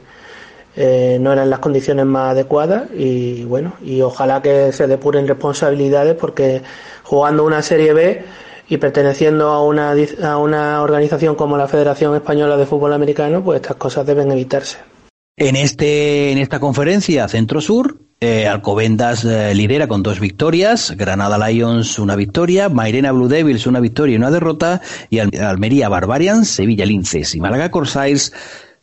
eh, 0.77 1.19
no 1.21 1.33
eran 1.33 1.51
las 1.51 1.59
condiciones 1.61 2.07
más 2.07 2.33
adecuadas 2.33 2.85
y 2.95 3.45
bueno, 3.45 3.73
y 3.83 4.01
ojalá 4.03 4.41
que 4.43 4.71
se 4.73 4.87
depuren 4.87 5.27
responsabilidades 5.27 6.15
porque 6.15 6.63
jugando 7.03 7.45
una 7.45 7.63
Serie 7.63 7.93
B 7.95 8.23
y 8.69 8.77
perteneciendo 8.77 9.49
a 9.49 9.65
una, 9.65 9.95
a 10.23 10.37
una 10.39 10.83
organización 10.83 11.35
como 11.35 11.57
la 11.57 11.67
Federación 11.69 12.15
Española 12.15 12.57
de 12.57 12.67
Fútbol 12.67 12.93
Americano, 12.93 13.43
pues 13.43 13.57
estas 13.61 13.77
cosas 13.77 14.07
deben 14.07 14.31
evitarse. 14.31 14.79
En, 15.41 15.55
este, 15.57 16.33
en 16.33 16.39
esta 16.39 16.59
conferencia 16.59 17.29
Centro-Sur, 17.29 18.01
eh, 18.21 18.49
Alcobendas 18.49 19.25
eh, 19.25 19.55
lidera 19.55 19.87
con 19.87 20.03
dos 20.03 20.19
victorias, 20.19 20.95
Granada 20.97 21.39
Lions 21.49 22.01
una 22.01 22.17
victoria, 22.17 22.69
Mairena 22.69 23.13
Blue 23.13 23.29
Devils 23.29 23.67
una 23.69 23.79
victoria 23.79 24.15
y 24.15 24.17
una 24.17 24.33
derrota, 24.33 24.81
y 25.11 25.21
Al- 25.21 25.31
Almería 25.41 25.89
Barbarians, 25.89 26.49
Sevilla 26.49 26.85
Linces 26.85 27.37
y 27.37 27.41
Málaga 27.41 27.71
Corsairs 27.71 28.33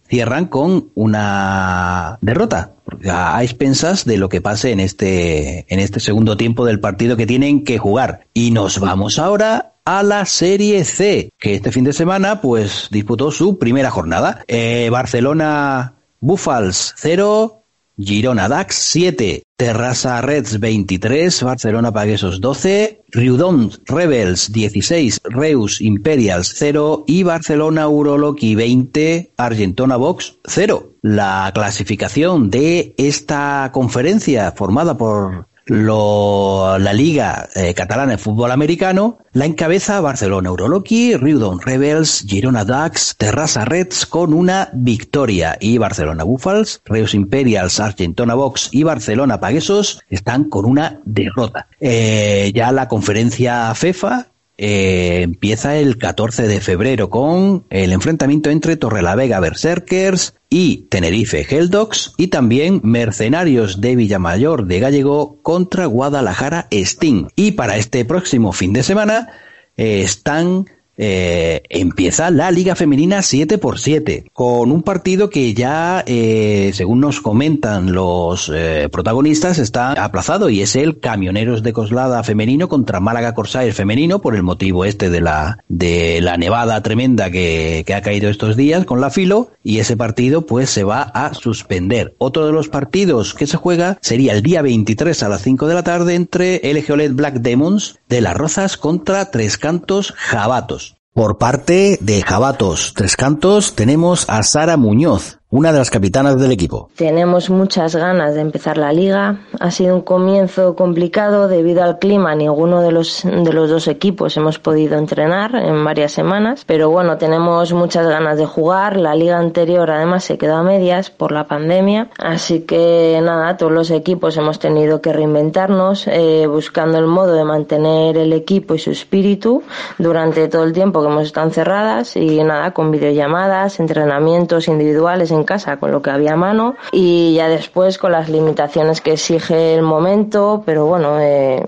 cierran 0.07 0.45
con 0.45 0.91
una 0.95 2.17
derrota 2.21 2.71
a 3.09 3.37
a 3.37 3.43
expensas 3.43 4.05
de 4.05 4.17
lo 4.17 4.29
que 4.29 4.39
pase 4.39 4.71
en 4.71 4.79
este 4.79 5.65
en 5.73 5.79
este 5.79 5.99
segundo 5.99 6.37
tiempo 6.37 6.63
del 6.63 6.79
partido 6.79 7.17
que 7.17 7.25
tienen 7.25 7.63
que 7.65 7.77
jugar. 7.79 8.27
Y 8.33 8.51
nos 8.51 8.79
vamos 8.79 9.19
ahora 9.19 9.73
a 9.83 10.03
la 10.03 10.25
Serie 10.25 10.85
C 10.85 11.29
que 11.39 11.55
este 11.55 11.71
fin 11.71 11.83
de 11.83 11.91
semana 11.93 12.39
pues 12.39 12.87
disputó 12.91 13.31
su 13.31 13.57
primera 13.57 13.89
jornada. 13.91 14.43
Eh, 14.47 14.87
Barcelona 14.91 15.93
Buffals 16.25 16.95
0 16.97 17.61
Girona 17.97 18.49
Dax 18.49 18.75
7, 18.91 19.43
Terrassa 19.55 20.19
Reds 20.21 20.59
23, 20.59 21.43
Barcelona 21.43 21.93
Paguesos 21.93 22.41
12, 22.41 23.03
Riudon 23.11 23.71
Rebels 23.85 24.51
16, 24.51 25.21
Reus 25.25 25.79
Imperials 25.81 26.51
0 26.57 27.03
y 27.05 27.21
Barcelona 27.21 27.87
Uroloqui 27.87 28.55
20, 28.55 29.33
Argentona 29.37 29.97
Box 29.97 30.39
0. 30.45 30.93
La 31.03 31.51
clasificación 31.53 32.49
de 32.49 32.95
esta 32.97 33.69
conferencia 33.71 34.51
formada 34.51 34.97
por 34.97 35.47
lo- 35.65 36.77
la 36.77 36.93
Liga 36.93 37.49
eh, 37.55 37.73
Catalana 37.73 38.13
de 38.13 38.17
Fútbol 38.17 38.51
Americano 38.51 39.17
la 39.33 39.45
encabeza 39.45 39.99
Barcelona 39.99 40.51
Uroloqui, 40.51 41.17
Riudon 41.17 41.59
Rebels, 41.59 42.23
Girona 42.25 42.63
Ducks, 42.63 43.15
Terrassa 43.17 43.65
Reds 43.65 44.05
con 44.05 44.33
una 44.33 44.69
victoria 44.73 45.57
y 45.59 45.77
Barcelona 45.77 46.23
Buffals, 46.23 46.81
Reus 46.85 47.13
Imperials, 47.13 47.79
Argentona 47.81 48.33
Box 48.35 48.69
y 48.71 48.83
Barcelona 48.83 49.39
Paguesos 49.41 49.99
están 50.09 50.45
con 50.45 50.65
una 50.65 51.01
derrota. 51.03 51.67
Eh, 51.81 52.51
ya 52.55 52.71
la 52.71 52.87
conferencia 52.87 53.73
FEFA 53.75 54.27
eh, 54.57 55.21
empieza 55.23 55.77
el 55.77 55.97
14 55.97 56.47
de 56.47 56.61
febrero 56.61 57.09
con 57.09 57.65
el 57.69 57.91
enfrentamiento 57.91 58.49
entre 58.49 58.77
Torrelavega 58.77 59.39
Berserkers 59.39 60.35
y 60.49 60.87
Tenerife 60.89 61.45
Helldogs 61.49 62.13
y 62.17 62.27
también 62.27 62.79
Mercenarios 62.83 63.81
de 63.81 63.95
Villamayor 63.95 64.65
de 64.65 64.79
Gallego 64.79 65.41
contra 65.41 65.87
Guadalajara 65.87 66.67
Sting. 66.71 67.27
Y 67.35 67.51
para 67.51 67.77
este 67.77 68.05
próximo 68.05 68.53
fin 68.53 68.71
de 68.71 68.83
semana 68.83 69.29
eh, 69.75 70.01
están 70.01 70.67
eh, 70.97 71.63
empieza 71.69 72.31
la 72.31 72.51
Liga 72.51 72.75
Femenina 72.75 73.21
7 73.21 73.57
por 73.57 73.79
7 73.79 74.25
con 74.33 74.71
un 74.71 74.81
partido 74.83 75.29
que 75.29 75.53
ya, 75.53 76.03
eh, 76.07 76.71
según 76.73 77.01
nos 77.01 77.21
comentan 77.21 77.93
los 77.93 78.51
eh, 78.53 78.87
protagonistas, 78.91 79.59
está 79.59 79.91
aplazado 79.91 80.49
y 80.49 80.61
es 80.61 80.75
el 80.75 80.99
Camioneros 80.99 81.63
de 81.63 81.73
Coslada 81.73 82.23
femenino 82.23 82.69
contra 82.69 82.99
Málaga 82.99 83.33
Corsair 83.33 83.73
femenino 83.73 84.21
por 84.21 84.35
el 84.35 84.43
motivo 84.43 84.85
este 84.85 85.09
de 85.09 85.21
la, 85.21 85.59
de 85.67 86.21
la 86.21 86.37
nevada 86.37 86.81
tremenda 86.81 87.29
que, 87.29 87.83
que 87.85 87.93
ha 87.93 88.01
caído 88.01 88.29
estos 88.29 88.55
días 88.55 88.85
con 88.85 89.01
la 89.01 89.09
filo 89.09 89.51
y 89.63 89.79
ese 89.79 89.97
partido 89.97 90.45
pues 90.45 90.69
se 90.69 90.83
va 90.83 91.01
a 91.01 91.33
suspender. 91.33 92.15
Otro 92.19 92.45
de 92.45 92.53
los 92.53 92.69
partidos 92.69 93.33
que 93.33 93.47
se 93.47 93.57
juega 93.57 93.97
sería 94.01 94.33
el 94.33 94.41
día 94.41 94.61
23 94.61 95.23
a 95.23 95.29
las 95.29 95.41
5 95.41 95.67
de 95.67 95.73
la 95.73 95.83
tarde 95.83 96.15
entre 96.15 96.61
LG 96.63 96.91
OLED 96.91 97.13
Black 97.13 97.35
Demons 97.35 97.99
de 98.07 98.21
las 98.21 98.35
Rozas 98.35 98.77
contra 98.77 99.31
Tres 99.31 99.57
Cantos 99.57 100.13
Jabatos. 100.15 100.84
Por 101.15 101.37
parte 101.37 101.97
de 102.01 102.21
Jabatos 102.23 102.91
Tres 102.93 103.15
Cantos 103.15 103.73
tenemos 103.73 104.25
a 104.27 104.43
Sara 104.43 104.75
Muñoz, 104.75 105.39
una 105.55 105.71
de 105.71 105.77
las 105.77 105.89
capitanas 105.89 106.37
del 106.37 106.51
equipo. 106.51 106.89
Tenemos 106.97 107.49
muchas 107.49 107.95
ganas 107.95 108.35
de 108.35 108.41
empezar 108.41 108.77
la 108.77 108.91
liga. 108.91 109.37
Ha 109.57 109.71
sido 109.71 109.95
un 109.95 110.01
comienzo 110.01 110.75
complicado 110.75 111.47
debido 111.47 111.81
al 111.81 111.97
clima. 111.97 112.35
Ninguno 112.35 112.81
de 112.81 112.91
los, 112.91 113.23
de 113.23 113.53
los 113.53 113.69
dos 113.69 113.87
equipos 113.87 114.35
hemos 114.35 114.59
podido 114.59 114.97
entrenar 114.97 115.55
en 115.55 115.81
varias 115.85 116.11
semanas. 116.11 116.65
Pero 116.65 116.89
bueno, 116.89 117.17
tenemos 117.17 117.71
muchas 117.71 118.05
ganas 118.05 118.37
de 118.37 118.45
jugar. 118.45 118.97
La 118.97 119.15
liga 119.15 119.37
anterior 119.37 119.89
además 119.89 120.25
se 120.25 120.37
quedó 120.37 120.55
a 120.55 120.63
medias 120.63 121.09
por 121.09 121.31
la 121.31 121.47
pandemia. 121.47 122.09
Así 122.17 122.61
que 122.61 123.17
nada, 123.23 123.55
todos 123.55 123.71
los 123.71 123.91
equipos 123.91 124.35
hemos 124.35 124.59
tenido 124.59 124.99
que 124.99 125.13
reinventarnos 125.13 126.07
eh, 126.07 126.47
buscando 126.47 126.97
el 126.97 127.07
modo 127.07 127.33
de 127.33 127.45
mantener 127.45 128.17
el 128.17 128.33
equipo 128.33 128.75
y 128.75 128.79
su 128.79 128.91
espíritu 128.91 129.63
durante 129.99 130.49
todo 130.49 130.65
el 130.65 130.73
tiempo 130.73 131.01
que 131.01 131.07
hemos 131.07 131.27
estado 131.27 131.47
encerradas. 131.47 132.17
Y 132.17 132.43
nada, 132.43 132.71
con 132.71 132.91
videollamadas, 132.91 133.79
entrenamientos 133.79 134.67
individuales 134.67 135.31
en 135.31 135.44
casa 135.45 135.77
con 135.77 135.91
lo 135.91 136.01
que 136.01 136.09
había 136.09 136.33
a 136.33 136.35
mano 136.35 136.75
y 136.91 137.33
ya 137.35 137.47
después 137.47 137.97
con 137.97 138.11
las 138.11 138.29
limitaciones 138.29 139.01
que 139.01 139.13
exige 139.13 139.75
el 139.75 139.81
momento, 139.81 140.63
pero 140.65 140.85
bueno, 140.85 141.19
eh, 141.19 141.63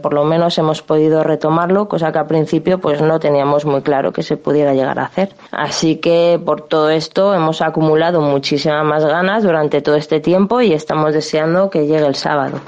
por 0.00 0.14
lo 0.14 0.24
menos 0.24 0.58
hemos 0.58 0.82
podido 0.82 1.22
retomarlo, 1.22 1.88
cosa 1.88 2.12
que 2.12 2.18
al 2.18 2.26
principio 2.26 2.78
pues 2.78 3.00
no 3.00 3.18
teníamos 3.18 3.64
muy 3.64 3.82
claro 3.82 4.12
que 4.12 4.22
se 4.22 4.36
pudiera 4.36 4.74
llegar 4.74 4.98
a 4.98 5.04
hacer. 5.04 5.34
Así 5.50 5.96
que 5.96 6.40
por 6.44 6.62
todo 6.62 6.90
esto 6.90 7.34
hemos 7.34 7.62
acumulado 7.62 8.20
muchísimas 8.20 8.84
más 8.84 9.04
ganas 9.04 9.42
durante 9.42 9.80
todo 9.80 9.96
este 9.96 10.20
tiempo 10.20 10.60
y 10.60 10.72
estamos 10.72 11.12
deseando 11.12 11.70
que 11.70 11.86
llegue 11.86 12.06
el 12.06 12.14
sábado. 12.14 12.60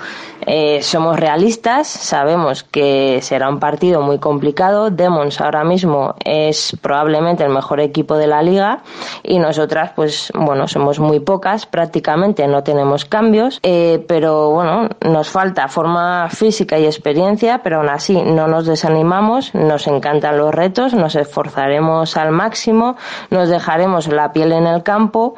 Eh, 0.47 0.83
somos 0.83 1.19
realistas, 1.19 1.89
sabemos 1.89 2.65
que 2.65 3.21
será 3.23 3.49
un 3.49 3.59
partido 3.59 4.03
muy 4.03 4.19
complicado. 4.19 4.91
Demons 4.91 5.41
ahora 5.41 5.65
mismo 5.65 6.15
es 6.25 6.77
probablemente 6.81 7.45
el 7.45 7.51
mejor 7.51 7.81
equipo 7.81 8.17
de 8.17 8.27
la 8.27 8.43
liga 8.43 8.83
y 9.23 9.39
nosotras, 9.39 9.93
pues 9.97 10.24
bueno, 10.35 10.69
somos 10.69 10.99
muy 10.99 11.21
pocas, 11.21 11.67
prácticamente 11.67 12.47
no 12.47 12.63
tenemos 12.63 13.05
cambios, 13.05 13.61
eh, 13.63 14.05
pero 14.09 14.51
bueno, 14.51 14.89
nos 15.01 15.29
falta 15.29 15.69
forma 15.69 16.29
física 16.31 16.79
y 16.79 16.87
experiencia, 16.87 17.61
pero 17.63 17.79
aún 17.79 17.89
así 17.89 18.21
no 18.23 18.47
nos 18.47 18.67
desanimamos, 18.67 19.55
nos 19.55 19.87
encantan 19.87 20.39
los 20.39 20.55
retos, 20.55 20.95
nos 20.95 21.17
esforzaremos 21.17 22.17
al 22.17 22.31
máximo, 22.31 22.97
nos 23.31 23.49
dejaremos 23.49 24.09
la 24.09 24.33
piel 24.33 24.53
en 24.53 24.67
el 24.67 24.83
campo 24.83 25.35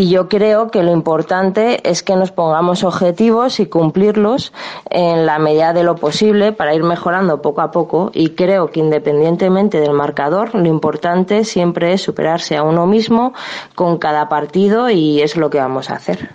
y 0.00 0.08
yo 0.08 0.30
creo 0.30 0.70
que 0.70 0.82
lo 0.82 0.92
importante 0.92 1.86
es 1.86 2.02
que 2.02 2.16
nos 2.16 2.32
pongamos 2.32 2.84
objetivos 2.84 3.60
y 3.60 3.66
cumplirlos 3.66 4.50
en 4.88 5.26
la 5.26 5.38
medida 5.38 5.74
de 5.74 5.82
lo 5.82 5.96
posible 5.96 6.52
para 6.52 6.74
ir 6.74 6.82
mejorando 6.82 7.42
poco 7.42 7.60
a 7.60 7.70
poco 7.70 8.10
y 8.14 8.30
creo 8.30 8.70
que 8.70 8.80
independientemente 8.80 9.78
del 9.78 9.92
marcador, 9.92 10.54
lo 10.54 10.66
importante 10.66 11.44
siempre 11.44 11.92
es 11.92 12.00
superarse 12.00 12.56
a 12.56 12.62
uno 12.62 12.86
mismo 12.86 13.34
con 13.74 13.98
cada 13.98 14.30
partido 14.30 14.88
y 14.88 15.20
es 15.20 15.36
lo 15.36 15.50
que 15.50 15.58
vamos 15.58 15.90
a 15.90 15.96
hacer. 15.96 16.30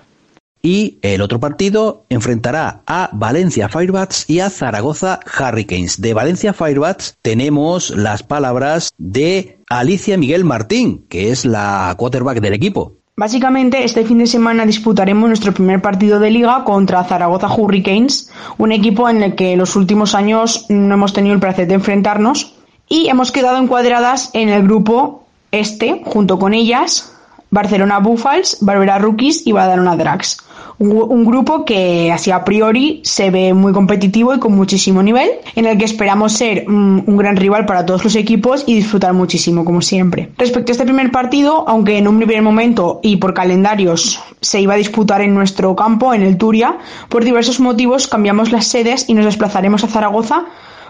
Y 0.62 1.00
el 1.02 1.22
otro 1.22 1.40
partido 1.40 2.06
enfrentará 2.10 2.84
a 2.86 3.10
Valencia 3.14 3.68
Firebats 3.68 4.30
y 4.30 4.42
a 4.42 4.52
Zaragoza 4.52 5.22
Hurricanes. 5.40 6.00
De 6.02 6.14
Valencia 6.14 6.54
Firebats 6.54 7.18
tenemos 7.24 7.90
las 7.90 8.22
palabras 8.22 8.92
de 9.00 9.58
Alicia 9.72 10.20
Miguel 10.20 10.44
Martín, 10.44 11.08
que 11.10 11.32
es 11.32 11.46
la 11.46 11.96
quarterback 11.98 12.42
del 12.42 12.54
equipo. 12.54 12.98
Básicamente, 13.18 13.86
este 13.86 14.04
fin 14.04 14.18
de 14.18 14.28
semana 14.28 14.66
disputaremos 14.66 15.30
nuestro 15.30 15.54
primer 15.54 15.82
partido 15.82 16.20
de 16.20 16.32
liga 16.32 16.66
contra 16.66 17.06
Zaragoza 17.06 17.48
Hurricanes, 17.48 18.30
un 18.58 18.74
equipo 18.74 19.08
en 19.08 19.24
el 19.24 19.36
que 19.36 19.54
en 19.54 19.60
los 19.60 19.78
últimos 19.78 20.16
años 20.16 20.66
no 20.68 20.96
hemos 20.96 21.14
tenido 21.14 21.34
el 21.34 21.40
placer 21.40 21.66
de 21.66 21.76
enfrentarnos 21.76 22.56
y 22.90 23.08
hemos 23.08 23.32
quedado 23.32 23.58
encuadradas 23.58 24.32
en 24.34 24.50
el 24.50 24.64
grupo 24.64 25.24
este, 25.52 26.02
junto 26.04 26.38
con 26.38 26.54
ellas, 26.54 27.14
Barcelona 27.52 28.00
Buffals, 28.00 28.58
Barbera 28.60 28.98
Rookies 28.98 29.48
y 29.48 29.54
Badalona 29.54 29.96
Drags 29.96 30.46
un, 30.78 31.26
grupo 31.26 31.66
que 31.66 32.12
así 32.12 32.32
a 32.32 32.44
priori 32.44 33.02
se 33.04 33.32
ve 33.32 33.54
muy 33.54 33.72
competitivo 33.72 34.34
y 34.34 34.40
con 34.40 34.54
muchísimo 34.54 35.02
nivel, 35.02 35.30
en 35.56 35.66
el 35.66 35.78
que 35.78 35.86
esperamos 35.86 36.34
ser 36.34 36.68
mm, 36.68 37.04
un 37.08 37.18
gran 37.18 37.38
rival 37.38 37.66
para 37.66 37.86
todos 37.86 38.04
los 38.04 38.16
equipos 38.16 38.64
y 38.68 38.76
disfrutar 38.76 39.14
muchísimo, 39.14 39.64
como 39.64 39.82
siempre. 39.82 40.32
Respecto 40.38 40.72
a 40.72 40.74
este 40.74 40.86
primer 40.86 41.12
partido, 41.12 41.66
aunque 41.68 41.98
en 41.98 42.08
un 42.08 42.18
primer 42.18 42.42
momento 42.42 43.00
y 43.02 43.18
por 43.18 43.34
calendarios 43.34 44.20
se 44.42 44.62
iba 44.62 44.74
a 44.74 44.78
disputar 44.78 45.22
en 45.22 45.34
nuestro 45.34 45.76
campo, 45.76 46.14
en 46.14 46.24
el 46.24 46.38
Turia, 46.38 46.78
por 47.10 47.24
diversos 47.24 47.60
motivos 47.60 48.08
cambiamos 48.08 48.52
las 48.52 48.68
sedes 48.68 49.06
y 49.08 49.14
nos 49.14 49.26
desplazaremos 49.26 49.84
a 49.84 49.88
Zaragoza 49.88 50.46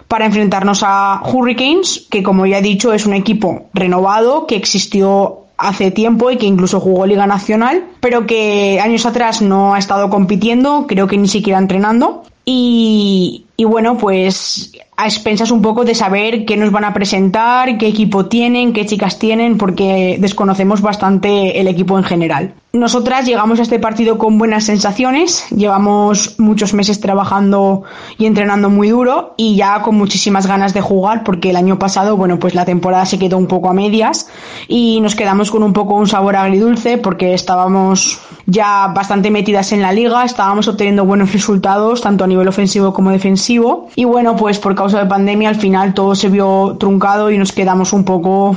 para 0.08 0.26
enfrentarnos 0.26 0.82
a 0.84 1.22
Hurricanes, 1.24 2.06
que 2.10 2.22
como 2.22 2.46
ya 2.46 2.58
he 2.58 2.62
dicho 2.62 2.92
es 2.92 3.06
un 3.06 3.14
equipo 3.14 3.66
renovado 3.74 4.46
que 4.46 4.56
existió 4.56 5.45
hace 5.58 5.90
tiempo 5.90 6.30
y 6.30 6.36
que 6.36 6.46
incluso 6.46 6.80
jugó 6.80 7.06
Liga 7.06 7.26
Nacional, 7.26 7.84
pero 8.00 8.26
que 8.26 8.80
años 8.80 9.06
atrás 9.06 9.42
no 9.42 9.74
ha 9.74 9.78
estado 9.78 10.10
compitiendo, 10.10 10.86
creo 10.86 11.06
que 11.06 11.18
ni 11.18 11.28
siquiera 11.28 11.58
entrenando. 11.58 12.24
Y, 12.44 13.46
y 13.56 13.64
bueno, 13.64 13.98
pues 13.98 14.72
a 14.96 15.06
expensas 15.06 15.50
un 15.50 15.62
poco 15.62 15.84
de 15.84 15.94
saber 15.94 16.44
qué 16.44 16.56
nos 16.56 16.70
van 16.70 16.84
a 16.84 16.94
presentar, 16.94 17.76
qué 17.76 17.88
equipo 17.88 18.26
tienen, 18.26 18.72
qué 18.72 18.86
chicas 18.86 19.18
tienen, 19.18 19.58
porque 19.58 20.16
desconocemos 20.20 20.80
bastante 20.80 21.60
el 21.60 21.68
equipo 21.68 21.98
en 21.98 22.04
general. 22.04 22.54
Nosotras 22.76 23.24
llegamos 23.24 23.58
a 23.58 23.62
este 23.62 23.78
partido 23.78 24.18
con 24.18 24.36
buenas 24.36 24.64
sensaciones, 24.64 25.46
llevamos 25.48 26.38
muchos 26.38 26.74
meses 26.74 27.00
trabajando 27.00 27.84
y 28.18 28.26
entrenando 28.26 28.68
muy 28.68 28.90
duro 28.90 29.32
y 29.38 29.56
ya 29.56 29.80
con 29.80 29.94
muchísimas 29.94 30.46
ganas 30.46 30.74
de 30.74 30.82
jugar 30.82 31.24
porque 31.24 31.48
el 31.50 31.56
año 31.56 31.78
pasado, 31.78 32.18
bueno, 32.18 32.38
pues 32.38 32.54
la 32.54 32.66
temporada 32.66 33.06
se 33.06 33.18
quedó 33.18 33.38
un 33.38 33.46
poco 33.46 33.70
a 33.70 33.72
medias 33.72 34.28
y 34.68 35.00
nos 35.00 35.14
quedamos 35.14 35.50
con 35.50 35.62
un 35.62 35.72
poco 35.72 35.94
un 35.94 36.06
sabor 36.06 36.36
agridulce 36.36 36.98
porque 36.98 37.32
estábamos 37.32 38.20
ya 38.44 38.88
bastante 38.88 39.30
metidas 39.30 39.72
en 39.72 39.80
la 39.80 39.92
liga, 39.92 40.24
estábamos 40.24 40.68
obteniendo 40.68 41.06
buenos 41.06 41.32
resultados 41.32 42.02
tanto 42.02 42.24
a 42.24 42.26
nivel 42.26 42.46
ofensivo 42.46 42.92
como 42.92 43.10
defensivo. 43.10 43.88
Y 43.96 44.04
bueno, 44.04 44.36
pues 44.36 44.58
por 44.58 44.74
causa 44.74 44.98
de 44.98 45.06
pandemia 45.06 45.48
al 45.48 45.56
final 45.56 45.94
todo 45.94 46.14
se 46.14 46.28
vio 46.28 46.76
truncado 46.78 47.30
y 47.30 47.38
nos 47.38 47.52
quedamos 47.52 47.94
un 47.94 48.04
poco 48.04 48.54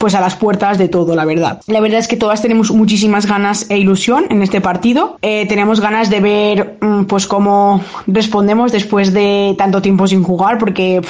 pues 0.00 0.14
a 0.14 0.20
las 0.20 0.34
puertas 0.34 0.78
de 0.78 0.88
todo, 0.88 1.14
la 1.14 1.26
verdad. 1.26 1.60
La 1.66 1.80
verdad 1.80 1.98
es 1.98 2.08
que 2.08 2.16
todas 2.16 2.40
tenemos 2.40 2.70
muchísimas 2.70 3.26
ganas 3.26 3.66
e 3.68 3.76
ilusión 3.76 4.24
en 4.30 4.42
este 4.42 4.62
partido. 4.62 5.18
Eh, 5.20 5.44
tenemos 5.46 5.78
ganas 5.80 6.08
de 6.08 6.20
ver 6.20 6.78
mm, 6.80 7.04
pues 7.04 7.26
cómo 7.26 7.82
respondemos 8.06 8.72
después 8.72 9.12
de 9.12 9.54
tanto 9.58 9.82
tiempo 9.82 10.06
sin 10.06 10.22
jugar, 10.22 10.56
porque 10.56 11.02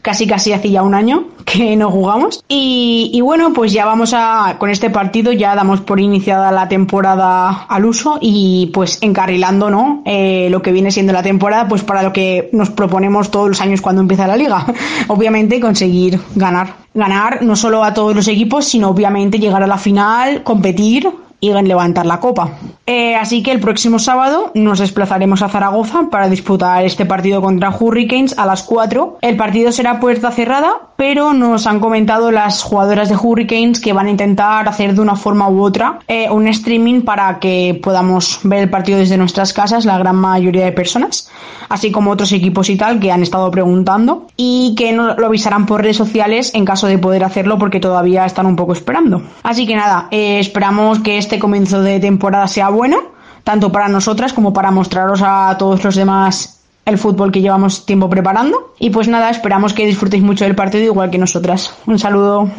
casi 0.00 0.26
casi 0.26 0.54
hace 0.54 0.70
ya 0.70 0.82
un 0.82 0.94
año 0.94 1.26
que 1.44 1.76
no 1.76 1.90
jugamos. 1.90 2.42
Y, 2.48 3.20
bueno, 3.22 3.52
pues 3.52 3.74
ya 3.74 3.84
vamos 3.84 4.14
a, 4.14 4.56
con 4.58 4.70
este 4.70 4.88
partido 4.88 5.32
ya 5.32 5.54
damos 5.54 5.82
por 5.82 6.00
iniciada 6.00 6.50
la 6.50 6.66
temporada 6.66 7.66
al 7.68 7.84
uso 7.84 8.16
y 8.22 8.70
pues 8.72 9.02
encarrilando, 9.02 9.68
¿no? 9.68 10.02
Eh, 10.06 10.48
lo 10.50 10.62
que 10.62 10.72
viene 10.72 10.90
siendo 10.90 11.12
la 11.12 11.22
temporada, 11.22 11.68
pues 11.68 11.82
para 11.82 12.02
lo 12.02 12.14
que 12.14 12.48
nos 12.52 12.70
proponemos 12.70 13.30
todos 13.30 13.48
los 13.48 13.60
años 13.60 13.82
cuando 13.82 14.00
empieza 14.00 14.26
la 14.26 14.36
liga. 14.36 14.64
Obviamente 15.08 15.60
conseguir 15.60 16.18
ganar. 16.34 16.79
Ganar 16.92 17.42
no 17.42 17.54
solo 17.54 17.84
a 17.84 17.94
todos 17.94 18.14
los 18.16 18.26
equipos, 18.28 18.64
sino 18.64 18.88
obviamente 18.88 19.38
llegar 19.38 19.62
a 19.62 19.66
la 19.66 19.78
final, 19.78 20.42
competir 20.42 21.08
y 21.40 21.52
levantar 21.52 22.06
la 22.06 22.20
copa. 22.20 22.50
Eh, 22.86 23.14
así 23.14 23.42
que 23.42 23.52
el 23.52 23.60
próximo 23.60 23.98
sábado 23.98 24.50
nos 24.54 24.80
desplazaremos 24.80 25.42
a 25.42 25.48
Zaragoza 25.48 26.08
para 26.10 26.28
disputar 26.28 26.84
este 26.84 27.06
partido 27.06 27.40
contra 27.40 27.70
Hurricanes 27.70 28.36
a 28.38 28.46
las 28.46 28.62
4. 28.64 29.18
El 29.22 29.36
partido 29.36 29.72
será 29.72 30.00
puerta 30.00 30.30
cerrada, 30.32 30.72
pero 30.96 31.32
nos 31.32 31.66
han 31.66 31.80
comentado 31.80 32.30
las 32.32 32.62
jugadoras 32.62 33.08
de 33.08 33.16
Hurricanes 33.16 33.80
que 33.80 33.92
van 33.92 34.06
a 34.06 34.10
intentar 34.10 34.68
hacer 34.68 34.94
de 34.94 35.00
una 35.00 35.16
forma 35.16 35.48
u 35.48 35.62
otra 35.62 36.00
eh, 36.08 36.28
un 36.30 36.48
streaming 36.48 37.02
para 37.02 37.38
que 37.38 37.78
podamos 37.82 38.40
ver 38.42 38.64
el 38.64 38.70
partido 38.70 38.98
desde 38.98 39.16
nuestras 39.16 39.52
casas, 39.52 39.84
la 39.84 39.98
gran 39.98 40.16
mayoría 40.16 40.64
de 40.64 40.72
personas, 40.72 41.30
así 41.68 41.90
como 41.92 42.10
otros 42.10 42.32
equipos 42.32 42.68
y 42.70 42.76
tal 42.76 42.98
que 42.98 43.12
han 43.12 43.22
estado 43.22 43.50
preguntando 43.50 44.26
y 44.36 44.74
que 44.76 44.92
no 44.92 45.14
lo 45.14 45.26
avisarán 45.26 45.66
por 45.66 45.82
redes 45.82 45.96
sociales 45.96 46.52
en 46.54 46.64
caso 46.64 46.86
de 46.86 46.98
poder 46.98 47.24
hacerlo 47.24 47.58
porque 47.58 47.78
todavía 47.78 48.26
están 48.26 48.46
un 48.46 48.56
poco 48.56 48.72
esperando. 48.72 49.22
Así 49.42 49.66
que 49.66 49.76
nada, 49.76 50.08
eh, 50.10 50.38
esperamos 50.40 50.98
que 50.98 51.18
este 51.18 51.29
comienzo 51.38 51.82
de 51.82 52.00
temporada 52.00 52.48
sea 52.48 52.68
bueno, 52.68 52.98
tanto 53.44 53.70
para 53.72 53.88
nosotras 53.88 54.32
como 54.32 54.52
para 54.52 54.70
mostraros 54.70 55.20
a 55.22 55.56
todos 55.58 55.82
los 55.84 55.94
demás 55.94 56.60
el 56.84 56.98
fútbol 56.98 57.30
que 57.30 57.40
llevamos 57.40 57.86
tiempo 57.86 58.10
preparando. 58.10 58.74
Y 58.78 58.90
pues 58.90 59.08
nada, 59.08 59.30
esperamos 59.30 59.72
que 59.72 59.86
disfrutéis 59.86 60.22
mucho 60.22 60.44
del 60.44 60.54
partido 60.54 60.84
igual 60.84 61.10
que 61.10 61.18
nosotras. 61.18 61.74
Un 61.86 61.98
saludo. 61.98 62.50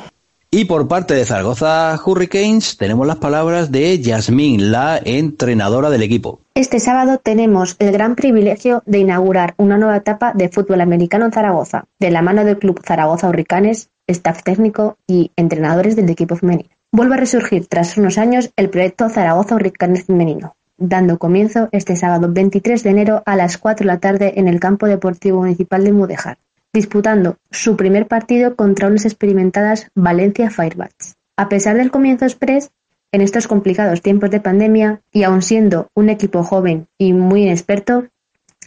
Y 0.53 0.65
por 0.65 0.89
parte 0.89 1.13
de 1.13 1.25
Zaragoza 1.25 1.97
Hurricanes 2.05 2.75
tenemos 2.75 3.07
las 3.07 3.15
palabras 3.17 3.71
de 3.71 3.97
Yasmín, 4.01 4.71
la 4.71 4.99
entrenadora 5.01 5.89
del 5.89 6.03
equipo. 6.03 6.41
Este 6.55 6.81
sábado 6.81 7.19
tenemos 7.23 7.77
el 7.79 7.93
gran 7.93 8.15
privilegio 8.15 8.83
de 8.85 8.99
inaugurar 8.99 9.53
una 9.55 9.77
nueva 9.77 9.95
etapa 9.95 10.33
de 10.33 10.49
fútbol 10.49 10.81
americano 10.81 11.23
en 11.23 11.31
Zaragoza, 11.31 11.85
de 11.99 12.11
la 12.11 12.21
mano 12.21 12.43
del 12.43 12.59
Club 12.59 12.81
Zaragoza 12.85 13.29
Hurricanes, 13.29 13.91
staff 14.07 14.43
técnico 14.43 14.97
y 15.07 15.31
entrenadores 15.37 15.95
del 15.95 16.09
equipo 16.09 16.35
femenino. 16.35 16.70
Vuelve 16.93 17.13
a 17.15 17.19
resurgir 17.19 17.67
tras 17.67 17.95
unos 17.95 18.17
años 18.17 18.51
el 18.57 18.69
proyecto 18.69 19.07
Zaragoza 19.07 19.55
Hurricanes 19.55 20.03
Femenino, 20.03 20.57
dando 20.77 21.19
comienzo 21.19 21.69
este 21.71 21.95
sábado 21.95 22.27
23 22.29 22.83
de 22.83 22.89
enero 22.89 23.23
a 23.25 23.37
las 23.37 23.57
4 23.57 23.85
de 23.85 23.87
la 23.93 24.01
tarde 24.01 24.33
en 24.35 24.49
el 24.49 24.59
Campo 24.59 24.87
Deportivo 24.87 25.39
Municipal 25.39 25.85
de 25.85 25.93
Mudejar, 25.93 26.37
disputando 26.73 27.37
su 27.49 27.77
primer 27.77 28.07
partido 28.07 28.57
contra 28.57 28.89
unas 28.89 29.05
experimentadas 29.05 29.89
Valencia 29.95 30.49
Firebats. 30.49 31.15
A 31.37 31.47
pesar 31.47 31.77
del 31.77 31.91
comienzo 31.91 32.25
express, 32.25 32.71
en 33.13 33.21
estos 33.21 33.47
complicados 33.47 34.01
tiempos 34.01 34.29
de 34.29 34.41
pandemia 34.41 35.01
y 35.13 35.23
aun 35.23 35.43
siendo 35.43 35.87
un 35.95 36.09
equipo 36.09 36.43
joven 36.43 36.87
y 36.97 37.13
muy 37.13 37.43
inexperto, 37.43 38.07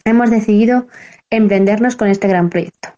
hemos 0.07 0.31
decidido 0.31 0.87
emprendernos 1.29 1.95
con 1.95 2.09
este 2.09 2.29
gran 2.29 2.49
proyecto. 2.49 2.89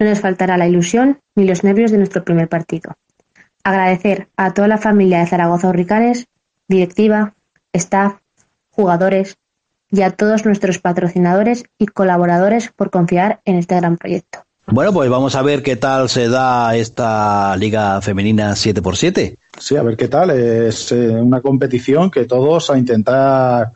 No 0.00 0.08
nos 0.08 0.18
faltará 0.18 0.56
la 0.56 0.66
ilusión 0.66 1.20
ni 1.36 1.44
los 1.44 1.62
nervios 1.62 1.92
de 1.92 1.98
nuestro 1.98 2.24
primer 2.24 2.48
partido. 2.48 2.96
Agradecer 3.68 4.30
a 4.38 4.54
toda 4.54 4.66
la 4.66 4.78
familia 4.78 5.18
de 5.18 5.26
Zaragoza 5.26 5.68
Hurricanes, 5.68 6.26
directiva, 6.68 7.34
staff, 7.74 8.14
jugadores 8.70 9.36
y 9.90 10.00
a 10.00 10.10
todos 10.12 10.46
nuestros 10.46 10.78
patrocinadores 10.78 11.64
y 11.76 11.84
colaboradores 11.84 12.72
por 12.74 12.88
confiar 12.88 13.42
en 13.44 13.56
este 13.56 13.76
gran 13.76 13.98
proyecto. 13.98 14.38
Bueno, 14.68 14.94
pues 14.94 15.10
vamos 15.10 15.34
a 15.34 15.42
ver 15.42 15.62
qué 15.62 15.76
tal 15.76 16.08
se 16.08 16.30
da 16.30 16.76
esta 16.76 17.54
Liga 17.58 18.00
Femenina 18.00 18.52
7x7. 18.52 19.36
Sí, 19.58 19.76
a 19.76 19.82
ver 19.82 19.98
qué 19.98 20.08
tal. 20.08 20.30
Es 20.30 20.90
eh, 20.92 21.10
una 21.10 21.42
competición 21.42 22.10
que 22.10 22.24
todos 22.24 22.70
a 22.70 22.78
intentar, 22.78 23.72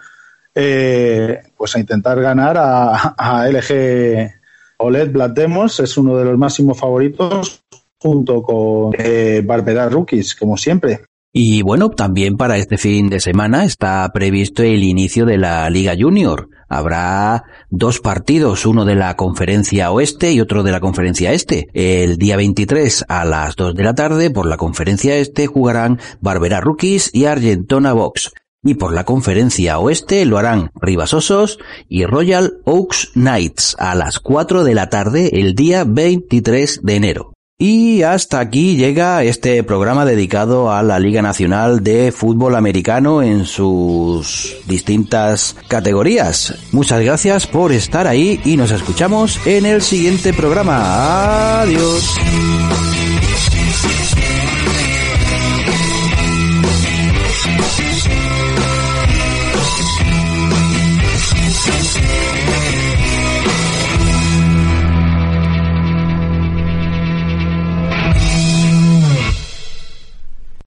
eh, 0.54 1.38
pues 1.54 1.76
a 1.76 1.80
intentar 1.80 2.18
ganar 2.18 2.56
a, 2.56 3.14
a 3.18 3.46
LG 3.46 4.30
OLED 4.78 5.12
Black 5.12 5.34
Demos. 5.34 5.80
Es 5.80 5.98
uno 5.98 6.16
de 6.16 6.24
los 6.24 6.38
máximos 6.38 6.80
favoritos 6.80 7.62
junto 8.02 8.42
con 8.42 8.92
eh, 8.98 9.42
Barbera 9.44 9.88
Rookies, 9.88 10.34
como 10.34 10.56
siempre. 10.56 11.02
Y 11.32 11.62
bueno, 11.62 11.88
también 11.88 12.36
para 12.36 12.58
este 12.58 12.76
fin 12.76 13.08
de 13.08 13.20
semana 13.20 13.64
está 13.64 14.10
previsto 14.12 14.62
el 14.62 14.82
inicio 14.82 15.24
de 15.24 15.38
la 15.38 15.70
Liga 15.70 15.94
Junior. 15.98 16.50
Habrá 16.68 17.44
dos 17.70 18.00
partidos, 18.00 18.66
uno 18.66 18.84
de 18.84 18.96
la 18.96 19.16
conferencia 19.16 19.92
oeste 19.92 20.32
y 20.32 20.40
otro 20.40 20.62
de 20.62 20.72
la 20.72 20.80
conferencia 20.80 21.32
este. 21.32 21.68
El 21.72 22.18
día 22.18 22.36
23 22.36 23.06
a 23.08 23.24
las 23.24 23.56
2 23.56 23.74
de 23.74 23.82
la 23.82 23.94
tarde 23.94 24.30
por 24.30 24.46
la 24.46 24.58
conferencia 24.58 25.16
este 25.16 25.46
jugarán 25.46 26.00
Barbera 26.20 26.60
Rookies 26.60 27.10
y 27.14 27.24
Argentona 27.24 27.94
Box. 27.94 28.32
Y 28.62 28.74
por 28.74 28.92
la 28.92 29.04
conferencia 29.04 29.78
oeste 29.78 30.24
lo 30.26 30.38
harán 30.38 30.70
Ribasosos 30.80 31.58
y 31.88 32.04
Royal 32.04 32.58
Oaks 32.64 33.12
Knights 33.14 33.74
a 33.78 33.94
las 33.94 34.20
4 34.20 34.64
de 34.64 34.74
la 34.74 34.90
tarde 34.90 35.40
el 35.40 35.54
día 35.54 35.84
23 35.84 36.80
de 36.82 36.94
enero. 36.94 37.31
Y 37.64 38.02
hasta 38.02 38.40
aquí 38.40 38.74
llega 38.74 39.22
este 39.22 39.62
programa 39.62 40.04
dedicado 40.04 40.72
a 40.72 40.82
la 40.82 40.98
Liga 40.98 41.22
Nacional 41.22 41.84
de 41.84 42.10
Fútbol 42.10 42.56
Americano 42.56 43.22
en 43.22 43.46
sus 43.46 44.56
distintas 44.66 45.54
categorías. 45.68 46.54
Muchas 46.72 47.00
gracias 47.04 47.46
por 47.46 47.70
estar 47.70 48.08
ahí 48.08 48.40
y 48.44 48.56
nos 48.56 48.72
escuchamos 48.72 49.38
en 49.46 49.64
el 49.64 49.80
siguiente 49.80 50.32
programa. 50.32 51.60
Adiós. 51.60 52.91